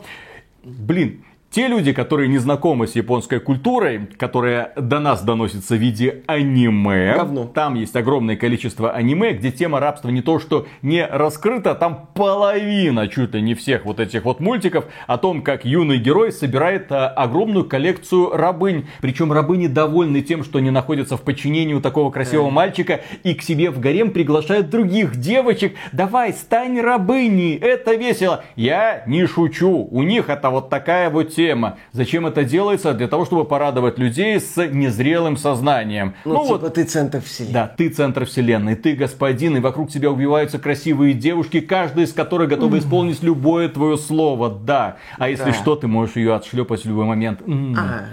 блин, 0.63 1.23
те 1.53 1.67
люди, 1.67 1.93
которые 1.93 2.29
не 2.29 2.39
знакомы 2.39 2.87
с 2.87 2.95
японской 2.95 3.39
культурой, 3.39 4.07
которая 4.17 4.73
до 4.75 4.99
нас 4.99 5.21
доносится 5.21 5.75
в 5.75 5.77
виде 5.77 6.23
аниме, 6.25 7.13
Говно. 7.15 7.43
там 7.45 7.75
есть 7.75 7.95
огромное 7.95 8.35
количество 8.35 8.91
аниме, 8.91 9.33
где 9.33 9.51
тема 9.51 9.79
рабства 9.79 10.09
не 10.09 10.23
то 10.23 10.39
что 10.39 10.65
не 10.81 11.05
раскрыта, 11.05 11.75
там 11.75 12.09
половина 12.15 13.07
чуть 13.07 13.35
ли 13.35 13.41
не 13.43 13.53
всех 13.53 13.85
вот 13.85 13.99
этих 13.99 14.25
вот 14.25 14.39
мультиков 14.39 14.85
о 15.05 15.19
том, 15.19 15.43
как 15.43 15.63
юный 15.63 15.99
герой 15.99 16.31
собирает 16.31 16.91
а, 16.91 17.07
огромную 17.09 17.65
коллекцию 17.65 18.31
рабынь. 18.31 18.87
Причем 18.99 19.31
рабыни 19.31 19.67
довольны 19.67 20.21
тем, 20.21 20.43
что 20.43 20.57
они 20.57 20.71
находятся 20.71 21.17
в 21.17 21.21
подчинении 21.21 21.75
у 21.75 21.81
такого 21.81 22.09
красивого 22.09 22.49
мальчика 22.49 23.01
и 23.23 23.35
к 23.35 23.43
себе 23.43 23.69
в 23.69 23.79
гарем 23.79 24.09
приглашают 24.09 24.71
других 24.71 25.17
девочек. 25.17 25.75
Давай, 25.91 26.33
стань 26.33 26.79
рабыней, 26.81 27.55
это 27.57 27.93
весело. 27.93 28.43
Я 28.55 29.03
не 29.05 29.27
шучу, 29.27 29.87
у 29.91 30.01
них 30.01 30.29
это 30.29 30.49
вот 30.49 30.71
такая 30.71 31.11
вот 31.11 31.31
тема. 31.43 31.77
Зачем 31.91 32.25
это 32.25 32.43
делается? 32.45 32.93
Для 32.93 33.07
того, 33.07 33.25
чтобы 33.25 33.43
порадовать 33.43 33.99
людей 33.99 34.39
с 34.39 34.55
незрелым 34.55 35.35
сознанием. 35.35 36.13
Ну, 36.23 36.45
типа 36.47 36.69
ты 36.69 36.83
центр 36.85 37.19
вселенной. 37.21 37.53
Да, 37.53 37.67
ты 37.67 37.89
центр 37.89 38.25
вселенной, 38.25 38.75
ты 38.75 38.93
господин, 38.95 39.57
и 39.57 39.59
вокруг 39.59 39.89
тебя 39.91 40.09
убиваются 40.09 40.57
красивые 40.57 41.13
девушки, 41.13 41.59
каждая 41.59 42.05
из 42.05 42.13
которых 42.13 42.47
готова 42.49 42.79
исполнить 42.79 43.21
любое 43.23 43.67
твое 43.67 43.97
слово, 43.97 44.49
да. 44.49 44.95
А 45.17 45.27
если 45.29 45.51
Да. 45.51 45.53
что, 45.53 45.75
ты 45.75 45.87
можешь 45.87 46.15
ее 46.15 46.33
отшлепать 46.33 46.85
в 46.85 46.87
любой 46.87 47.05
момент. 47.05 47.41
М. 47.45 47.75
А, 47.77 48.05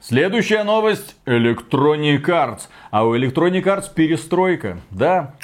Следующая 0.00 0.64
новость. 0.64 1.14
Electronic 1.26 2.24
Arts. 2.24 2.62
А 2.90 3.04
у 3.06 3.14
Electronic 3.16 3.62
Arts 3.62 3.84
перестройка, 3.94 4.78
да. 4.90 5.34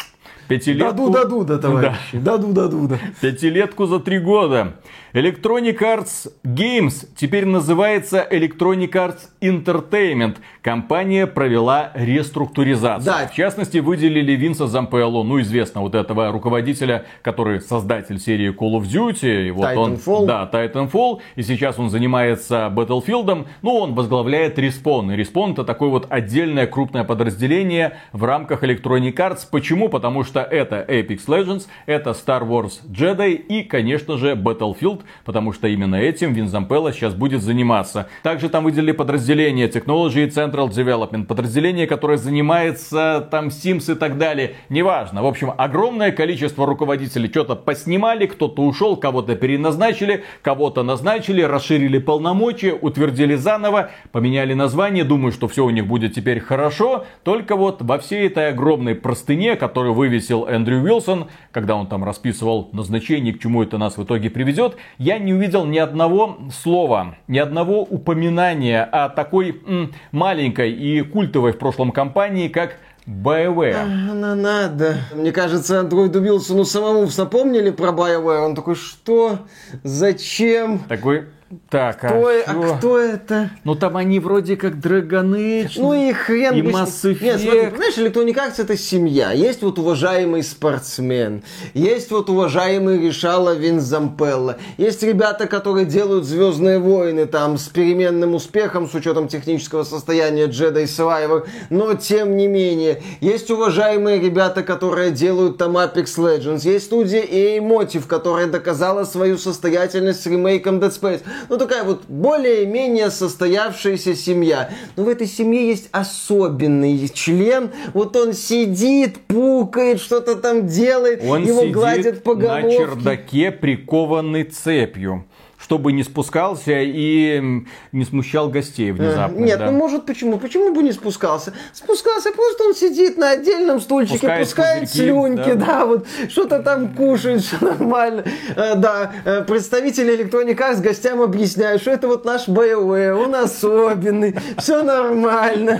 Пятилетку... 0.48 1.10
Даду-даду, 1.10 1.44
да, 1.44 1.58
товарищи. 1.58 2.18
Даду-даду, 2.18 2.88
да. 2.88 2.98
Пятилетку 3.20 3.86
за 3.86 4.00
три 4.00 4.18
года. 4.18 4.74
Electronic 5.12 5.78
Arts 5.78 6.30
Games 6.44 7.06
теперь 7.16 7.46
называется 7.46 8.26
Electronic 8.30 8.90
Arts 8.92 9.20
Entertainment. 9.40 10.36
Компания 10.62 11.26
провела 11.26 11.92
реструктуризацию. 11.94 13.06
Да. 13.06 13.26
В 13.26 13.34
частности, 13.34 13.78
выделили 13.78 14.32
Винса 14.32 14.66
Зампелло, 14.66 15.22
ну, 15.22 15.40
известно, 15.40 15.80
вот 15.80 15.94
этого 15.94 16.30
руководителя, 16.30 17.06
который 17.22 17.60
создатель 17.60 18.20
серии 18.20 18.50
Call 18.50 18.80
of 18.80 18.82
Duty. 18.82 19.48
И 19.48 19.50
вот 19.50 19.76
он, 19.76 19.94
Titanfall. 19.94 20.26
да, 20.26 20.48
Titanfall. 20.52 21.20
И 21.36 21.42
сейчас 21.42 21.78
он 21.78 21.88
занимается 21.90 22.72
Battlefield. 22.74 23.46
Ну, 23.62 23.74
он 23.74 23.94
возглавляет 23.94 24.58
Respawn. 24.58 25.14
И 25.14 25.20
Respawn 25.20 25.52
это 25.52 25.64
такое 25.64 25.88
вот 25.88 26.06
отдельное 26.10 26.66
крупное 26.66 27.04
подразделение 27.04 27.96
в 28.12 28.24
рамках 28.24 28.62
Electronic 28.62 29.14
Arts. 29.14 29.46
Почему? 29.50 29.88
Потому 29.88 30.22
что 30.22 30.37
что 30.38 30.54
это 30.54 30.84
Apex 30.88 31.26
Legends, 31.26 31.66
это 31.86 32.10
Star 32.10 32.46
Wars 32.46 32.80
Jedi 32.88 33.32
и, 33.32 33.62
конечно 33.62 34.18
же, 34.18 34.34
Battlefield, 34.34 35.00
потому 35.24 35.52
что 35.52 35.66
именно 35.66 35.96
этим 35.96 36.32
Винзампелла 36.32 36.92
сейчас 36.92 37.14
будет 37.14 37.42
заниматься. 37.42 38.08
Также 38.22 38.48
там 38.48 38.64
выделили 38.64 38.92
подразделение 38.92 39.68
Technology 39.68 40.28
Central 40.28 40.68
Development, 40.68 41.24
подразделение, 41.24 41.86
которое 41.86 42.18
занимается 42.18 43.26
там 43.30 43.48
Sims 43.48 43.90
и 43.92 43.96
так 43.96 44.18
далее. 44.18 44.54
Неважно. 44.68 45.22
В 45.22 45.26
общем, 45.26 45.52
огромное 45.56 46.12
количество 46.12 46.66
руководителей 46.66 47.28
что-то 47.28 47.56
поснимали, 47.56 48.26
кто-то 48.26 48.62
ушел, 48.62 48.96
кого-то 48.96 49.34
переназначили, 49.34 50.24
кого-то 50.42 50.82
назначили, 50.84 51.42
расширили 51.42 51.98
полномочия, 51.98 52.74
утвердили 52.74 53.34
заново, 53.34 53.90
поменяли 54.12 54.54
название. 54.54 55.02
Думаю, 55.02 55.32
что 55.32 55.48
все 55.48 55.64
у 55.64 55.70
них 55.70 55.86
будет 55.86 56.14
теперь 56.14 56.38
хорошо. 56.38 57.06
Только 57.24 57.56
вот 57.56 57.82
во 57.82 57.98
всей 57.98 58.26
этой 58.26 58.50
огромной 58.50 58.94
простыне, 58.94 59.56
которую 59.56 59.94
вывесил 60.28 60.46
Эндрю 60.46 60.82
Уилсон, 60.82 61.28
когда 61.52 61.76
он 61.76 61.86
там 61.86 62.04
расписывал 62.04 62.68
назначение, 62.72 63.32
к 63.32 63.40
чему 63.40 63.62
это 63.62 63.78
нас 63.78 63.96
в 63.96 64.04
итоге 64.04 64.30
приведет, 64.30 64.76
я 64.98 65.18
не 65.18 65.32
увидел 65.32 65.64
ни 65.64 65.78
одного 65.78 66.38
слова, 66.52 67.16
ни 67.28 67.38
одного 67.38 67.82
упоминания 67.82 68.82
о 68.84 69.08
такой 69.08 69.60
м, 69.66 69.92
маленькой 70.12 70.72
и 70.72 71.02
культовой 71.02 71.52
в 71.52 71.58
прошлом 71.58 71.92
компании, 71.92 72.48
как 72.48 72.76
BioWare. 73.06 73.74
Она 73.74 74.34
надо. 74.34 74.96
Мне 75.14 75.32
кажется, 75.32 75.80
Андроиду 75.80 76.20
Вилсону 76.20 76.64
самому 76.64 77.08
напомнили 77.16 77.70
про 77.70 77.90
BioWare. 77.90 78.44
Он 78.44 78.54
такой, 78.54 78.74
что? 78.74 79.38
Зачем? 79.82 80.80
Такой, 80.80 81.24
так, 81.70 81.98
Кто, 81.98 82.28
а, 82.28 82.42
а 82.46 82.76
кто 82.76 82.98
это? 82.98 83.50
Ну 83.64 83.74
там 83.74 83.96
они 83.96 84.20
вроде 84.20 84.56
как 84.56 84.74
Dragon. 84.74 85.70
Ну 85.76 85.94
и 85.94 86.12
хрен 86.12 86.54
И 86.54 86.60
бы 86.60 86.70
Mass 86.70 87.04
Effect. 87.04 87.22
Нет, 87.22 87.40
смотри, 87.40 87.66
понимаешь, 87.70 87.96
Electronic 87.96 88.34
Arts 88.34 88.54
это 88.58 88.76
семья. 88.76 89.32
Есть 89.32 89.62
вот 89.62 89.78
уважаемый 89.78 90.42
спортсмен, 90.42 91.42
есть 91.72 92.10
вот 92.10 92.28
уважаемый 92.28 92.98
Решала 92.98 93.54
Винзампелла, 93.54 94.58
есть 94.76 95.02
ребята, 95.02 95.46
которые 95.46 95.86
делают 95.86 96.26
Звездные 96.26 96.78
войны 96.78 97.24
там 97.24 97.56
с 97.56 97.68
переменным 97.68 98.34
успехом, 98.34 98.86
с 98.86 98.94
учетом 98.94 99.26
технического 99.28 99.84
состояния 99.84 100.48
Jedi 100.48 100.84
Survivor, 100.84 101.46
но 101.70 101.94
тем 101.94 102.36
не 102.36 102.46
менее. 102.46 103.02
Есть 103.22 103.50
уважаемые 103.50 104.20
ребята, 104.20 104.62
которые 104.62 105.12
делают 105.12 105.56
там 105.56 105.78
Apex 105.78 106.18
Legends, 106.18 106.68
есть 106.68 106.86
студия 106.86 107.22
EA 107.22 107.58
Motive, 107.60 108.06
которая 108.06 108.48
доказала 108.48 109.04
свою 109.04 109.38
состоятельность 109.38 110.22
с 110.22 110.26
ремейком 110.26 110.78
Dead 110.78 110.90
Space. 110.90 111.22
Ну 111.48 111.56
такая 111.58 111.84
вот 111.84 112.04
более-менее 112.08 113.10
состоявшаяся 113.10 114.14
семья. 114.14 114.70
Но 114.96 115.04
в 115.04 115.08
этой 115.08 115.26
семье 115.26 115.68
есть 115.68 115.88
особенный 115.92 117.08
член. 117.08 117.70
Вот 117.94 118.16
он 118.16 118.32
сидит, 118.32 119.18
пукает, 119.20 120.00
что-то 120.00 120.36
там 120.36 120.66
делает, 120.66 121.22
Он 121.24 121.44
его 121.44 121.60
сидит 121.62 121.72
гладят 121.74 122.22
по 122.22 122.34
на 122.34 122.40
головке. 122.40 122.78
чердаке, 122.78 123.50
прикованный 123.50 124.44
цепью. 124.44 125.26
Чтобы 125.68 125.92
не 125.92 126.02
спускался 126.02 126.80
и 126.80 127.62
не 127.92 128.04
смущал 128.06 128.48
гостей 128.48 128.90
внезапно. 128.90 129.36
Нет, 129.36 129.58
да. 129.58 129.70
ну 129.70 129.76
может 129.76 130.06
почему? 130.06 130.38
Почему 130.38 130.72
бы 130.72 130.82
не 130.82 130.92
спускался? 130.92 131.52
Спускался, 131.74 132.32
просто 132.32 132.64
он 132.64 132.74
сидит 132.74 133.18
на 133.18 133.32
отдельном 133.32 133.78
стульчике, 133.78 134.14
Пускает 134.14 134.46
пускает 134.46 134.80
пузырьки, 134.84 135.10
слюньки, 135.10 135.52
да. 135.52 135.66
да. 135.66 135.84
вот 135.84 136.06
что-то 136.30 136.62
там 136.62 136.94
кушает, 136.94 137.42
все 137.42 137.58
нормально. 137.60 138.24
Э, 138.56 138.76
да, 138.76 139.12
э, 139.26 139.44
представители 139.44 140.18
Electronic 140.18 140.56
Arts 140.56 140.80
гостям 140.80 141.20
объясняют, 141.20 141.82
что 141.82 141.90
это 141.90 142.08
вот 142.08 142.24
наш 142.24 142.48
BioWare, 142.48 143.12
он 143.22 143.34
особенный, 143.34 144.36
все 144.56 144.82
нормально. 144.82 145.78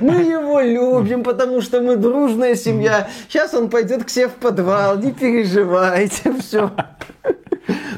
Мы 0.00 0.14
его 0.22 0.60
любим, 0.60 1.24
потому 1.24 1.60
что 1.60 1.80
мы 1.80 1.96
дружная 1.96 2.54
семья. 2.54 3.08
Сейчас 3.28 3.52
он 3.52 3.68
пойдет 3.68 4.04
к 4.04 4.10
себе 4.10 4.28
в 4.28 4.34
подвал, 4.34 4.96
не 4.96 5.10
переживайте, 5.10 6.32
все. 6.38 6.70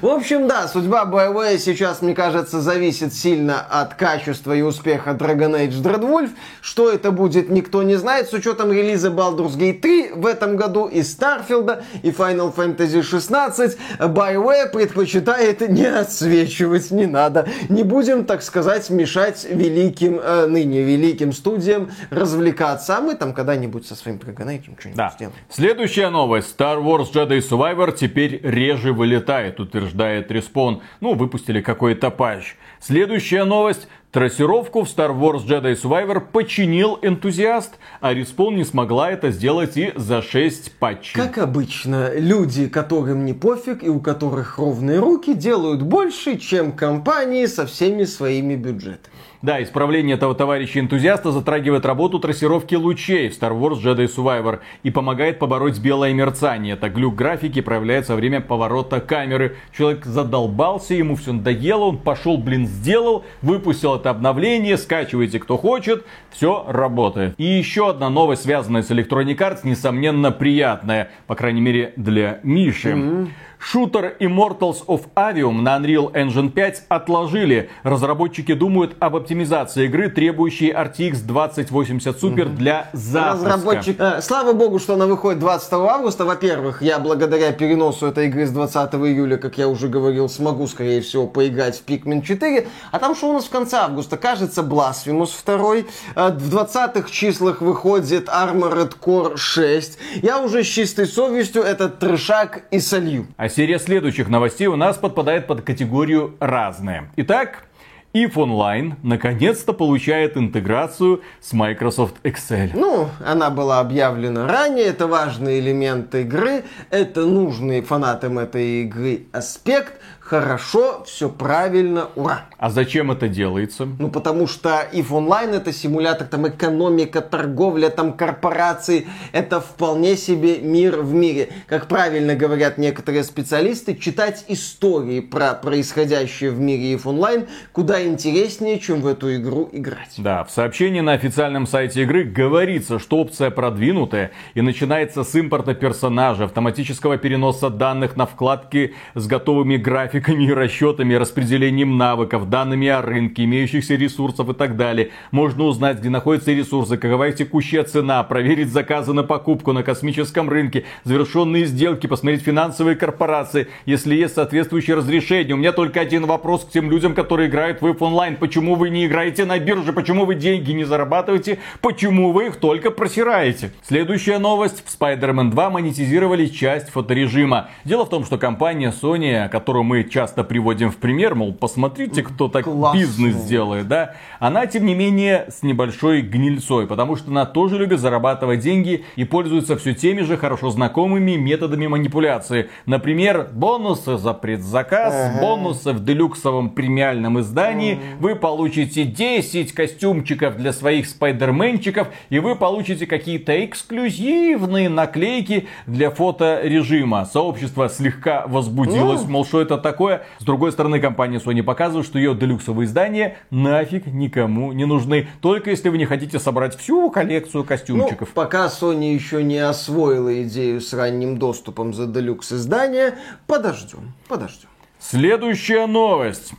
В 0.06 0.08
общем, 0.08 0.46
да, 0.46 0.68
судьба 0.68 1.04
BioWare 1.04 1.58
сейчас, 1.58 2.00
мне 2.00 2.14
кажется, 2.14 2.60
зависит 2.60 3.12
сильно 3.12 3.60
от 3.60 3.94
качества 3.94 4.52
и 4.52 4.62
успеха 4.62 5.16
Dragon 5.18 5.56
Age 5.60 5.82
Dreadwolf. 5.82 6.30
Что 6.60 6.92
это 6.92 7.10
будет, 7.10 7.50
никто 7.50 7.82
не 7.82 7.96
знает. 7.96 8.28
С 8.28 8.32
учетом 8.32 8.70
релиза 8.70 9.08
Baldur's 9.08 9.56
Gate 9.58 9.80
3 9.80 10.12
в 10.12 10.26
этом 10.26 10.54
году 10.54 10.86
и 10.86 11.00
Starfield, 11.00 11.82
и 12.04 12.10
Final 12.10 12.54
Fantasy 12.54 13.02
16, 13.02 13.76
BioWare 13.98 14.70
предпочитает 14.72 15.68
не 15.68 15.86
отсвечивать, 15.86 16.92
не 16.92 17.06
надо. 17.06 17.48
Не 17.68 17.82
будем, 17.82 18.26
так 18.26 18.42
сказать, 18.42 18.88
мешать 18.90 19.44
великим, 19.50 20.20
э, 20.22 20.46
ныне 20.46 20.82
великим 20.84 21.32
студиям 21.32 21.90
развлекаться. 22.10 22.98
А 22.98 23.00
мы 23.00 23.16
там 23.16 23.32
когда-нибудь 23.32 23.84
со 23.84 23.96
своим 23.96 24.18
Dragon 24.18 24.46
Age 24.46 24.70
что-нибудь 24.78 24.94
Да. 24.94 25.12
сделаем. 25.16 25.36
Следующая 25.50 26.10
новость. 26.10 26.54
Star 26.56 26.80
Wars 26.80 27.12
Jedi 27.12 27.38
Survivor 27.40 27.92
теперь 27.92 28.40
реже 28.44 28.92
вылетает, 28.92 29.58
утверждает 29.58 29.95
Респон. 29.96 30.82
Ну, 31.00 31.14
выпустили 31.14 31.60
какой-то 31.60 32.10
патч. 32.10 32.56
Следующая 32.80 33.44
новость. 33.44 33.88
Трассировку 34.12 34.82
в 34.82 34.86
Star 34.86 35.14
Wars 35.14 35.46
Jedi 35.46 35.74
Survivor 35.74 36.20
починил 36.20 36.98
энтузиаст, 37.02 37.78
а 38.00 38.14
Респон 38.14 38.56
не 38.56 38.64
смогла 38.64 39.10
это 39.10 39.30
сделать 39.30 39.76
и 39.76 39.92
за 39.94 40.22
6 40.22 40.78
патчей. 40.78 41.12
Как 41.14 41.36
обычно, 41.36 42.18
люди, 42.18 42.66
которым 42.66 43.26
не 43.26 43.34
пофиг 43.34 43.82
и 43.82 43.90
у 43.90 44.00
которых 44.00 44.56
ровные 44.56 45.00
руки, 45.00 45.34
делают 45.34 45.82
больше, 45.82 46.38
чем 46.38 46.72
компании 46.72 47.44
со 47.44 47.66
всеми 47.66 48.04
своими 48.04 48.54
бюджетами. 48.54 49.12
Да, 49.42 49.62
исправление 49.62 50.16
этого 50.16 50.34
товарища-энтузиаста 50.34 51.30
затрагивает 51.30 51.84
работу 51.84 52.18
трассировки 52.18 52.74
лучей 52.74 53.28
в 53.28 53.32
Star 53.38 53.52
Wars 53.52 53.82
Jedi 53.82 54.06
Survivor 54.06 54.60
и 54.82 54.90
помогает 54.90 55.38
побороть 55.38 55.78
белое 55.78 56.14
мерцание. 56.14 56.74
Это 56.74 56.88
глюк 56.88 57.14
графики 57.14 57.60
проявляется 57.60 58.12
во 58.12 58.16
время 58.16 58.40
поворота 58.40 59.00
камеры. 59.00 59.56
Человек 59.76 60.06
задолбался, 60.06 60.94
ему 60.94 61.16
все 61.16 61.32
надоело, 61.32 61.84
он 61.84 61.98
пошел, 61.98 62.38
блин, 62.38 62.66
сделал, 62.66 63.24
выпустил 63.42 63.96
это 63.96 64.10
обновление, 64.10 64.78
скачивайте 64.78 65.38
кто 65.38 65.58
хочет, 65.58 66.04
все 66.30 66.64
работает. 66.66 67.34
И 67.36 67.44
еще 67.44 67.90
одна 67.90 68.08
новость, 68.08 68.42
связанная 68.42 68.82
с 68.82 68.90
Electronic 68.90 69.36
Arts, 69.36 69.60
несомненно 69.64 70.32
приятная, 70.32 71.10
по 71.26 71.34
крайней 71.34 71.60
мере 71.60 71.92
для 71.96 72.40
Миши. 72.42 73.28
Шутер 73.68 74.14
Immortals 74.20 74.86
of 74.86 75.06
Avium 75.16 75.60
на 75.60 75.76
Unreal 75.76 76.12
Engine 76.12 76.50
5 76.50 76.84
отложили. 76.88 77.68
Разработчики 77.82 78.54
думают 78.54 78.94
об 79.00 79.16
оптимизации 79.16 79.86
игры, 79.86 80.08
требующей 80.08 80.70
RTX 80.70 81.22
2080 81.24 82.22
Super 82.22 82.44
для 82.44 82.88
запуска. 82.92 83.48
Разработчик... 83.48 83.96
э, 83.98 84.22
слава 84.22 84.52
богу, 84.52 84.78
что 84.78 84.94
она 84.94 85.06
выходит 85.06 85.40
20 85.40 85.72
августа. 85.72 86.24
Во-первых, 86.24 86.80
я 86.80 87.00
благодаря 87.00 87.50
переносу 87.50 88.06
этой 88.06 88.28
игры 88.28 88.46
с 88.46 88.50
20 88.50 88.94
июля, 88.94 89.36
как 89.36 89.58
я 89.58 89.66
уже 89.66 89.88
говорил, 89.88 90.28
смогу, 90.28 90.68
скорее 90.68 91.00
всего, 91.00 91.26
поиграть 91.26 91.76
в 91.76 91.84
Pikmin 91.84 92.22
4. 92.22 92.68
А 92.92 92.98
там 93.00 93.16
что 93.16 93.30
у 93.30 93.32
нас 93.32 93.46
в 93.46 93.50
конце 93.50 93.78
августа? 93.78 94.16
Кажется, 94.16 94.62
Blasphemous 94.62 95.32
2. 95.44 95.76
Э, 96.14 96.30
В 96.30 96.54
20-х 96.54 97.10
числах 97.10 97.60
выходит 97.62 98.28
Armored 98.28 98.92
Core 99.04 99.36
6. 99.36 99.98
Я 100.22 100.40
уже 100.40 100.62
с 100.62 100.68
чистой 100.68 101.06
совестью 101.08 101.62
этот 101.62 101.98
трешак 101.98 102.62
и 102.70 102.78
солью. 102.78 103.26
А 103.36 103.55
серия 103.56 103.78
следующих 103.78 104.28
новостей 104.28 104.66
у 104.66 104.76
нас 104.76 104.98
подпадает 104.98 105.46
под 105.46 105.62
категорию 105.62 106.36
«разные». 106.40 107.10
Итак, 107.16 107.64
If 108.12 108.34
Online 108.34 108.96
наконец-то 109.02 109.72
получает 109.72 110.36
интеграцию 110.36 111.22
с 111.40 111.54
Microsoft 111.54 112.16
Excel. 112.22 112.70
Ну, 112.74 113.08
она 113.24 113.48
была 113.48 113.80
объявлена 113.80 114.46
ранее, 114.46 114.84
это 114.84 115.06
важный 115.06 115.58
элемент 115.58 116.14
игры, 116.14 116.64
это 116.90 117.24
нужный 117.24 117.80
фанатам 117.80 118.38
этой 118.38 118.82
игры 118.82 119.22
аспект. 119.32 120.00
Хорошо, 120.28 121.04
все 121.04 121.28
правильно, 121.28 122.08
ура. 122.16 122.46
А 122.58 122.68
зачем 122.68 123.12
это 123.12 123.28
делается? 123.28 123.86
Ну, 124.00 124.08
потому 124.08 124.48
что 124.48 124.84
if 124.92 125.10
Online 125.10 125.54
это 125.54 125.72
симулятор, 125.72 126.26
там 126.26 126.48
экономика, 126.48 127.20
торговля, 127.20 127.90
там 127.90 128.12
корпорации. 128.12 129.06
Это 129.30 129.60
вполне 129.60 130.16
себе 130.16 130.58
мир 130.58 131.00
в 131.00 131.14
мире. 131.14 131.50
Как 131.68 131.86
правильно 131.86 132.34
говорят 132.34 132.76
некоторые 132.76 133.22
специалисты, 133.22 133.94
читать 133.94 134.44
истории 134.48 135.20
про 135.20 135.54
происходящее 135.54 136.50
в 136.50 136.58
мире 136.58 136.94
if 136.94 137.04
Online 137.04 137.46
куда 137.70 138.04
интереснее, 138.04 138.80
чем 138.80 139.02
в 139.02 139.06
эту 139.06 139.32
игру 139.36 139.68
играть. 139.70 140.14
Да, 140.18 140.42
в 140.42 140.50
сообщении 140.50 141.02
на 141.02 141.12
официальном 141.12 141.68
сайте 141.68 142.02
игры 142.02 142.24
говорится, 142.24 142.98
что 142.98 143.18
опция 143.18 143.50
продвинутая 143.50 144.32
и 144.54 144.60
начинается 144.60 145.22
с 145.22 145.32
импорта 145.36 145.74
персонажа, 145.74 146.46
автоматического 146.46 147.16
переноса 147.16 147.70
данных 147.70 148.16
на 148.16 148.26
вкладки 148.26 148.96
с 149.14 149.28
готовыми 149.28 149.76
графиками 149.76 150.15
графиками 150.16 150.50
расчетами, 150.50 151.14
распределением 151.14 151.98
навыков, 151.98 152.48
данными 152.48 152.88
о 152.88 153.02
рынке, 153.02 153.44
имеющихся 153.44 153.96
ресурсов 153.96 154.48
и 154.48 154.54
так 154.54 154.76
далее. 154.76 155.10
Можно 155.30 155.64
узнать, 155.64 155.98
где 155.98 156.08
находятся 156.08 156.52
ресурсы, 156.52 156.96
какова 156.96 157.28
их 157.28 157.36
текущая 157.36 157.82
цена, 157.82 158.22
проверить 158.22 158.68
заказы 158.68 159.12
на 159.12 159.24
покупку 159.24 159.72
на 159.72 159.82
космическом 159.82 160.48
рынке, 160.48 160.84
завершенные 161.04 161.66
сделки, 161.66 162.06
посмотреть 162.06 162.42
финансовые 162.42 162.96
корпорации, 162.96 163.68
если 163.84 164.14
есть 164.14 164.34
соответствующее 164.34 164.96
разрешение. 164.96 165.54
У 165.54 165.58
меня 165.58 165.72
только 165.72 166.00
один 166.00 166.24
вопрос 166.26 166.64
к 166.64 166.70
тем 166.70 166.90
людям, 166.90 167.14
которые 167.14 167.48
играют 167.48 167.82
в 167.82 168.02
онлайн. 168.02 168.36
Почему 168.36 168.74
вы 168.74 168.90
не 168.90 169.06
играете 169.06 169.44
на 169.44 169.58
бирже? 169.58 169.92
Почему 169.92 170.24
вы 170.24 170.34
деньги 170.34 170.72
не 170.72 170.84
зарабатываете? 170.84 171.58
Почему 171.82 172.32
вы 172.32 172.46
их 172.46 172.56
только 172.56 172.90
просираете? 172.90 173.70
Следующая 173.82 174.38
новость. 174.38 174.82
В 174.86 174.98
Spider-Man 174.98 175.50
2 175.50 175.70
монетизировали 175.70 176.46
часть 176.46 176.88
фоторежима. 176.88 177.68
Дело 177.84 178.06
в 178.06 178.08
том, 178.08 178.24
что 178.24 178.38
компания 178.38 178.92
Sony, 178.98 179.48
которую 179.48 179.84
мы 179.84 180.05
часто 180.10 180.44
приводим 180.44 180.90
в 180.90 180.96
пример, 180.96 181.34
мол, 181.34 181.52
посмотрите, 181.52 182.22
кто 182.22 182.48
так 182.48 182.64
Классно. 182.64 182.98
бизнес 182.98 183.36
делает, 183.44 183.88
да, 183.88 184.14
она, 184.38 184.66
тем 184.66 184.86
не 184.86 184.94
менее, 184.94 185.46
с 185.48 185.62
небольшой 185.62 186.22
гнильцой, 186.22 186.86
потому 186.86 187.16
что 187.16 187.30
она 187.30 187.46
тоже 187.46 187.78
любит 187.78 188.00
зарабатывать 188.00 188.60
деньги 188.60 189.04
и 189.16 189.24
пользуется 189.24 189.76
все 189.76 189.94
теми 189.94 190.22
же 190.22 190.36
хорошо 190.36 190.70
знакомыми 190.70 191.32
методами 191.36 191.86
манипуляции. 191.86 192.68
Например, 192.86 193.48
бонусы 193.52 194.18
за 194.18 194.32
предзаказ, 194.34 195.14
ага. 195.14 195.40
бонусы 195.40 195.92
в 195.92 196.04
делюксовом 196.04 196.70
премиальном 196.70 197.40
издании. 197.40 197.94
Ага. 197.94 198.02
Вы 198.20 198.34
получите 198.36 199.04
10 199.04 199.72
костюмчиков 199.72 200.56
для 200.56 200.72
своих 200.72 201.06
спайдерменчиков, 201.06 202.08
и 202.30 202.38
вы 202.38 202.56
получите 202.56 203.06
какие-то 203.06 203.64
эксклюзивные 203.64 204.88
наклейки 204.88 205.68
для 205.86 206.10
фоторежима. 206.10 207.24
Сообщество 207.24 207.88
слегка 207.88 208.44
возбудилось, 208.46 209.24
мол, 209.24 209.44
что 209.44 209.60
это 209.60 209.78
такое. 209.96 210.24
С 210.38 210.44
другой 210.44 210.72
стороны, 210.72 211.00
компания 211.00 211.38
Sony 211.38 211.62
показывает, 211.62 212.06
что 212.06 212.18
ее 212.18 212.34
делюксовые 212.34 212.86
издания 212.86 213.38
нафиг 213.50 214.06
никому 214.06 214.72
не 214.72 214.84
нужны. 214.84 215.28
Только 215.40 215.70
если 215.70 215.88
вы 215.88 215.96
не 215.96 216.04
хотите 216.04 216.38
собрать 216.38 216.76
всю 216.76 217.10
коллекцию 217.10 217.64
костюмчиков. 217.64 218.28
Ну, 218.28 218.34
пока 218.34 218.66
Sony 218.66 219.14
еще 219.14 219.42
не 219.42 219.58
освоила 219.58 220.42
идею 220.42 220.82
с 220.82 220.92
ранним 220.92 221.38
доступом 221.38 221.94
за 221.94 222.06
делюкс 222.06 222.52
издания, 222.52 223.14
подождем, 223.46 224.12
подождем. 224.28 224.68
Следующая 224.98 225.86
новость. 225.86 226.52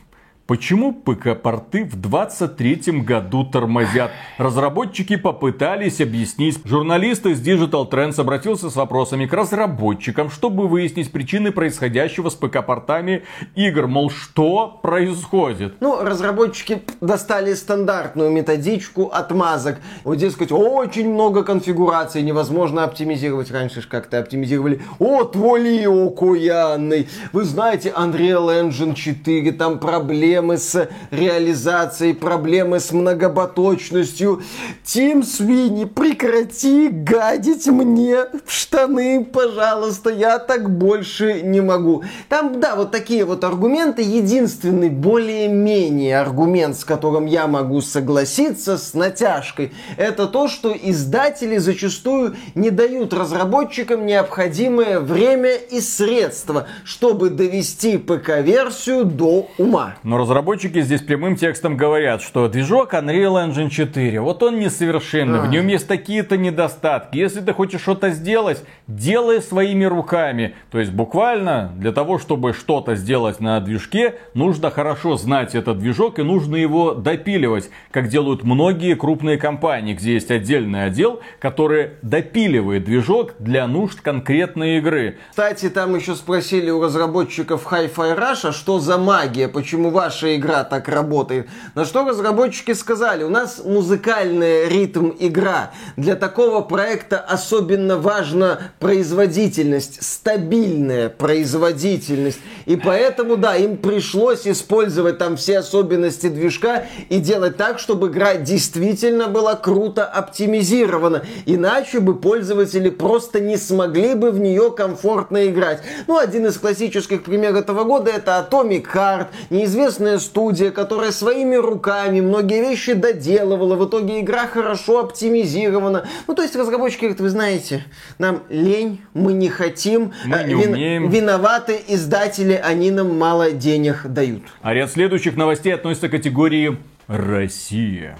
Почему 0.48 0.94
ПК-порты 0.94 1.84
в 1.84 2.00
23 2.00 3.02
году 3.02 3.44
тормозят? 3.44 4.10
Разработчики 4.38 5.16
попытались 5.16 6.00
объяснить. 6.00 6.58
Журналист 6.64 7.26
из 7.26 7.46
Digital 7.46 7.86
Trends 7.90 8.18
обратился 8.18 8.70
с 8.70 8.76
вопросами 8.76 9.26
к 9.26 9.34
разработчикам, 9.34 10.30
чтобы 10.30 10.66
выяснить 10.66 11.12
причины 11.12 11.52
происходящего 11.52 12.30
с 12.30 12.34
ПК-портами 12.34 13.24
игр. 13.56 13.88
Мол, 13.88 14.08
что 14.08 14.80
происходит? 14.82 15.74
Ну, 15.80 16.02
разработчики 16.02 16.80
достали 17.02 17.52
стандартную 17.52 18.30
методичку 18.30 19.10
отмазок. 19.12 19.80
Вот 20.04 20.16
здесь 20.16 20.32
сказать, 20.32 20.52
очень 20.52 21.12
много 21.12 21.44
конфигураций, 21.44 22.22
невозможно 22.22 22.84
оптимизировать. 22.84 23.50
Раньше 23.50 23.82
же 23.82 23.88
как-то 23.88 24.18
оптимизировали. 24.18 24.80
О, 24.98 25.24
тволи 25.24 25.84
окуянный. 25.84 27.06
Вы 27.34 27.44
знаете, 27.44 27.92
Unreal 27.94 28.70
Engine 28.70 28.94
4, 28.94 29.52
там 29.52 29.78
проблемы 29.78 30.37
проблемы 30.38 30.58
с 30.58 30.88
реализацией, 31.10 32.14
проблемы 32.14 32.78
с 32.78 32.92
многоботочностью. 32.92 34.42
Тим 34.84 35.24
Свини, 35.24 35.84
прекрати 35.84 36.88
гадить 36.88 37.66
мне 37.66 38.26
в 38.46 38.52
штаны, 38.52 39.24
пожалуйста, 39.24 40.10
я 40.10 40.38
так 40.38 40.70
больше 40.70 41.42
не 41.42 41.60
могу. 41.60 42.04
Там, 42.28 42.60
да, 42.60 42.76
вот 42.76 42.92
такие 42.92 43.24
вот 43.24 43.42
аргументы. 43.42 44.02
Единственный 44.02 44.90
более-менее 44.90 46.20
аргумент, 46.20 46.76
с 46.76 46.84
которым 46.84 47.26
я 47.26 47.46
могу 47.48 47.80
согласиться 47.80 48.78
с 48.78 48.94
натяжкой, 48.94 49.72
это 49.96 50.26
то, 50.28 50.46
что 50.46 50.72
издатели 50.72 51.58
зачастую 51.58 52.36
не 52.54 52.70
дают 52.70 53.12
разработчикам 53.12 54.06
необходимое 54.06 55.00
время 55.00 55.56
и 55.56 55.80
средства, 55.80 56.68
чтобы 56.84 57.30
довести 57.30 57.98
ПК-версию 57.98 59.04
до 59.04 59.48
ума. 59.58 59.96
Но 60.04 60.18
разработчики 60.28 60.82
здесь 60.82 61.00
прямым 61.00 61.36
текстом 61.36 61.78
говорят, 61.78 62.20
что 62.20 62.48
движок 62.48 62.92
Unreal 62.92 63.48
Engine 63.48 63.70
4, 63.70 64.20
вот 64.20 64.42
он 64.42 64.58
несовершенный, 64.58 65.38
а. 65.38 65.42
в 65.42 65.48
нем 65.48 65.66
есть 65.68 65.88
такие-то 65.88 66.36
недостатки. 66.36 67.16
Если 67.16 67.40
ты 67.40 67.54
хочешь 67.54 67.80
что-то 67.80 68.10
сделать, 68.10 68.62
делай 68.86 69.40
своими 69.40 69.86
руками. 69.86 70.54
То 70.70 70.80
есть 70.80 70.92
буквально 70.92 71.72
для 71.76 71.92
того, 71.92 72.18
чтобы 72.18 72.52
что-то 72.52 72.94
сделать 72.94 73.40
на 73.40 73.58
движке, 73.60 74.16
нужно 74.34 74.70
хорошо 74.70 75.16
знать 75.16 75.54
этот 75.54 75.78
движок 75.78 76.18
и 76.18 76.22
нужно 76.22 76.56
его 76.56 76.92
допиливать, 76.92 77.70
как 77.90 78.08
делают 78.08 78.44
многие 78.44 78.96
крупные 78.96 79.38
компании, 79.38 79.94
где 79.94 80.12
есть 80.12 80.30
отдельный 80.30 80.84
отдел, 80.84 81.20
который 81.38 81.92
допиливает 82.02 82.84
движок 82.84 83.32
для 83.38 83.66
нужд 83.66 84.02
конкретной 84.02 84.76
игры. 84.76 85.16
Кстати, 85.30 85.70
там 85.70 85.96
еще 85.96 86.14
спросили 86.14 86.68
у 86.68 86.82
разработчиков 86.82 87.66
Hi-Fi 87.72 88.18
Rush, 88.18 88.48
а 88.48 88.52
что 88.52 88.78
за 88.78 88.98
магия, 88.98 89.48
почему 89.48 89.88
ваш 89.88 90.17
ваша 90.18 90.36
игра 90.36 90.64
так 90.64 90.88
работает. 90.88 91.46
На 91.74 91.84
что 91.84 92.04
разработчики 92.04 92.72
сказали, 92.72 93.22
у 93.22 93.28
нас 93.28 93.62
музыкальная 93.64 94.68
ритм 94.68 95.12
игра. 95.18 95.70
Для 95.96 96.16
такого 96.16 96.60
проекта 96.60 97.18
особенно 97.18 97.98
важна 97.98 98.58
производительность, 98.80 100.02
стабильная 100.02 101.08
производительность. 101.08 102.40
И 102.66 102.76
поэтому, 102.76 103.36
да, 103.36 103.56
им 103.56 103.76
пришлось 103.76 104.46
использовать 104.46 105.18
там 105.18 105.36
все 105.36 105.58
особенности 105.58 106.28
движка 106.28 106.86
и 107.08 107.18
делать 107.18 107.56
так, 107.56 107.78
чтобы 107.78 108.08
игра 108.08 108.34
действительно 108.34 109.28
была 109.28 109.54
круто 109.54 110.04
оптимизирована. 110.04 111.22
Иначе 111.46 112.00
бы 112.00 112.16
пользователи 112.16 112.90
просто 112.90 113.40
не 113.40 113.56
смогли 113.56 114.14
бы 114.14 114.30
в 114.32 114.40
нее 114.40 114.72
комфортно 114.72 115.48
играть. 115.48 115.82
Ну, 116.06 116.18
один 116.18 116.46
из 116.46 116.58
классических 116.58 117.22
примеров 117.22 117.56
этого 117.56 117.84
года 117.84 118.10
это 118.10 118.46
Atomic 118.50 118.86
Heart, 118.92 119.26
неизвестный 119.50 120.07
известная 120.08 120.18
студия, 120.18 120.70
которая 120.70 121.12
своими 121.12 121.56
руками 121.56 122.20
многие 122.20 122.60
вещи 122.60 122.94
доделывала. 122.94 123.76
В 123.76 123.88
итоге 123.88 124.20
игра 124.20 124.46
хорошо 124.46 125.00
оптимизирована. 125.00 126.06
Ну, 126.26 126.34
то 126.34 126.42
есть 126.42 126.56
разработчики 126.56 127.00
говорят, 127.00 127.20
вы 127.20 127.28
знаете, 127.28 127.84
нам 128.18 128.42
лень, 128.48 129.00
мы 129.14 129.32
не 129.32 129.48
хотим. 129.48 130.12
Мы 130.24 130.44
не 130.44 130.54
вин- 130.54 130.72
умеем. 130.72 131.10
Виноваты 131.10 131.80
издатели, 131.88 132.52
они 132.52 132.90
нам 132.90 133.16
мало 133.18 133.50
денег 133.50 134.02
дают. 134.06 134.42
А 134.62 134.72
ряд 134.74 134.90
следующих 134.90 135.36
новостей 135.36 135.74
относится 135.74 136.08
к 136.08 136.12
категории 136.12 136.78
«Россия». 137.06 138.18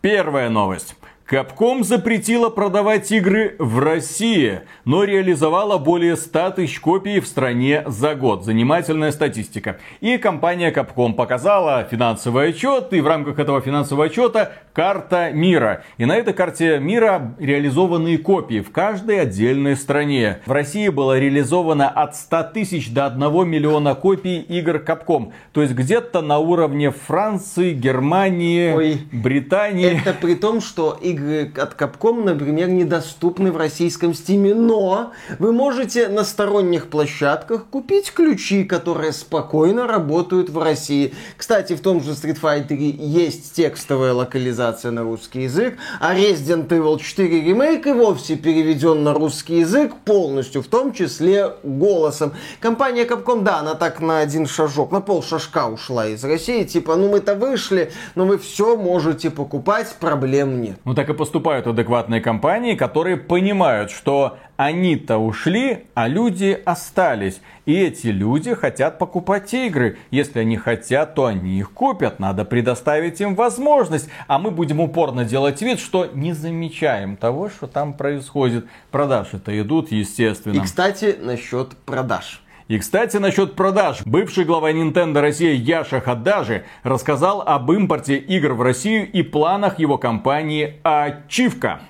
Первая 0.00 0.48
новость. 0.48 0.96
Capcom 1.30 1.84
запретила 1.84 2.48
продавать 2.48 3.12
игры 3.12 3.54
в 3.60 3.78
России, 3.78 4.62
но 4.84 5.04
реализовала 5.04 5.78
более 5.78 6.16
100 6.16 6.50
тысяч 6.50 6.80
копий 6.80 7.20
в 7.20 7.26
стране 7.28 7.84
за 7.86 8.16
год. 8.16 8.44
Занимательная 8.44 9.12
статистика. 9.12 9.78
И 10.00 10.18
компания 10.18 10.72
Capcom 10.72 11.12
показала 11.12 11.86
финансовый 11.88 12.48
отчет, 12.48 12.92
и 12.92 13.00
в 13.00 13.06
рамках 13.06 13.38
этого 13.38 13.60
финансового 13.60 14.06
отчета 14.06 14.54
карта 14.72 15.30
мира. 15.30 15.84
И 15.98 16.04
на 16.04 16.16
этой 16.16 16.34
карте 16.34 16.80
мира 16.80 17.36
реализованные 17.38 18.18
копии 18.18 18.58
в 18.58 18.72
каждой 18.72 19.20
отдельной 19.20 19.76
стране. 19.76 20.40
В 20.46 20.50
России 20.50 20.88
было 20.88 21.16
реализовано 21.16 21.88
от 21.88 22.16
100 22.16 22.42
тысяч 22.54 22.92
до 22.92 23.06
1 23.06 23.48
миллиона 23.48 23.94
копий 23.94 24.40
игр 24.40 24.82
Capcom. 24.84 25.30
То 25.52 25.62
есть 25.62 25.74
где-то 25.74 26.22
на 26.22 26.38
уровне 26.38 26.90
Франции, 26.90 27.72
Германии, 27.72 28.72
Ой, 28.72 28.98
Британии. 29.12 30.00
Это 30.00 30.12
при 30.12 30.34
том, 30.34 30.60
что 30.60 30.98
игры 31.00 31.19
игры 31.20 31.52
от 31.56 31.80
Capcom, 31.80 32.24
например, 32.24 32.68
недоступны 32.68 33.52
в 33.52 33.56
российском 33.56 34.14
стиме, 34.14 34.54
но 34.54 35.12
вы 35.38 35.52
можете 35.52 36.08
на 36.08 36.24
сторонних 36.24 36.88
площадках 36.88 37.66
купить 37.66 38.12
ключи, 38.12 38.64
которые 38.64 39.12
спокойно 39.12 39.86
работают 39.86 40.50
в 40.50 40.58
России. 40.58 41.14
Кстати, 41.36 41.74
в 41.74 41.80
том 41.80 42.02
же 42.02 42.12
Street 42.12 42.40
Fighter 42.40 42.74
есть 42.74 43.52
текстовая 43.52 44.12
локализация 44.12 44.90
на 44.90 45.02
русский 45.02 45.42
язык, 45.42 45.78
а 46.00 46.14
Resident 46.14 46.68
Evil 46.68 47.00
4 47.00 47.42
ремейк 47.42 47.86
и 47.86 47.92
вовсе 47.92 48.36
переведен 48.36 49.02
на 49.04 49.14
русский 49.14 49.60
язык 49.60 49.94
полностью, 50.04 50.62
в 50.62 50.66
том 50.66 50.92
числе 50.92 51.52
голосом. 51.62 52.32
Компания 52.60 53.04
Capcom, 53.04 53.42
да, 53.42 53.58
она 53.58 53.74
так 53.74 54.00
на 54.00 54.20
один 54.20 54.46
шажок, 54.46 54.92
на 54.92 55.00
пол 55.00 55.22
шажка 55.22 55.68
ушла 55.68 56.06
из 56.06 56.24
России, 56.24 56.64
типа, 56.64 56.96
ну 56.96 57.10
мы-то 57.10 57.34
вышли, 57.34 57.92
но 58.14 58.24
вы 58.24 58.38
все 58.38 58.76
можете 58.76 59.30
покупать, 59.30 59.94
проблем 60.00 60.60
нет. 60.60 60.78
Ну 60.84 60.94
так 60.94 61.09
и 61.10 61.14
поступают 61.14 61.66
адекватные 61.66 62.20
компании, 62.20 62.74
которые 62.74 63.16
понимают, 63.16 63.90
что 63.90 64.38
они-то 64.56 65.18
ушли, 65.18 65.86
а 65.94 66.08
люди 66.08 66.60
остались. 66.64 67.40
И 67.66 67.74
эти 67.74 68.08
люди 68.08 68.54
хотят 68.54 68.98
покупать 68.98 69.52
игры. 69.54 69.98
Если 70.10 70.38
они 70.38 70.56
хотят, 70.56 71.14
то 71.14 71.26
они 71.26 71.58
их 71.58 71.72
купят. 71.72 72.18
Надо 72.18 72.44
предоставить 72.44 73.20
им 73.20 73.34
возможность. 73.34 74.08
А 74.26 74.38
мы 74.38 74.50
будем 74.50 74.80
упорно 74.80 75.24
делать 75.24 75.62
вид, 75.62 75.80
что 75.80 76.06
не 76.12 76.32
замечаем 76.32 77.16
того, 77.16 77.48
что 77.48 77.66
там 77.66 77.94
происходит. 77.94 78.66
Продажи-то 78.90 79.58
идут, 79.60 79.92
естественно. 79.92 80.56
И, 80.56 80.60
кстати, 80.60 81.16
насчет 81.20 81.76
продаж. 81.86 82.42
И, 82.70 82.78
кстати, 82.78 83.16
насчет 83.16 83.56
продаж. 83.56 84.02
Бывший 84.06 84.44
глава 84.44 84.70
Nintendo 84.70 85.20
России 85.20 85.56
Яша 85.56 86.00
Хадажи 86.00 86.62
рассказал 86.84 87.42
об 87.42 87.68
импорте 87.72 88.16
игр 88.16 88.52
в 88.52 88.62
Россию 88.62 89.10
и 89.10 89.22
планах 89.22 89.80
его 89.80 89.98
компании 89.98 90.78
Ачивка. 90.84 91.80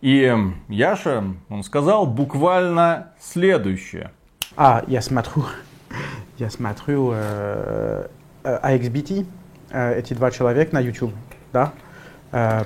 И 0.00 0.36
Яша, 0.66 1.22
он 1.48 1.62
сказал 1.62 2.06
буквально 2.06 3.12
следующее. 3.20 4.10
А, 4.56 4.82
я 4.88 5.00
смотрю, 5.00 5.44
я 6.38 6.50
смотрю 6.50 7.12
э, 7.14 8.08
AXBT, 8.42 9.26
э, 9.70 9.98
эти 10.00 10.14
два 10.14 10.32
человека 10.32 10.74
на 10.74 10.80
YouTube, 10.80 11.14
да, 11.52 11.72
э, 12.32 12.64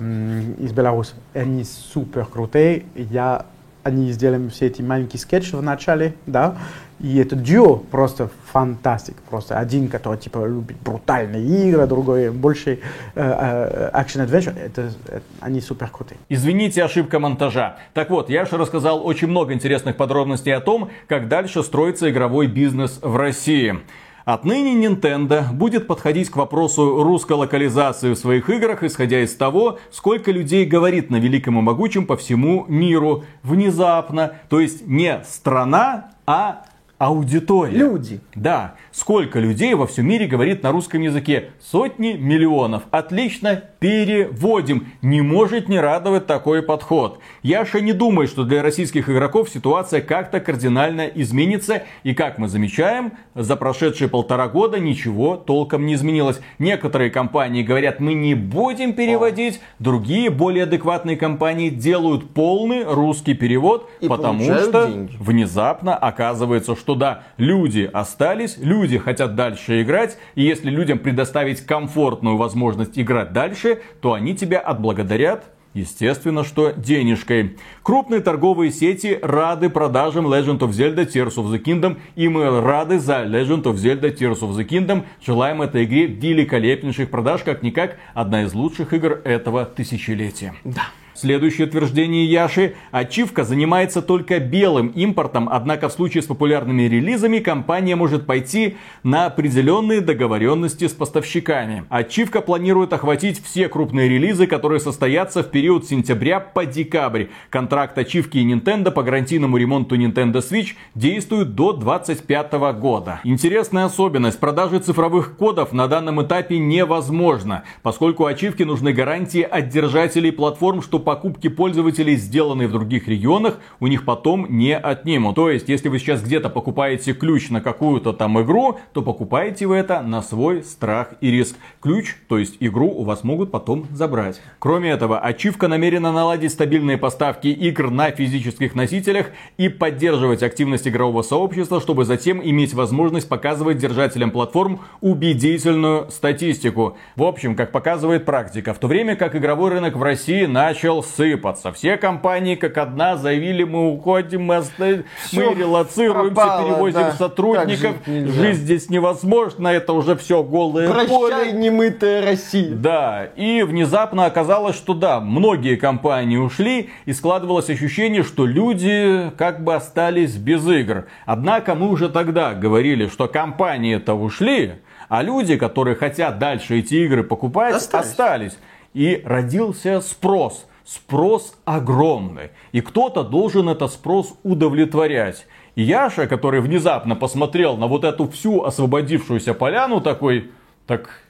из 0.61 0.73
Беларуси. 0.73 1.13
Они 1.35 1.63
супер 1.65 2.25
крутые. 2.25 2.87
Я, 2.95 3.45
они 3.83 4.13
сделали 4.13 4.49
все 4.49 4.69
эти 4.69 4.81
маленькие 4.81 5.21
скетчи 5.21 5.55
в 5.55 5.63
начале, 5.63 6.15
да, 6.25 6.57
и 7.01 7.19
это 7.19 7.37
дуо 7.37 7.77
просто 7.77 8.31
фантастик. 8.53 9.17
Просто 9.29 9.59
один, 9.59 9.89
который 9.89 10.19
типа 10.19 10.47
любит 10.47 10.77
брутальные 10.85 11.69
игры, 11.69 11.87
другой 11.87 12.31
больше 12.31 12.81
экшен-адвенчур. 13.15 14.55
Э, 14.57 14.67
это, 14.67 14.93
это, 15.07 15.23
они 15.41 15.61
супер 15.61 15.89
крутые. 15.89 16.19
Извините, 16.29 16.85
ошибка 16.85 17.19
монтажа. 17.19 17.77
Так 17.93 18.11
вот, 18.11 18.31
я 18.31 18.45
же 18.45 18.57
рассказал 18.57 19.05
очень 19.07 19.29
много 19.29 19.53
интересных 19.53 19.97
подробностей 19.97 20.55
о 20.55 20.61
том, 20.61 20.91
как 21.09 21.29
дальше 21.29 21.63
строится 21.63 22.11
игровой 22.11 22.47
бизнес 22.47 22.99
в 23.03 23.17
России. 23.17 23.79
Отныне 24.25 24.87
Nintendo 24.87 25.53
будет 25.53 25.87
подходить 25.87 26.31
к 26.31 26.37
вопросу 26.37 27.03
русской 27.03 27.35
локализации 27.35 28.15
в 28.15 28.17
своих 28.17 28.49
играх, 28.49 28.83
исходя 28.83 29.21
из 29.21 29.35
того, 29.37 29.79
сколько 29.91 30.33
людей 30.33 30.65
говорит 30.65 31.11
на 31.11 31.17
великом 31.17 31.59
и 31.59 31.63
могучем 31.63 32.07
по 32.07 32.17
всему 32.17 32.65
миру 32.67 33.25
внезапно. 33.43 34.37
То 34.49 34.61
есть 34.61 34.87
не 34.87 35.23
страна, 35.25 36.13
а 36.27 36.65
аудитория. 37.05 37.77
Люди. 37.77 38.21
Да. 38.35 38.77
Сколько 38.91 39.39
людей 39.39 39.75
во 39.75 39.87
всем 39.87 40.07
мире 40.07 40.27
говорит 40.27 40.63
на 40.63 40.73
русском 40.73 41.03
языке? 41.03 41.51
Сотни 41.61 42.13
миллионов. 42.13 42.85
Отлично, 42.91 43.63
переводим. 43.79 44.87
Не 45.03 45.21
может 45.21 45.69
не 45.69 45.79
радовать 45.79 46.27
такой 46.27 46.63
подход. 46.63 47.19
Яша 47.43 47.83
не 47.83 47.93
думает, 47.93 48.31
что 48.31 48.45
для 48.45 48.63
российских 48.63 49.11
игроков 49.11 49.51
ситуация 49.51 50.01
как-то 50.01 50.41
кардинально 50.41 51.03
изменится. 51.03 51.83
И 52.05 52.15
как 52.15 52.39
мы 52.39 52.49
замечаем, 52.49 53.13
за 53.35 53.57
прошедшие 53.57 54.09
полтора 54.09 54.49
года 54.49 54.79
ничего 54.79 55.37
толком 55.37 55.85
не 55.85 55.95
изменилось. 55.95 56.41
Некоторые 56.59 57.11
компании 57.11 57.63
говорят, 57.63 58.01
мы 58.01 58.15
не 58.15 58.35
будем 58.35 58.95
переводить. 58.95 59.61
Другие, 59.79 60.31
более 60.31 60.63
адекватные 60.63 61.19
компании 61.19 61.69
делают 61.69 62.33
полный 62.33 62.85
русский 62.85 63.35
перевод. 63.35 63.91
И 64.01 64.09
потому 64.09 64.43
что 64.43 64.87
деньги. 64.87 65.15
внезапно 65.19 65.95
оказывается, 65.95 66.75
что 66.75 66.94
да, 66.95 67.25
люди 67.37 67.89
остались, 67.93 68.57
люди 68.59 68.99
хотят 68.99 69.35
дальше 69.35 69.83
играть, 69.83 70.19
и 70.35 70.43
если 70.43 70.71
людям 70.71 70.99
предоставить 70.99 71.61
комфортную 71.61 72.37
возможность 72.37 72.99
играть 72.99 73.33
дальше, 73.33 73.81
то 74.01 74.13
они 74.13 74.35
тебя 74.35 74.59
отблагодарят 74.59 75.45
Естественно, 75.75 76.45
что 76.45 76.71
денежкой. 76.71 77.57
Крупные 77.83 78.21
торговые 78.21 78.71
сети 78.71 79.19
рады 79.21 79.69
продажам 79.69 80.33
Legend 80.33 80.61
of 80.61 80.71
Zelda 80.71 81.05
Tears 81.05 81.35
of 81.35 81.53
the 81.53 81.61
Kingdom. 81.61 81.99
И 82.15 82.29
мы 82.29 82.61
рады 82.61 83.01
за 83.01 83.25
Legend 83.25 83.65
of 83.65 83.75
Zelda 83.75 84.17
Tears 84.17 84.41
of 84.41 84.57
the 84.57 84.65
Kingdom. 84.65 85.03
Желаем 85.21 85.63
этой 85.63 85.85
игре 85.85 86.07
великолепнейших 86.07 87.11
продаж, 87.11 87.43
как-никак 87.43 87.99
одна 88.15 88.45
из 88.45 88.55
лучших 88.55 88.93
игр 88.93 89.21
этого 89.25 89.65
тысячелетия. 89.65 90.55
Да. 90.63 90.85
Следующее 91.15 91.69
утверждение 91.69 92.27
Яши. 92.27 92.75
Ачивка 92.91 93.45
занимается 93.45 94.03
только 94.03 94.41
белым 94.41 94.89
импортом, 94.89 95.49
однако 95.51 95.89
в 95.89 95.93
случае 95.93 96.23
с 96.23 96.27
популярными 96.27 96.83
релизами 96.83 97.39
компания 97.39 97.95
может 97.95 98.27
пойти 98.27 98.77
на 99.05 99.27
определенные 99.27 100.01
договоренности 100.01 100.89
с 100.89 100.93
поставщиками. 100.93 101.85
Ачивка 101.89 102.41
планирует 102.41 102.93
охватить 102.93 103.43
все 103.43 103.69
крупные 103.69 104.09
релизы, 104.09 104.49
которые 104.49 104.81
состоятся 104.81 105.45
в 105.45 105.51
период 105.51 105.85
с 105.85 105.89
сентября 105.89 106.41
по 106.41 106.67
декабрь. 106.67 107.27
Контракт 107.49 107.97
Ачивки 107.97 108.39
и 108.39 108.53
Nintendo 108.53 108.91
по 108.91 109.05
гарантийному 109.05 109.57
ремонту 109.57 109.97
Nintendo 109.97 110.39
Switch 110.39 110.75
действует 110.97 111.55
до 111.55 111.73
2025 111.73 112.53
года. 112.81 113.21
Интересная 113.23 113.85
особенность. 113.85 114.41
Продажи 114.41 114.81
цифровых 114.81 115.37
кодов 115.37 115.73
на 115.73 115.87
данном 115.87 116.21
этапе 116.23 116.59
невозможно, 116.59 117.63
поскольку 117.83 118.27
ачивке 118.27 118.65
нужны 118.65 118.93
гарантии 118.93 119.43
от 119.43 119.69
держателей 119.69 120.33
платформ, 120.33 120.83
что 120.83 121.04
покупки 121.05 121.49
пользователей, 121.49 122.17
сделанные 122.17 122.67
в 122.67 122.73
других 122.73 123.07
регионах, 123.07 123.61
у 123.81 123.87
них 123.87 124.05
потом 124.05 124.47
не 124.49 124.77
отнимут. 124.77 125.37
То 125.37 125.51
есть, 125.51 125.69
если 125.69 125.89
вы 125.89 125.99
сейчас 125.99 126.23
где-то 126.23 126.51
покупаете 126.51 127.13
ключ 127.13 127.51
на 127.51 127.61
какую-то 127.61 128.13
там 128.13 128.41
игру, 128.43 128.79
то 128.93 129.03
покупаете 129.03 129.67
вы 129.67 129.77
это 129.77 130.03
на 130.03 130.23
свой 130.23 130.63
страх 130.65 131.15
и 131.21 131.31
риск. 131.31 131.57
Ключ, 131.81 132.17
то 132.29 132.39
есть 132.39 132.57
игру, 132.61 132.89
у 132.89 133.05
вас 133.05 133.23
могут 133.25 133.51
потом 133.51 133.87
забрать. 133.93 134.41
Кроме 134.59 134.91
этого, 134.91 135.19
ачивка 135.19 135.69
намерена 135.69 136.13
наладить 136.13 136.53
стабильные 136.53 136.99
поставки 136.99 137.49
игр 137.49 137.91
на 137.91 138.11
физических 138.11 138.75
носителях 138.75 139.27
и 139.59 139.69
поддерживать 139.69 140.43
активность 140.43 140.89
игрового 140.89 141.23
сообщества, 141.23 141.81
чтобы 141.81 142.05
затем 142.05 142.41
иметь 142.43 142.75
возможность 142.75 143.29
показывать 143.29 143.79
держателям 143.79 144.31
платформ 144.31 144.81
убедительную 145.01 146.11
статистику. 146.11 146.97
В 147.17 147.23
общем, 147.23 147.55
как 147.55 147.73
показывает 147.73 148.25
практика, 148.25 148.73
в 148.73 148.79
то 148.79 148.87
время 148.87 149.17
как 149.17 149.37
игровой 149.37 149.71
рынок 149.71 149.97
в 149.97 150.03
России 150.03 150.47
начал 150.47 150.94
сыпаться. 151.03 151.73
Все 151.73 151.97
компании 151.97 152.55
как 152.55 152.79
одна 152.79 153.17
заявили, 153.17 153.65
мы 153.65 153.93
уходим, 153.93 154.45
мы, 154.45 154.59
оста... 154.59 155.05
Мы 155.33 155.55
релацируемся, 155.55 156.35
пропало, 156.35 156.69
перевозим 156.69 157.01
да. 157.01 157.13
сотрудников. 157.13 157.97
Жизнь 158.07 158.63
здесь 158.63 158.91
невозможно, 158.91 159.69
это 159.69 159.93
уже 159.93 160.17
все 160.17 160.43
голое 160.43 160.93
поле. 161.07 161.35
Прощай, 161.35 161.53
немытая 161.53 162.25
Россия. 162.25 162.75
Да, 162.75 163.29
и 163.37 163.63
внезапно 163.63 164.27
оказалось, 164.27 164.77
что 164.77 164.95
да, 164.95 165.21
многие 165.21 165.77
компании 165.77 166.37
ушли, 166.37 166.91
и 167.05 167.13
складывалось 167.13 167.71
ощущение, 167.71 168.23
что 168.23 168.47
люди 168.47 169.31
как 169.37 169.63
бы 169.63 169.75
остались 169.75 170.37
без 170.37 170.67
игр. 170.67 171.07
Однако 171.27 171.75
мы 171.75 171.89
уже 171.89 172.09
тогда 172.09 172.55
говорили, 172.55 173.09
что 173.09 173.29
компании-то 173.29 174.15
ушли, 174.15 174.75
а 175.09 175.23
люди, 175.23 175.57
которые 175.57 175.97
хотят 175.97 176.39
дальше 176.39 176.79
эти 176.79 176.95
игры 176.95 177.23
покупать, 177.23 177.75
Остались. 177.75 178.07
остались. 178.07 178.59
И 178.95 179.23
родился 179.25 180.01
спрос. 180.01 180.67
Спрос 180.85 181.57
огромный. 181.65 182.51
И 182.73 182.81
кто-то 182.81 183.25
должен 183.25 183.69
этот 183.69 183.93
спрос 183.93 184.35
удовлетворять. 184.43 185.47
И 185.77 185.83
Яша, 185.83 186.27
который 186.27 186.61
внезапно 186.61 187.17
посмотрел 187.17 187.77
на 187.77 187.87
вот 187.87 188.05
эту 188.05 188.29
всю 188.29 188.63
освободившуюся 188.63 189.55
поляну, 189.55 190.01
такой, 190.01 190.51
так 190.87 191.21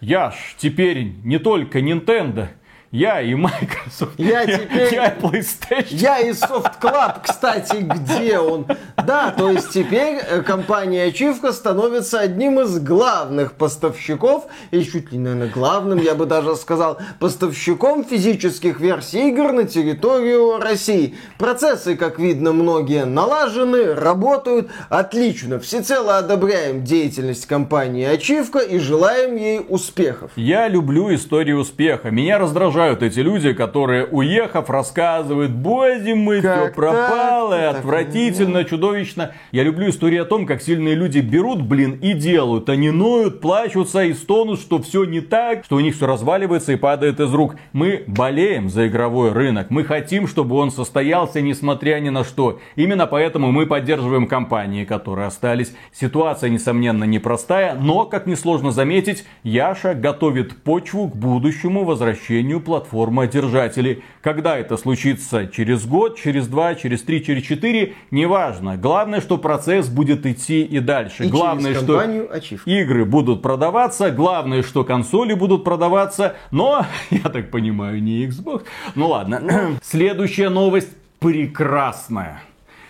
я 0.00 0.32
ж 0.32 0.34
теперь 0.58 1.12
не 1.24 1.38
только 1.38 1.78
Nintendo, 1.80 2.48
я 2.96 3.20
и 3.20 3.34
Microsoft, 3.34 4.14
Я 4.16 4.46
теперь- 4.46 4.94
я 4.94 5.06
и 5.08 5.20
PlayStation. 5.20 5.86
Я 5.90 6.18
и 6.20 6.30
Soft 6.30 6.80
Club, 6.80 7.16
кстати, 7.22 7.76
где 7.76 8.38
он? 8.38 8.66
Да, 9.06 9.30
то 9.36 9.50
есть 9.50 9.70
теперь 9.70 10.16
э, 10.18 10.40
компания 10.42 11.04
Ачивка 11.04 11.52
становится 11.52 12.20
одним 12.20 12.58
из 12.60 12.78
главных 12.78 13.52
поставщиков, 13.52 14.46
и 14.70 14.82
чуть 14.82 15.12
ли, 15.12 15.18
наверное, 15.18 15.48
главным, 15.48 15.98
я 15.98 16.14
бы 16.14 16.24
даже 16.24 16.56
сказал, 16.56 16.98
поставщиком 17.20 18.02
физических 18.04 18.80
версий 18.80 19.28
игр 19.28 19.52
на 19.52 19.64
территорию 19.64 20.58
России. 20.58 21.14
Процессы, 21.38 21.96
как 21.96 22.18
видно, 22.18 22.52
многие 22.52 23.04
налажены, 23.04 23.94
работают 23.94 24.70
отлично. 24.88 25.60
Всецело 25.60 26.16
одобряем 26.18 26.82
деятельность 26.82 27.46
компании 27.46 28.06
Ачивка 28.06 28.60
и 28.60 28.78
желаем 28.78 29.36
ей 29.36 29.60
успехов. 29.68 30.30
Я 30.36 30.68
люблю 30.68 31.14
истории 31.14 31.52
успеха. 31.52 32.10
Меня 32.10 32.38
раздражают 32.86 33.02
эти 33.02 33.20
люди, 33.20 33.52
которые, 33.52 34.04
уехав, 34.04 34.70
рассказывают, 34.70 35.50
боже 35.50 36.14
мой, 36.14 36.40
все 36.40 36.72
пропало, 36.74 37.50
так? 37.50 37.60
и 37.60 37.66
Так 37.66 37.76
отвратительно, 37.78 38.64
чудовищно. 38.64 39.32
Я 39.52 39.62
люблю 39.64 39.88
истории 39.88 40.18
о 40.18 40.24
том, 40.24 40.46
как 40.46 40.62
сильные 40.62 40.94
люди 40.94 41.18
берут, 41.18 41.62
блин, 41.62 41.98
и 42.02 42.12
делают. 42.12 42.68
Они 42.68 42.90
ноют, 42.90 43.40
плачутся 43.40 44.04
и 44.04 44.12
стонут, 44.14 44.60
что 44.60 44.80
все 44.80 45.04
не 45.04 45.20
так, 45.20 45.64
что 45.64 45.76
у 45.76 45.80
них 45.80 45.94
все 45.94 46.06
разваливается 46.06 46.72
и 46.72 46.76
падает 46.76 47.20
из 47.20 47.32
рук. 47.32 47.56
Мы 47.72 48.04
болеем 48.06 48.68
за 48.68 48.88
игровой 48.88 49.32
рынок. 49.32 49.70
Мы 49.70 49.84
хотим, 49.84 50.28
чтобы 50.28 50.56
он 50.56 50.70
состоялся, 50.70 51.40
несмотря 51.40 51.98
ни 52.00 52.10
на 52.10 52.24
что. 52.24 52.60
Именно 52.76 53.06
поэтому 53.06 53.52
мы 53.52 53.66
поддерживаем 53.66 54.26
компании, 54.26 54.84
которые 54.84 55.26
остались. 55.26 55.74
Ситуация, 55.92 56.50
несомненно, 56.50 57.04
непростая, 57.04 57.74
но, 57.74 58.04
как 58.04 58.26
несложно 58.26 58.70
заметить, 58.70 59.24
Яша 59.42 59.94
готовит 59.94 60.56
почву 60.62 61.08
к 61.08 61.16
будущему 61.16 61.84
возвращению 61.84 62.60
платформодержателей. 62.66 64.02
Когда 64.20 64.58
это 64.58 64.76
случится? 64.76 65.46
Через 65.46 65.86
год, 65.86 66.18
через 66.18 66.48
два, 66.48 66.74
через 66.74 67.02
три, 67.02 67.24
через 67.24 67.44
четыре? 67.44 67.94
Неважно. 68.10 68.76
Главное, 68.76 69.20
что 69.20 69.38
процесс 69.38 69.88
будет 69.88 70.26
идти 70.26 70.62
и 70.62 70.80
дальше. 70.80 71.24
И 71.26 71.28
Главное, 71.28 71.74
что 71.74 72.00
Ачивка. 72.30 72.68
игры 72.68 73.04
будут 73.04 73.40
продаваться, 73.40 74.10
главное, 74.10 74.64
что 74.64 74.82
консоли 74.82 75.34
будут 75.34 75.62
продаваться, 75.62 76.34
но, 76.50 76.84
я 77.10 77.30
так 77.30 77.52
понимаю, 77.52 78.02
не 78.02 78.26
Xbox. 78.26 78.64
Ну 78.96 79.08
ладно. 79.08 79.78
Следующая 79.82 80.48
новость 80.48 80.90
прекрасная. 81.20 82.42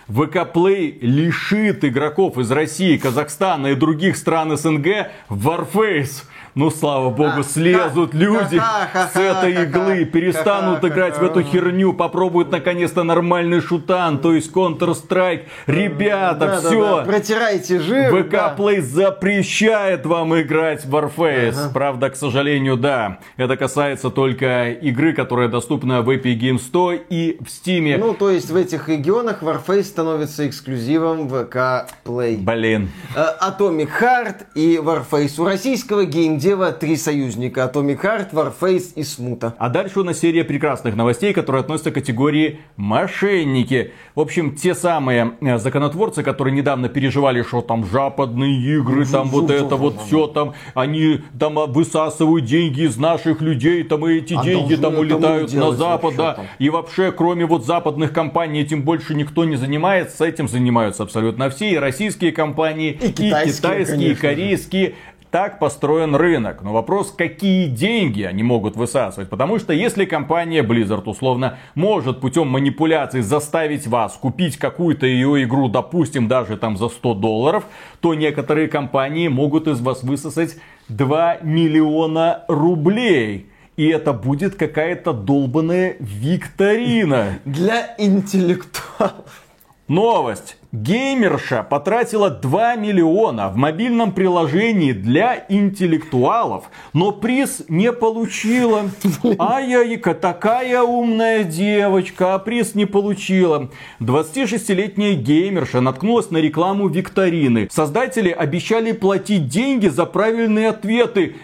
ВК 0.08 0.36
Play 0.54 0.98
лишит 1.00 1.84
игроков 1.84 2.38
из 2.38 2.50
России, 2.50 2.96
Казахстана 2.96 3.68
и 3.68 3.74
других 3.74 4.16
стран 4.16 4.56
СНГ 4.56 5.08
Warface. 5.28 6.24
Ну, 6.56 6.70
слава 6.70 7.10
богу, 7.10 7.40
А, 7.40 7.42
слезут 7.42 8.14
люди 8.14 8.58
с 8.94 9.14
этой 9.14 9.64
иглы, 9.64 10.06
перестанут 10.06 10.82
играть 10.86 11.18
в 11.18 11.22
эту 11.22 11.42
херню, 11.42 11.92
попробуют 11.92 12.50
наконец-то 12.50 13.02
нормальный 13.02 13.60
шутан, 13.60 14.18
то 14.18 14.32
есть 14.32 14.50
Counter-Strike. 14.54 15.42
Ребята, 15.66 16.58
все. 16.58 17.04
Протирайте 17.04 17.78
жир. 17.78 18.08
ВК. 18.10 18.58
Play 18.58 18.80
запрещает 18.80 20.06
вам 20.06 20.40
играть 20.40 20.86
в 20.86 20.96
Warface. 20.96 21.74
Правда, 21.74 22.08
к 22.08 22.16
сожалению, 22.16 22.78
да. 22.78 23.18
Это 23.36 23.58
касается 23.58 24.08
только 24.08 24.70
игры, 24.70 25.12
которая 25.12 25.48
доступна 25.48 26.00
в 26.00 26.08
Epic 26.08 26.38
Games 26.40 26.60
100 26.60 26.92
и 27.10 27.36
в 27.38 27.48
Steam. 27.48 27.98
Ну, 27.98 28.14
то 28.14 28.30
есть 28.30 28.50
в 28.50 28.56
этих 28.56 28.88
регионах 28.88 29.42
Warface 29.42 29.82
становится 29.82 30.48
эксклюзивом 30.48 31.28
ВК 31.28 31.86
Play. 32.06 32.38
Блин. 32.38 32.90
Э, 33.14 33.26
Atomic 33.46 33.90
Heart 34.00 34.36
и 34.54 34.76
Warface. 34.82 35.38
У 35.38 35.44
российского 35.44 36.06
геймдева 36.46 36.72
три 36.72 36.96
союзника. 36.96 37.70
Atomic 37.72 38.00
Heart, 38.00 38.30
Warface 38.32 38.92
и 38.94 39.02
Смута. 39.02 39.54
А 39.58 39.68
дальше 39.68 40.00
у 40.00 40.04
нас 40.04 40.20
серия 40.20 40.44
прекрасных 40.44 40.94
новостей, 40.94 41.32
которые 41.32 41.60
относятся 41.60 41.90
к 41.90 41.94
категории 41.94 42.60
мошенники. 42.76 43.92
В 44.14 44.20
общем, 44.20 44.54
те 44.54 44.74
самые 44.74 45.32
э, 45.40 45.58
законотворцы, 45.58 46.22
которые 46.22 46.54
недавно 46.54 46.88
переживали, 46.88 47.42
что 47.42 47.62
там 47.62 47.84
западные 47.84 48.56
игры, 48.76 49.04
там 49.06 49.28
вот 49.28 49.50
это 49.50 49.76
вот 49.76 50.00
все 50.06 50.26
там, 50.28 50.54
они 50.74 51.20
там 51.38 51.58
а, 51.58 51.66
высасывают 51.66 52.44
деньги 52.44 52.82
из 52.82 52.96
наших 52.96 53.40
людей, 53.40 53.82
там 53.82 54.06
и 54.06 54.18
эти 54.18 54.34
А 54.34 54.44
деньги 54.44 54.76
там 54.76 54.98
улетают 54.98 55.52
на 55.52 55.72
запад, 55.72 56.14
да. 56.16 56.38
И 56.58 56.70
вообще, 56.70 57.10
кроме 57.10 57.46
вот 57.46 57.66
западных 57.66 58.12
компаний, 58.12 58.60
этим 58.60 58.82
больше 58.82 59.14
никто 59.14 59.44
не 59.44 59.56
занимается. 59.56 60.24
Этим 60.24 60.48
занимаются 60.48 61.02
абсолютно 61.02 61.50
все. 61.50 61.72
И 61.72 61.76
российские 61.76 62.32
компании, 62.32 62.92
И 62.92 63.12
китайские, 63.12 64.10
и 64.10 64.14
же. 64.14 64.20
корейские. 64.20 64.94
Так 65.30 65.58
построен 65.58 66.14
рынок. 66.14 66.62
Но 66.62 66.72
вопрос, 66.72 67.10
какие 67.10 67.66
деньги 67.66 68.22
они 68.22 68.42
могут 68.42 68.76
высасывать. 68.76 69.28
Потому 69.28 69.58
что 69.58 69.72
если 69.72 70.04
компания 70.04 70.62
Blizzard, 70.62 71.02
условно, 71.04 71.58
может 71.74 72.20
путем 72.20 72.48
манипуляций 72.48 73.22
заставить 73.22 73.86
вас 73.86 74.14
купить 74.14 74.56
какую-то 74.56 75.06
ее 75.06 75.42
игру, 75.44 75.68
допустим, 75.68 76.28
даже 76.28 76.56
там 76.56 76.76
за 76.76 76.88
100 76.88 77.14
долларов, 77.14 77.64
то 78.00 78.14
некоторые 78.14 78.68
компании 78.68 79.28
могут 79.28 79.66
из 79.66 79.80
вас 79.80 80.02
высосать 80.02 80.56
2 80.88 81.38
миллиона 81.42 82.44
рублей. 82.48 83.50
И 83.76 83.86
это 83.88 84.14
будет 84.14 84.54
какая-то 84.54 85.12
долбанная 85.12 85.96
викторина. 86.00 87.38
Для 87.44 87.94
интеллектуалов. 87.98 89.45
Новость. 89.88 90.56
Геймерша 90.72 91.62
потратила 91.62 92.28
2 92.28 92.74
миллиона 92.74 93.48
в 93.48 93.56
мобильном 93.56 94.10
приложении 94.10 94.90
для 94.90 95.46
интеллектуалов, 95.48 96.64
но 96.92 97.12
приз 97.12 97.62
не 97.68 97.92
получила. 97.92 98.90
Ай-яй-ка, 99.38 100.14
такая 100.14 100.82
умная 100.82 101.44
девочка, 101.44 102.34
а 102.34 102.40
приз 102.40 102.74
не 102.74 102.84
получила. 102.84 103.70
26-летняя 104.00 105.14
геймерша 105.14 105.80
наткнулась 105.80 106.32
на 106.32 106.38
рекламу 106.38 106.88
викторины. 106.88 107.68
Создатели 107.70 108.30
обещали 108.30 108.90
платить 108.90 109.46
деньги 109.46 109.86
за 109.86 110.04
правильные 110.04 110.70
ответы. 110.70 111.36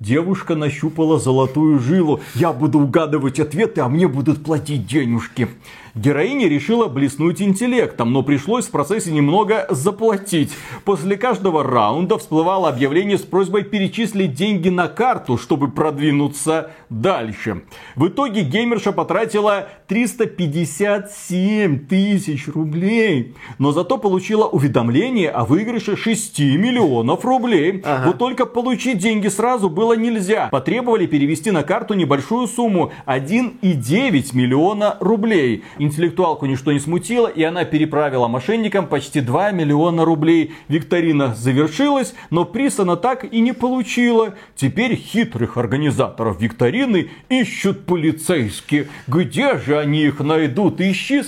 Девушка 0.00 0.54
нащупала 0.54 1.18
золотую 1.18 1.78
жилу. 1.78 2.20
Я 2.34 2.54
буду 2.54 2.78
угадывать 2.78 3.38
ответы, 3.38 3.82
а 3.82 3.88
мне 3.88 4.08
будут 4.08 4.42
платить 4.42 4.86
денежки. 4.86 5.48
Героиня 5.94 6.48
решила 6.48 6.86
блеснуть 6.86 7.42
интеллектом, 7.42 8.12
но 8.12 8.22
пришлось 8.22 8.66
в 8.66 8.70
процессе 8.70 9.10
немного 9.10 9.66
заплатить. 9.70 10.52
После 10.84 11.16
каждого 11.16 11.64
раунда 11.64 12.18
всплывало 12.18 12.68
объявление 12.68 13.18
с 13.18 13.22
просьбой 13.22 13.64
перечислить 13.64 14.34
деньги 14.34 14.68
на 14.68 14.88
карту, 14.88 15.36
чтобы 15.36 15.70
продвинуться 15.70 16.70
дальше. 16.90 17.62
В 17.96 18.08
итоге 18.08 18.42
геймерша 18.42 18.92
потратила 18.92 19.68
357 19.88 21.86
тысяч 21.86 22.48
рублей, 22.48 23.34
но 23.58 23.72
зато 23.72 23.98
получила 23.98 24.46
уведомление 24.46 25.30
о 25.30 25.44
выигрыше 25.44 25.96
6 25.96 26.38
миллионов 26.40 27.24
рублей. 27.24 27.82
Ага. 27.84 28.06
Вот 28.06 28.18
только 28.18 28.46
получить 28.46 28.98
деньги 28.98 29.28
сразу 29.28 29.68
было 29.68 29.94
нельзя. 29.94 30.48
Потребовали 30.50 31.06
перевести 31.06 31.50
на 31.50 31.62
карту 31.62 31.94
небольшую 31.94 32.46
сумму 32.46 32.92
1,9 33.06 34.36
миллиона 34.36 34.96
рублей. 35.00 35.64
Интеллектуалку 35.90 36.46
ничто 36.46 36.70
не 36.70 36.78
смутило, 36.78 37.26
и 37.26 37.42
она 37.42 37.64
переправила 37.64 38.28
мошенникам 38.28 38.86
почти 38.86 39.20
2 39.20 39.50
миллиона 39.50 40.04
рублей. 40.04 40.54
Викторина 40.68 41.34
завершилась, 41.34 42.14
но 42.30 42.44
приз 42.44 42.78
она 42.78 42.94
так 42.94 43.24
и 43.24 43.40
не 43.40 43.52
получила. 43.52 44.34
Теперь 44.54 44.94
хитрых 44.94 45.56
организаторов 45.56 46.40
викторины 46.40 47.10
ищут 47.28 47.86
полицейские. 47.86 48.86
Где 49.08 49.58
же 49.58 49.80
они 49.80 50.04
их 50.04 50.20
найдут? 50.20 50.80
Ищи 50.80 51.22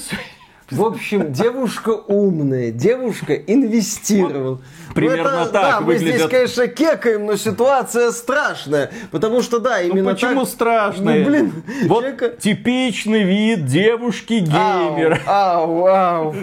В 0.73 0.85
общем, 0.85 1.33
девушка 1.33 1.91
умная, 1.91 2.70
девушка 2.70 3.35
инвестировала. 3.35 4.61
примерно 4.95 5.23
Ну, 5.31 5.41
это, 5.43 5.53
так 5.53 5.62
да, 5.62 5.81
мы 5.81 5.97
здесь, 5.97 6.12
выглядят- 6.23 6.31
конечно, 6.31 6.66
кекаем, 6.68 7.27
но 7.27 7.37
ситуация 7.37 8.11
страшная. 8.11 8.91
Потому 9.11 9.43
что, 9.43 9.59
да, 9.59 9.79
Ну 9.83 9.89
именно 9.91 10.11
почему 10.12 10.41
так... 10.41 10.49
страшно? 10.49 11.14
Ну, 11.14 11.25
блин, 11.25 11.53
вот 11.85 12.01
человека- 12.05 12.29
типичный 12.39 13.23
вид 13.23 13.64
девушки-геймера. 13.66 15.20
Ау, 15.27 15.87
ау, 15.87 15.87
ау. 16.29 16.35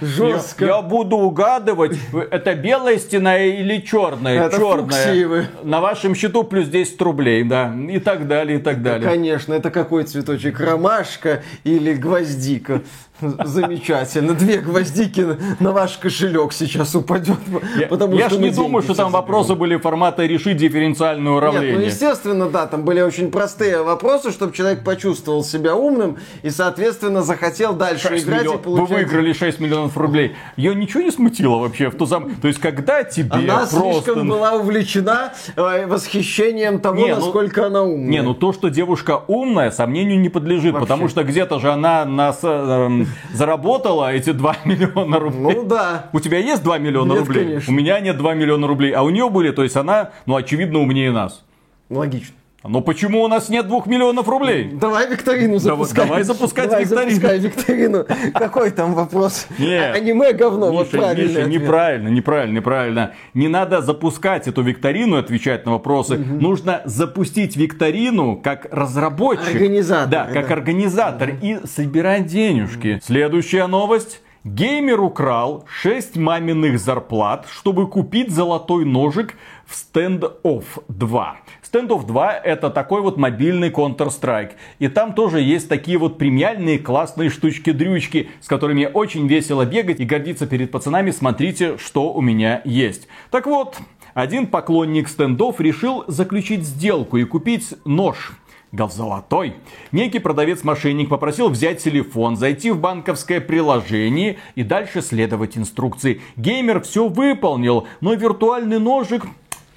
Жестко. 0.00 0.64
Я, 0.64 0.76
я 0.76 0.82
буду 0.82 1.16
угадывать, 1.16 1.96
это 2.30 2.54
белая 2.54 2.98
стена 2.98 3.38
или 3.38 3.78
черная? 3.80 4.44
Это 4.46 4.56
черная. 4.58 4.82
фуксиевы. 4.84 5.46
На 5.62 5.80
вашем 5.80 6.14
счету 6.14 6.44
плюс 6.44 6.68
10 6.68 7.00
рублей, 7.02 7.42
да. 7.44 7.74
И 7.90 7.98
так 7.98 8.26
далее, 8.28 8.58
и 8.58 8.62
так 8.62 8.82
далее. 8.82 9.08
Конечно, 9.08 9.54
это 9.54 9.70
какой 9.70 10.04
цветочек? 10.04 10.60
Ромашка 10.60 11.42
или 11.64 11.94
гвоздика? 11.94 12.82
Замечательно. 13.20 14.34
Две 14.34 14.58
гвоздики 14.58 15.26
на- 15.60 15.72
ваш 15.72 15.98
кошелек 15.98 16.52
сейчас 16.52 16.94
упадет. 16.94 17.36
Я, 17.78 17.86
потому 17.88 18.14
я 18.16 18.28
что 18.28 18.36
ж 18.38 18.40
не 18.40 18.50
думаю, 18.50 18.82
что 18.82 18.94
там 18.94 19.10
вопросы 19.10 19.54
были 19.54 19.76
формата 19.76 20.24
решить 20.24 20.56
дифференциальное 20.56 21.32
Нет, 21.32 21.36
уравнение. 21.42 21.78
ну 21.78 21.84
естественно, 21.84 22.48
да, 22.48 22.66
там 22.66 22.84
были 22.84 23.00
очень 23.00 23.30
простые 23.30 23.82
вопросы, 23.82 24.30
чтобы 24.30 24.52
человек 24.54 24.84
почувствовал 24.84 25.42
себя 25.44 25.74
умным 25.74 26.16
и, 26.42 26.50
соответственно, 26.50 27.22
захотел 27.22 27.74
дальше 27.74 28.08
6 28.08 28.24
играть 28.24 28.42
миллион- 28.44 28.54
и 28.54 28.58
получать... 28.62 28.88
Вы 28.90 28.96
выиграли 28.96 29.32
6 29.32 29.60
миллионов 29.60 29.96
рублей. 29.96 30.36
Ее 30.56 30.74
ничего 30.74 31.02
не 31.02 31.10
смутило 31.10 31.56
вообще 31.56 31.90
в 31.90 31.96
ту 31.96 32.06
зам... 32.06 32.36
То 32.36 32.48
есть, 32.48 32.60
когда 32.60 33.02
тебе 33.04 33.28
Она 33.30 33.58
просто... 33.66 33.80
слишком 33.80 34.28
была 34.28 34.52
увлечена 34.54 35.32
э, 35.56 35.86
восхищением 35.86 36.80
того, 36.80 36.96
Не, 36.96 37.14
ну- 37.14 37.16
насколько 37.16 37.66
она 37.66 37.82
умная. 37.82 38.08
Не, 38.08 38.22
ну 38.22 38.34
то, 38.34 38.52
что 38.52 38.68
девушка 38.68 39.22
умная, 39.26 39.70
сомнению 39.70 40.20
не 40.20 40.28
подлежит, 40.28 40.72
Вообще. 40.74 40.86
потому 40.86 41.08
что 41.08 41.24
где-то 41.24 41.58
же 41.58 41.70
она 41.72 42.04
нас, 42.04 42.38
эм, 42.42 43.07
заработала 43.32 44.12
эти 44.12 44.32
2 44.32 44.56
миллиона 44.64 45.18
рублей. 45.18 45.54
Ну 45.54 45.64
да. 45.64 46.10
У 46.12 46.20
тебя 46.20 46.38
есть 46.38 46.62
2 46.62 46.78
миллиона 46.78 47.12
Нет, 47.12 47.20
рублей? 47.20 47.44
конечно. 47.44 47.72
У 47.72 47.76
меня 47.76 48.00
нет 48.00 48.16
2 48.16 48.34
миллиона 48.34 48.66
рублей, 48.66 48.92
а 48.92 49.02
у 49.02 49.10
нее 49.10 49.28
были, 49.30 49.50
то 49.50 49.62
есть 49.62 49.76
она, 49.76 50.10
ну, 50.26 50.36
очевидно, 50.36 50.80
умнее 50.80 51.10
нас. 51.12 51.44
Логично. 51.90 52.34
Но 52.64 52.80
почему 52.80 53.22
у 53.22 53.28
нас 53.28 53.48
нет 53.48 53.68
2 53.68 53.82
миллионов 53.86 54.28
рублей? 54.28 54.70
Давай 54.72 55.08
викторину 55.08 55.58
запускай. 55.58 56.04
давай 56.06 56.22
запускать 56.24 56.68
Давай 56.68 56.84
викторину. 56.84 57.10
запускай 57.10 57.38
викторину. 57.38 58.06
Какой 58.34 58.70
там 58.72 58.94
вопрос? 58.94 59.46
Нет. 59.60 59.94
Аниме 59.94 60.32
говно, 60.32 60.72
вот 60.72 60.86
Миша, 60.92 60.98
правильный 60.98 61.28
Миша, 61.28 61.42
ответ. 61.44 61.62
неправильно, 61.62 62.08
неправильно, 62.08 62.56
неправильно. 62.56 63.14
Не 63.32 63.46
надо 63.46 63.80
запускать 63.80 64.48
эту 64.48 64.62
викторину 64.62 65.16
и 65.16 65.20
отвечать 65.20 65.66
на 65.66 65.72
вопросы. 65.72 66.16
Нужно 66.18 66.82
запустить 66.84 67.56
викторину 67.56 68.34
как 68.42 68.66
разработчик. 68.72 69.54
Организатор, 69.54 70.10
Да, 70.10 70.24
как 70.26 70.48
да. 70.48 70.54
организатор 70.54 71.30
и 71.40 71.58
собирать 71.64 72.26
денежки. 72.26 72.98
Следующая 73.04 73.68
новость. 73.68 74.20
Геймер 74.44 75.00
украл 75.00 75.64
6 75.82 76.16
маминых 76.16 76.78
зарплат, 76.78 77.46
чтобы 77.50 77.86
купить 77.88 78.30
золотой 78.30 78.84
ножик 78.84 79.34
в 79.68 79.94
Standoff 79.94 80.64
2. 80.88 81.36
Standoff 81.62 82.06
2 82.06 82.34
это 82.38 82.70
такой 82.70 83.02
вот 83.02 83.18
мобильный 83.18 83.68
Counter-Strike. 83.68 84.52
И 84.78 84.88
там 84.88 85.12
тоже 85.12 85.40
есть 85.40 85.68
такие 85.68 85.98
вот 85.98 86.16
премиальные 86.16 86.78
классные 86.78 87.28
штучки-дрючки, 87.28 88.30
с 88.40 88.48
которыми 88.48 88.88
очень 88.92 89.28
весело 89.28 89.66
бегать 89.66 90.00
и 90.00 90.06
гордиться 90.06 90.46
перед 90.46 90.70
пацанами. 90.70 91.10
Смотрите, 91.10 91.76
что 91.76 92.12
у 92.14 92.22
меня 92.22 92.62
есть. 92.64 93.08
Так 93.30 93.46
вот, 93.46 93.76
один 94.14 94.46
поклонник 94.46 95.06
стендов 95.06 95.60
решил 95.60 96.04
заключить 96.08 96.64
сделку 96.64 97.18
и 97.18 97.24
купить 97.24 97.74
нож. 97.84 98.32
Гал 98.72 98.90
золотой. 98.90 99.54
Некий 99.92 100.18
продавец-мошенник 100.18 101.08
попросил 101.08 101.48
взять 101.48 101.82
телефон, 101.82 102.36
зайти 102.36 102.70
в 102.70 102.78
банковское 102.78 103.40
приложение 103.40 104.38
и 104.56 104.62
дальше 104.62 105.00
следовать 105.00 105.56
инструкции. 105.56 106.20
Геймер 106.36 106.82
все 106.82 107.08
выполнил, 107.08 107.86
но 108.02 108.12
виртуальный 108.12 108.78
ножик 108.78 109.24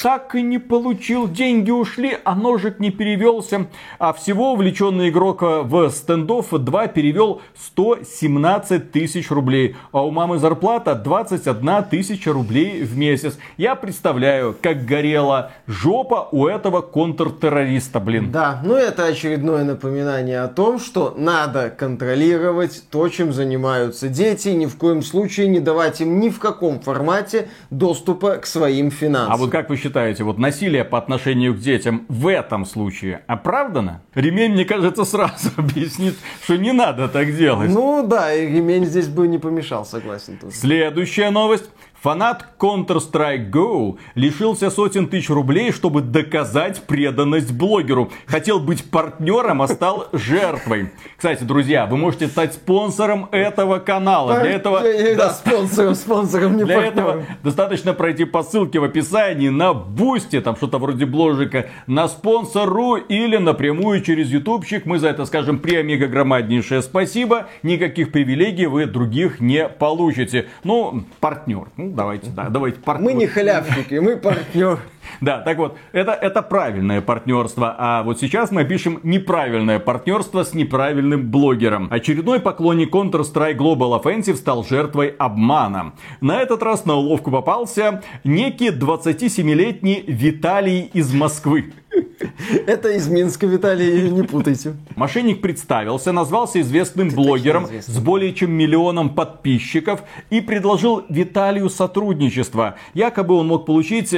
так 0.02 0.36
и 0.36 0.42
не 0.42 0.58
получил. 0.58 1.28
Деньги 1.28 1.72
ушли, 1.72 2.18
а 2.24 2.36
ножик 2.36 2.80
не 2.80 2.90
перевелся. 2.90 3.68
А 4.00 4.14
всего 4.14 4.54
увлеченный 4.54 5.10
игрок 5.10 5.42
в 5.42 5.90
стендов 5.92 6.48
2 6.52 6.88
перевел 6.88 7.42
117 7.58 8.92
тысяч 8.92 9.30
рублей. 9.30 9.76
А 9.92 10.06
у 10.06 10.12
мамы 10.12 10.40
зарплата 10.40 10.96
21 10.96 11.84
тысяча 11.84 12.34
рублей 12.34 12.84
в 12.84 12.98
месяц. 12.98 13.38
Я 13.58 13.76
представляю, 13.76 14.56
как 14.60 14.86
горела 14.86 15.52
жопа 15.68 16.28
у 16.32 16.48
этого 16.48 16.82
контртеррориста, 16.82 18.00
блин. 18.00 18.32
Да, 18.32 18.62
ну 18.64 18.76
это 18.76 19.06
очередное 19.06 19.64
напоминание 19.64 20.42
о 20.42 20.48
том, 20.48 20.80
что 20.80 21.14
надо 21.16 21.70
контролировать 21.70 22.84
то, 22.90 23.08
чем 23.10 23.34
занимаются 23.34 24.08
дети, 24.08 24.50
ни 24.50 24.66
в 24.66 24.78
коем 24.78 25.04
случае 25.04 25.48
не 25.48 25.60
давать 25.60 26.02
им 26.02 26.20
ни 26.20 26.30
в 26.30 26.40
каком 26.40 26.80
формате 26.80 27.50
доступа 27.70 28.38
к 28.38 28.46
своим 28.46 28.90
финансам. 28.90 29.34
А 29.34 29.38
вот 29.38 29.52
как 29.52 29.70
вы 29.70 29.78
считаете, 29.78 29.91
вот 30.24 30.38
насилие 30.38 30.84
по 30.84 30.98
отношению 30.98 31.54
к 31.54 31.60
детям 31.60 32.06
в 32.08 32.28
этом 32.28 32.66
случае 32.66 33.24
оправдано? 33.28 34.02
Ремень, 34.14 34.54
мне 34.54 34.66
кажется, 34.66 35.06
сразу 35.06 35.50
объяснит, 35.58 36.16
что 36.44 36.58
не 36.58 36.72
надо 36.72 37.08
так 37.08 37.36
делать. 37.36 37.70
Ну 37.70 38.06
да, 38.08 38.34
и 38.34 38.48
ремень 38.48 38.86
здесь 38.86 39.08
бы 39.08 39.28
не 39.28 39.38
помешал, 39.38 39.86
согласен 39.86 40.38
тоже. 40.38 40.56
Следующая 40.56 41.30
новость. 41.30 41.70
Фанат 42.02 42.56
Counter-Strike 42.58 43.52
Go 43.52 43.98
лишился 44.16 44.72
сотен 44.72 45.08
тысяч 45.08 45.30
рублей, 45.30 45.72
чтобы 45.72 46.02
доказать 46.02 46.82
преданность 46.88 47.54
блогеру. 47.54 48.12
Хотел 48.26 48.60
быть 48.60 48.90
партнером, 48.90 49.62
а 49.62 49.68
стал 49.68 50.08
жертвой. 50.12 50.92
Кстати, 51.16 51.44
друзья, 51.44 51.86
вы 51.86 51.98
можете 51.98 52.26
стать 52.26 52.56
спонсором 52.56 53.30
этого 53.32 53.78
канала. 53.78 54.40
Для 54.40 54.52
этого... 54.54 54.82
Да, 55.16 55.30
спонсором, 55.30 55.94
спонсором, 55.94 56.58
не 56.58 56.64
Для 56.64 56.82
партнером. 56.82 57.10
этого 57.20 57.26
достаточно 57.44 57.94
пройти 57.94 58.26
по 58.26 58.42
ссылке 58.42 58.80
в 58.80 58.84
описании 58.84 59.50
на 59.50 59.76
Boosty, 59.76 60.42
там 60.42 60.56
что-то 60.56 60.80
вроде 60.80 61.06
бложика, 61.06 61.68
на 61.86 62.08
спонсору 62.08 62.96
или 62.96 63.38
напрямую 63.38 64.02
через 64.02 64.30
ютубчик. 64.30 64.88
Мы 64.88 64.98
за 64.98 65.10
это 65.10 65.26
скажем 65.26 65.60
премегагромаднейшее 65.60 66.82
спасибо. 66.82 67.48
Никаких 67.62 68.12
привилегий 68.12 68.66
вы 68.66 68.88
других 68.88 69.40
не 69.40 69.68
получите. 69.68 70.48
Ну, 70.64 71.04
партнер. 71.20 71.68
Ну, 71.78 71.91
давайте, 71.96 72.30
да, 72.32 72.50
давайте 72.50 72.80
партнер. 72.80 73.06
Мы 73.06 73.14
не 73.14 73.28
халявщики, 73.28 73.96
мы 73.96 74.18
партнер. 74.18 74.80
Да, 75.22 75.40
так 75.40 75.58
вот, 75.58 75.78
это, 75.92 76.12
это 76.14 76.42
правильное 76.42 77.02
партнерство, 77.02 77.76
а 77.78 78.04
вот 78.04 78.20
сейчас 78.20 78.52
мы 78.52 78.66
пишем 78.66 79.00
неправильное 79.04 79.80
партнерство 79.80 80.44
с 80.44 80.54
неправильным 80.54 81.30
блогером. 81.30 81.88
Очередной 81.92 82.40
поклонник 82.40 82.94
Counter-Strike 82.94 83.58
Global 83.58 84.02
Offensive 84.02 84.36
стал 84.36 84.64
жертвой 84.64 85.10
обмана. 85.10 85.94
На 86.22 86.42
этот 86.42 86.64
раз 86.64 86.86
на 86.86 86.96
уловку 86.96 87.32
попался 87.32 88.02
некий 88.24 88.70
27-летний 88.70 90.04
Виталий 90.08 90.90
из 90.94 91.14
Москвы. 91.14 91.72
Это 92.68 92.90
из 92.90 93.08
Минска, 93.08 93.46
Виталий, 93.46 94.10
не 94.10 94.24
путайте. 94.24 94.76
Мошенник 94.96 95.42
представился, 95.42 96.12
назвался 96.12 96.62
известным 96.62 97.10
блогером 97.10 97.66
известный. 97.66 97.94
с 97.94 97.98
более 98.00 98.34
чем 98.34 98.52
миллионом 98.52 99.10
подписчиков 99.10 100.04
и 100.30 100.42
предложил 100.42 101.04
Виталию 101.10 101.70
сотрудничество. 101.70 102.76
Якобы 102.94 103.36
он 103.36 103.48
мог 103.48 103.66
получить 103.66 104.14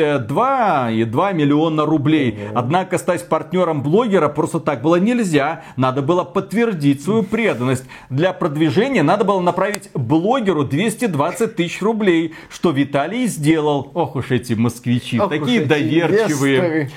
э, 0.90 1.04
2,2 1.04 1.34
миллиона 1.34 1.86
рублей. 1.86 2.38
Однако 2.54 2.98
стать 2.98 3.28
партнером 3.28 3.84
блогера 3.84 4.30
просто 4.30 4.60
так 4.60 4.82
было 4.82 4.98
нельзя. 4.98 5.64
Надо 5.76 6.02
было 6.02 6.24
подтвердить 6.24 7.04
свою 7.04 7.24
преданность. 7.24 7.86
Для 8.10 8.34
продвижения 8.34 9.04
надо 9.04 9.24
было 9.24 9.40
направить 9.40 9.90
блогеру 9.94 10.64
220 10.64 11.56
тысяч 11.56 11.82
рублей, 11.82 12.34
что 12.50 12.72
Виталий 12.72 13.28
сделал. 13.28 13.91
Ох 13.94 14.16
уж 14.16 14.32
эти 14.32 14.54
москвичи, 14.54 15.20
Ох 15.20 15.30
такие 15.30 15.62
эти 15.62 15.68
доверчивые. 15.68 16.58
инвесторы. 16.58 16.91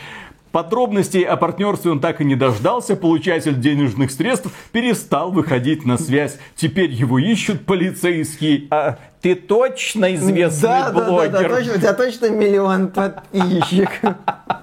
Подробностей 0.57 1.21
о 1.21 1.37
партнерстве 1.37 1.91
он 1.91 2.01
так 2.01 2.23
и 2.23 2.25
не 2.25 2.35
дождался. 2.35 2.97
Получатель 2.97 3.61
денежных 3.61 4.11
средств 4.11 4.51
перестал 4.73 5.31
выходить 5.31 5.85
на 5.85 5.99
связь. 5.99 6.39
Теперь 6.55 6.91
его 6.91 7.19
ищут 7.19 7.67
полицейские. 7.67 8.67
А 8.71 8.99
ты 9.23 9.35
точно 9.35 10.15
известный 10.15 10.69
Да, 10.69 10.91
да, 10.91 11.01
да, 11.01 11.09
блогер? 11.11 11.31
да, 11.33 11.49
точно, 11.49 11.73
у 11.75 11.77
тебя 11.79 11.93
точно 11.95 12.31
миллион 12.31 12.89
подписчиков. 12.89 14.15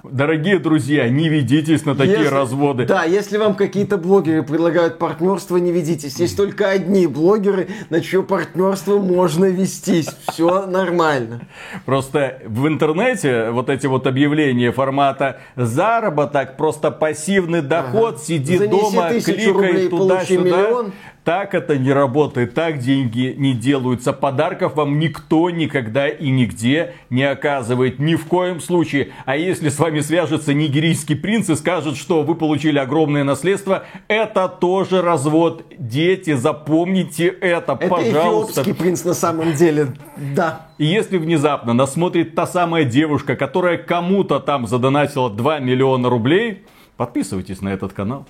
Дорогие 0.03 0.59
друзья, 0.59 1.09
не 1.09 1.27
ведитесь 1.27 1.85
на 1.85 1.95
такие 1.95 2.19
Если- 2.19 2.27
разводы. 2.33 2.85
Да, 2.85 3.03
если 3.03 3.37
вам 3.37 3.55
какие-то 3.55 3.97
блогеры 3.97 4.43
предлагают 4.43 4.99
партнерство, 4.99 5.57
не 5.57 5.71
ведитесь. 5.71 6.19
Есть 6.19 6.37
только 6.37 6.69
одни 6.69 7.07
блогеры, 7.07 7.67
на 7.89 7.99
чье 7.99 8.21
партнерство 8.21 8.99
можно 8.99 9.45
вестись. 9.45 10.09
Все 10.29 10.65
нормально. 10.67 11.41
Просто 11.85 12.39
в 12.45 12.67
интернете 12.67 13.49
вот 13.49 13.69
эти 13.69 13.87
вот 13.87 14.05
объявления 14.07 14.71
формата 14.71 15.39
заработок, 15.55 16.57
просто 16.57 16.91
пассивный 16.91 17.61
доход, 17.61 18.21
сиди 18.21 18.57
Занеси 18.57 18.71
дома, 18.81 19.09
тысячу 19.09 19.53
рублей, 19.53 19.71
кликай 19.73 19.89
получи 19.89 20.37
туда-сюда. 20.37 20.43
миллион. 20.43 20.91
Так 21.23 21.53
это 21.53 21.77
не 21.77 21.93
работает, 21.93 22.53
так 22.53 22.79
деньги 22.79 23.33
не 23.37 23.53
делаются. 23.53 24.11
Подарков 24.11 24.75
вам 24.75 24.99
никто 24.99 25.49
никогда 25.49 26.09
и 26.09 26.29
нигде 26.29 26.95
не 27.09 27.23
оказывает, 27.23 27.97
ни 27.97 28.15
в 28.15 28.25
коем 28.25 28.59
случае. 28.59 29.11
А 29.25 29.37
если 29.37 29.69
с 29.69 29.79
вами 29.79 30.01
свяжется 30.01 30.53
нигерийский 30.53 31.15
принц 31.15 31.49
и 31.49 31.55
скажет, 31.55 31.95
что 31.95 32.23
вы 32.23 32.35
получили 32.35 32.77
огромное 32.77 33.23
наследство, 33.23 33.85
это 34.09 34.49
тоже 34.49 35.01
развод. 35.01 35.63
Дети, 35.77 36.33
запомните 36.33 37.27
это, 37.27 37.77
Это 37.79 37.87
пожалуйста. 37.87 38.61
эфиопский 38.61 38.73
принц 38.73 39.05
на 39.05 39.13
самом 39.13 39.53
деле. 39.53 39.93
Да. 40.35 40.67
И 40.77 40.85
если 40.85 41.17
внезапно 41.17 41.71
нас 41.73 41.93
смотрит 41.93 42.35
та 42.35 42.45
самая 42.45 42.83
девушка, 42.83 43.37
которая 43.37 43.77
кому-то 43.77 44.41
там 44.41 44.67
задонатила 44.67 45.29
2 45.29 45.59
миллиона 45.59 46.09
рублей, 46.09 46.63
подписывайтесь 46.97 47.61
на 47.61 47.69
этот 47.69 47.93
канал. 47.93 48.25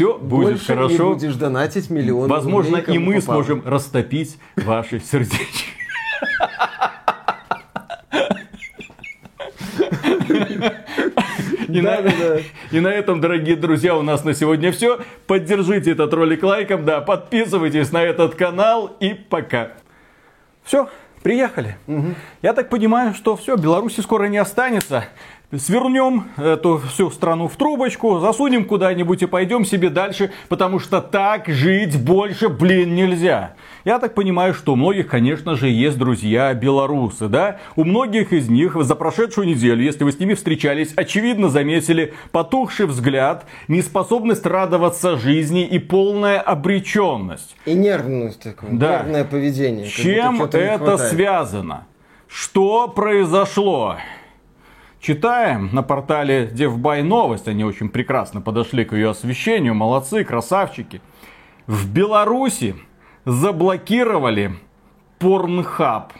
Все 0.00 0.16
будет 0.16 0.52
Больше 0.52 0.72
не 0.72 0.78
хорошо. 0.78 1.12
будешь 1.12 1.34
донатить 1.34 1.90
миллион 1.90 2.26
Возможно, 2.26 2.78
и 2.78 2.96
мы 2.96 3.20
попало. 3.20 3.42
сможем 3.42 3.62
растопить 3.66 4.38
ваши 4.56 4.98
сердечки. 4.98 5.66
И 11.68 11.80
на, 11.82 11.96
Да-да-да. 11.98 12.38
и 12.72 12.80
на 12.80 12.88
этом, 12.88 13.20
дорогие 13.20 13.56
друзья, 13.56 13.94
у 13.94 14.00
нас 14.00 14.24
на 14.24 14.32
сегодня 14.32 14.72
все. 14.72 15.00
Поддержите 15.26 15.90
этот 15.92 16.14
ролик 16.14 16.42
лайком, 16.42 16.86
да, 16.86 17.02
подписывайтесь 17.02 17.92
на 17.92 18.02
этот 18.02 18.34
канал 18.36 18.96
и 19.00 19.12
пока. 19.12 19.72
Все, 20.64 20.88
приехали. 21.22 21.76
Я 22.40 22.54
так 22.54 22.70
понимаю, 22.70 23.12
что 23.12 23.36
все, 23.36 23.54
Беларуси 23.56 24.00
скоро 24.00 24.28
не 24.28 24.38
останется. 24.38 25.04
Свернем 25.58 26.26
эту 26.36 26.78
всю 26.78 27.10
страну 27.10 27.48
в 27.48 27.56
трубочку, 27.56 28.20
засунем 28.20 28.64
куда-нибудь 28.64 29.22
и 29.22 29.26
пойдем 29.26 29.64
себе 29.64 29.90
дальше, 29.90 30.30
потому 30.48 30.78
что 30.78 31.00
так 31.00 31.48
жить 31.48 32.00
больше, 32.00 32.48
блин, 32.48 32.94
нельзя. 32.94 33.54
Я 33.84 33.98
так 33.98 34.14
понимаю, 34.14 34.54
что 34.54 34.74
у 34.74 34.76
многих, 34.76 35.08
конечно 35.08 35.56
же, 35.56 35.68
есть 35.68 35.98
друзья 35.98 36.54
белорусы, 36.54 37.26
да? 37.26 37.58
У 37.74 37.82
многих 37.82 38.32
из 38.32 38.48
них 38.48 38.76
за 38.80 38.94
прошедшую 38.94 39.48
неделю, 39.48 39.82
если 39.82 40.04
вы 40.04 40.12
с 40.12 40.20
ними 40.20 40.34
встречались, 40.34 40.92
очевидно 40.94 41.48
заметили 41.48 42.14
потухший 42.30 42.86
взгляд, 42.86 43.44
неспособность 43.66 44.46
радоваться 44.46 45.16
жизни 45.16 45.66
и 45.66 45.80
полная 45.80 46.38
обреченность. 46.38 47.56
И 47.66 47.74
нервность 47.74 48.40
такое, 48.40 48.70
Да. 48.70 48.98
нервное 49.00 49.24
поведение. 49.24 49.88
Чем 49.88 50.42
это 50.44 50.96
связано? 50.96 51.88
Что 52.28 52.86
произошло? 52.86 53.96
Читаем 55.00 55.70
на 55.72 55.82
портале 55.82 56.46
Девбай 56.52 57.02
новость, 57.02 57.48
они 57.48 57.64
очень 57.64 57.88
прекрасно 57.88 58.42
подошли 58.42 58.84
к 58.84 58.92
ее 58.92 59.10
освещению, 59.10 59.74
молодцы, 59.74 60.24
красавчики. 60.24 61.00
В 61.66 61.90
Беларуси 61.90 62.74
заблокировали 63.24 64.52
Порнхаб. 65.18 66.12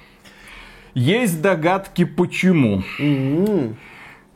Есть 0.95 1.43
догадки 1.43 2.07
почему. 2.07 2.83
М-м. 2.99 3.77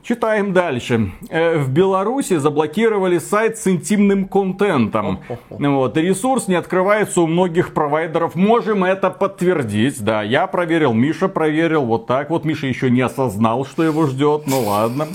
Читаем 0.05 0.53
дальше. 0.53 1.13
Э, 1.31 1.57
В 1.57 1.71
Беларуси 1.71 2.37
заблокировали 2.37 3.17
сайт 3.17 3.57
с 3.57 3.67
интимным 3.67 4.29
контентом. 4.29 5.21
Вот. 5.49 5.97
И 5.97 6.03
ресурс 6.03 6.47
не 6.47 6.57
открывается 6.57 7.23
у 7.23 7.27
многих 7.27 7.73
провайдеров. 7.73 8.35
Можем 8.35 8.85
это 8.85 9.09
подтвердить. 9.09 10.05
Да, 10.05 10.23
я 10.23 10.47
проверил, 10.47 10.93
Миша 10.93 11.29
проверил. 11.29 11.87
Вот 11.87 12.07
так 12.07 12.29
вот. 12.29 12.45
Миша 12.45 12.67
еще 12.67 12.91
не 12.91 13.01
осознал, 13.01 13.65
что 13.65 13.83
его 13.83 14.07
ждет. 14.07 14.43
Ну 14.47 14.61
ладно. 14.61 15.07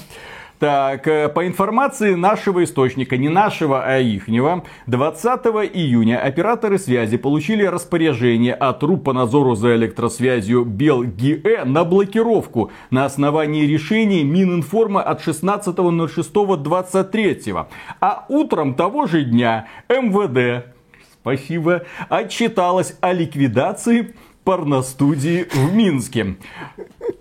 Так, 0.60 1.08
э, 1.08 1.30
по 1.30 1.48
информации 1.48 2.14
нашего 2.16 2.66
источника, 2.66 3.16
не 3.16 3.30
нашего, 3.30 3.86
а 3.86 3.98
ихнего, 3.98 4.66
20 4.88 5.46
июня 5.74 6.22
операторы 6.22 6.78
связи 6.78 7.16
получили 7.16 7.64
распоряжение 7.64 8.54
от 8.54 8.84
РУП 8.84 9.06
по 9.06 9.14
надзору 9.14 9.56
за 9.56 9.78
электросвязью 9.78 10.66
Белгиэ 10.66 11.64
на 11.64 11.86
блокировку 11.86 12.72
на 12.92 13.06
основании 13.06 13.68
решения 13.68 14.26
Мининформа 14.26 15.02
от 15.02 15.26
16.06.23. 15.26 17.66
А 18.02 18.26
утром 18.28 18.74
того 18.74 19.06
же 19.06 19.24
дня 19.24 19.68
МВД, 19.88 20.66
спасибо, 21.14 21.84
отчиталось 22.10 22.98
о 23.00 23.14
ликвидации 23.14 24.14
порностудии 24.44 25.48
в 25.54 25.74
Минске. 25.74 26.36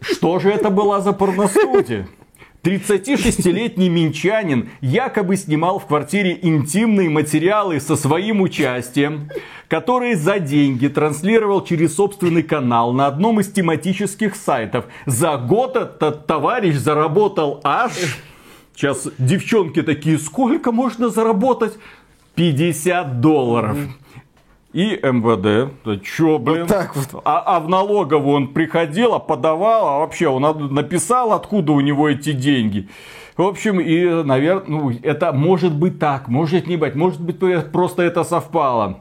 Что 0.01 0.40
же 0.40 0.51
это 0.51 0.70
была 0.70 1.01
за 1.01 1.12
порностудия? 1.12 2.09
36-летний 2.62 3.89
минчанин 3.89 4.70
якобы 4.80 5.36
снимал 5.36 5.78
в 5.78 5.86
квартире 5.86 6.39
интимные 6.43 7.09
материалы 7.09 7.80
со 7.80 7.94
своим 7.94 8.40
участием, 8.40 9.30
которые 9.68 10.16
за 10.16 10.40
деньги 10.40 10.89
транслировал 10.89 11.64
через 11.64 11.94
собственный 11.94 12.43
канал 12.43 12.93
на 12.93 13.06
одном 13.06 13.40
из 13.40 13.52
тематических 13.52 14.35
сайтов. 14.35 14.86
За 15.06 15.36
год 15.36 15.76
этот 15.76 16.26
товарищ 16.26 16.74
заработал 16.74 17.60
аж... 17.62 17.93
Сейчас 18.74 19.09
девчонки 19.18 19.82
такие, 19.82 20.18
сколько 20.18 20.70
можно 20.70 21.09
заработать? 21.09 21.74
50 22.36 23.20
долларов. 23.20 23.76
И 24.78 24.96
МВД, 25.02 25.72
да 25.84 25.96
чё, 25.96 26.38
блин, 26.38 26.60
Вот 26.60 26.68
так 26.68 26.94
вот. 26.94 27.20
а, 27.24 27.56
а 27.56 27.59
в 27.59 27.68
налоговую 27.68 28.36
он 28.36 28.48
приходил, 28.55 29.12
а 29.12 29.18
подавал, 29.18 29.88
а 29.88 29.98
вообще 29.98 30.28
он 30.28 30.72
написал, 30.72 31.32
откуда 31.32 31.72
у 31.72 31.80
него 31.80 32.09
эти 32.09 32.30
деньги. 32.30 32.88
В 33.36 33.42
общем, 33.42 33.80
и, 33.80 34.22
наверное, 34.22 34.68
ну, 34.68 34.92
это 35.02 35.32
может 35.32 35.74
быть 35.74 35.98
так, 35.98 36.28
может 36.28 36.68
не 36.68 36.76
быть, 36.76 36.94
может 36.94 37.20
быть 37.20 37.40
просто 37.72 38.05
это 38.05 38.22
совпало. 38.22 39.00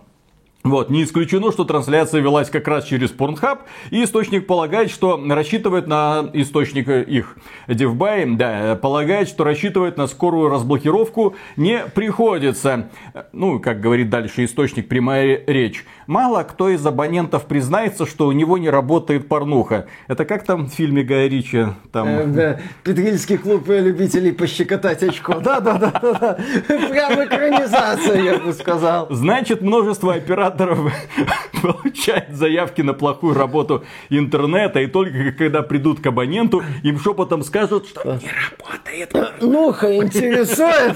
Вот, 0.67 0.89
не 0.89 1.03
исключено, 1.03 1.51
что 1.51 1.63
трансляция 1.63 2.19
велась 2.19 2.49
как 2.49 2.67
раз 2.67 2.83
через 2.83 3.11
Pornhub, 3.11 3.59
и 3.89 4.03
источник 4.03 4.47
полагает, 4.47 4.91
что 4.91 5.21
рассчитывает 5.29 5.87
на 5.87 6.29
источник 6.33 6.89
их, 6.89 7.37
DevBuy, 7.67 8.35
да, 8.35 8.75
полагает, 8.75 9.29
что 9.29 9.45
рассчитывает 9.45 9.97
на 9.97 10.07
скорую 10.07 10.49
разблокировку 10.49 11.35
не 11.55 11.79
приходится. 11.95 12.89
Ну, 13.31 13.59
как 13.61 13.79
говорит 13.79 14.09
дальше 14.09 14.43
источник, 14.43 14.89
прямая 14.89 15.41
речь. 15.47 15.85
Мало 16.05 16.43
кто 16.43 16.69
из 16.69 16.85
абонентов 16.85 17.45
признается, 17.45 18.05
что 18.05 18.27
у 18.27 18.33
него 18.33 18.57
не 18.57 18.69
работает 18.69 19.29
порнуха. 19.29 19.87
Это 20.07 20.25
как 20.25 20.43
там 20.43 20.67
в 20.67 20.73
фильме 20.73 21.03
Гая 21.03 21.27
Ричи? 21.29 21.65
Там... 21.91 22.07
Э, 22.07 22.25
да, 22.25 22.59
Петрильский 22.83 23.37
клуб 23.37 23.69
э, 23.69 23.79
любителей 23.79 24.33
пощекотать 24.33 25.03
очко. 25.03 25.35
Да, 25.35 25.59
да, 25.59 25.77
да, 25.77 25.91
да, 26.01 26.13
да. 26.13 26.37
Прям 26.67 27.23
экранизация, 27.23 28.21
я 28.21 28.37
бы 28.39 28.51
сказал. 28.53 29.07
Значит, 29.09 29.61
множество 29.61 30.13
операторов 30.13 30.56
получает 31.61 32.35
заявки 32.35 32.81
на 32.81 32.93
плохую 32.93 33.33
работу 33.33 33.83
интернета, 34.09 34.79
и 34.79 34.87
только 34.87 35.31
когда 35.31 35.61
придут 35.61 35.99
к 35.99 36.07
абоненту, 36.07 36.63
им 36.83 36.99
шепотом 36.99 37.43
скажут, 37.43 37.87
что 37.87 38.03
не 38.13 38.29
работает. 38.29 39.41
Ну-ка, 39.41 39.95
интересует. 39.95 40.95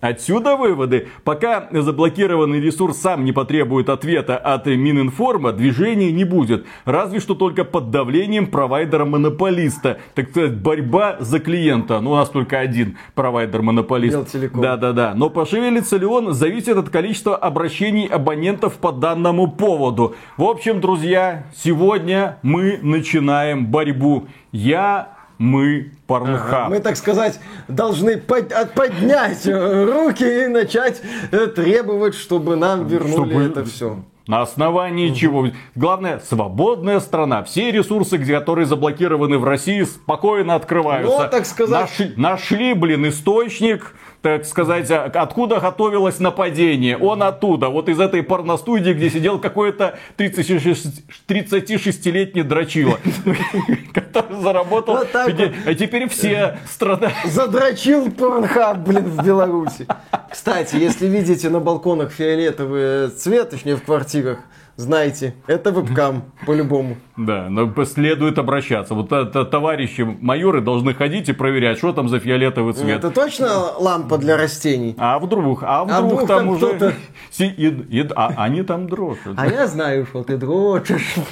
Отсюда 0.00 0.56
выводы. 0.56 1.08
Пока 1.24 1.68
заблокированный 1.72 2.60
ресурс 2.60 2.98
сам 2.98 3.24
не 3.24 3.32
потребует 3.32 3.88
ответа 3.88 4.36
от 4.36 4.66
Мининформа, 4.66 5.52
движения 5.52 6.12
не 6.12 6.24
будет. 6.24 6.66
Разве 6.84 7.18
что 7.18 7.34
только 7.34 7.64
под 7.64 7.90
давлением 7.90 8.46
провайдера-монополиста. 8.46 9.98
Так 10.14 10.30
сказать, 10.30 10.56
борьба 10.56 11.16
за 11.18 11.40
клиента. 11.40 12.00
Ну, 12.00 12.12
у 12.12 12.14
нас 12.14 12.28
только 12.28 12.60
один 12.60 12.96
провайдер-монополист. 13.14 14.36
Да-да-да. 14.54 15.14
Но 15.16 15.30
пошевелится 15.30 15.96
ли 15.96 16.06
он, 16.06 16.32
зависит 16.32 16.76
от 16.76 16.90
количества 16.90 17.36
обращений 17.36 18.06
абонентов 18.06 18.74
по 18.74 18.92
данному 18.92 19.50
поводу. 19.50 20.14
В 20.36 20.44
общем, 20.44 20.80
друзья, 20.80 21.46
сегодня 21.56 22.38
мы 22.42 22.78
начинаем 22.82 23.66
борьбу. 23.66 24.28
Я, 24.52 25.17
мы, 25.38 25.92
Порнхаб. 26.06 26.68
Мы, 26.68 26.80
так 26.80 26.96
сказать, 26.96 27.38
должны 27.68 28.16
под- 28.18 28.52
поднять 28.74 29.46
руки 29.46 30.44
и 30.44 30.46
начать 30.48 31.00
э, 31.30 31.46
требовать, 31.46 32.14
чтобы 32.14 32.56
нам 32.56 32.86
вернули 32.86 33.30
Чтобы- 33.30 33.42
это 33.44 33.64
все. 33.64 33.98
На 34.26 34.42
основании 34.42 35.14
чего? 35.14 35.46
Главное, 35.74 36.20
свободная 36.20 37.00
страна. 37.00 37.42
Все 37.44 37.70
ресурсы, 37.70 38.18
где- 38.18 38.38
которые 38.38 38.66
заблокированы 38.66 39.38
в 39.38 39.44
России, 39.44 39.82
спокойно 39.84 40.54
открываются. 40.54 41.18
Ну, 41.24 41.28
так 41.30 41.46
сказать- 41.46 41.80
Нашли, 41.80 42.12
нашли, 42.16 42.74
блин, 42.74 43.08
источник, 43.08 43.94
так 44.22 44.44
сказать, 44.44 44.90
откуда 44.90 45.60
готовилось 45.60 46.18
нападение. 46.18 46.96
Он 46.96 47.22
оттуда. 47.22 47.68
Вот 47.68 47.88
из 47.88 48.00
этой 48.00 48.22
порностудии, 48.22 48.92
где 48.92 49.10
сидел 49.10 49.38
какой-то 49.38 49.98
36 50.16 51.02
36-летний 51.28 52.42
дрочила, 52.42 52.98
который 53.94 54.40
заработал. 54.40 54.98
Пяти- 55.04 55.52
А 55.66 55.74
теперь 55.74 56.08
все 56.08 56.58
страдают. 56.66 57.14
Задрочил 57.26 58.10
порнхаб, 58.10 58.78
блин, 58.78 59.04
в 59.04 59.24
Беларуси. 59.24 59.86
Кстати, 60.30 60.76
если 60.76 61.06
видите 61.06 61.48
на 61.48 61.60
балконах 61.60 62.10
фиолетовый 62.12 63.08
цвет, 63.10 63.50
точнее 63.50 63.76
в 63.76 63.82
квартирах, 63.82 64.40
знайте, 64.78 65.34
это 65.46 65.70
вебкам, 65.72 66.22
по-любому. 66.46 66.96
Да, 67.16 67.48
но 67.50 67.84
следует 67.84 68.38
обращаться. 68.38 68.94
Вот 68.94 69.12
это 69.12 69.44
товарищи 69.44 70.00
майоры 70.20 70.60
должны 70.60 70.94
ходить 70.94 71.28
и 71.28 71.32
проверять, 71.32 71.78
что 71.78 71.92
там 71.92 72.08
за 72.08 72.20
фиолетовый 72.20 72.72
цвет. 72.72 72.98
Это 72.98 73.10
точно 73.10 73.72
лампа 73.78 74.16
для 74.18 74.36
растений? 74.36 74.94
А 74.96 75.18
вдруг, 75.18 75.62
а 75.62 75.84
вдруг, 75.84 75.98
А 75.98 76.02
вдруг 76.02 76.20
там, 76.20 76.38
там 76.38 76.48
уже... 76.48 76.66
кто-то- 76.68 76.94
си- 77.30 77.54
и- 77.56 77.98
и- 78.00 78.08
а 78.16 78.32
они 78.36 78.62
там 78.62 78.88
дрожат. 78.88 79.34
А 79.36 79.46
я 79.46 79.66
знаю, 79.66 80.06
что 80.06 80.22
ты 80.22 80.36
дрочишь. 80.38 81.14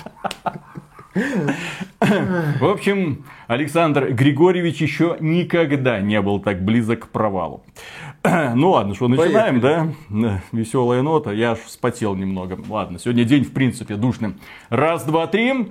В 2.01 2.65
общем, 2.65 3.25
Александр 3.47 4.13
Григорьевич 4.13 4.83
еще 4.83 5.17
никогда 5.21 6.01
не 6.01 6.21
был 6.21 6.41
так 6.41 6.63
близок 6.63 7.07
к 7.07 7.09
провалу. 7.09 7.63
Ну 8.55 8.71
ладно, 8.71 8.95
что, 8.95 9.09
начинаем, 9.09 9.61
да? 9.61 9.89
Да, 10.09 10.43
Веселая 10.53 11.03
нота. 11.03 11.31
Я 11.31 11.53
аж 11.53 11.61
вспотел 11.61 12.15
немного. 12.17 12.59
Ладно, 12.69 12.99
сегодня 12.99 13.25
день, 13.25 13.45
в 13.45 13.53
принципе, 13.53 13.95
душный. 13.95 14.35
Раз, 14.69 15.05
два, 15.05 15.27
три. 15.27 15.69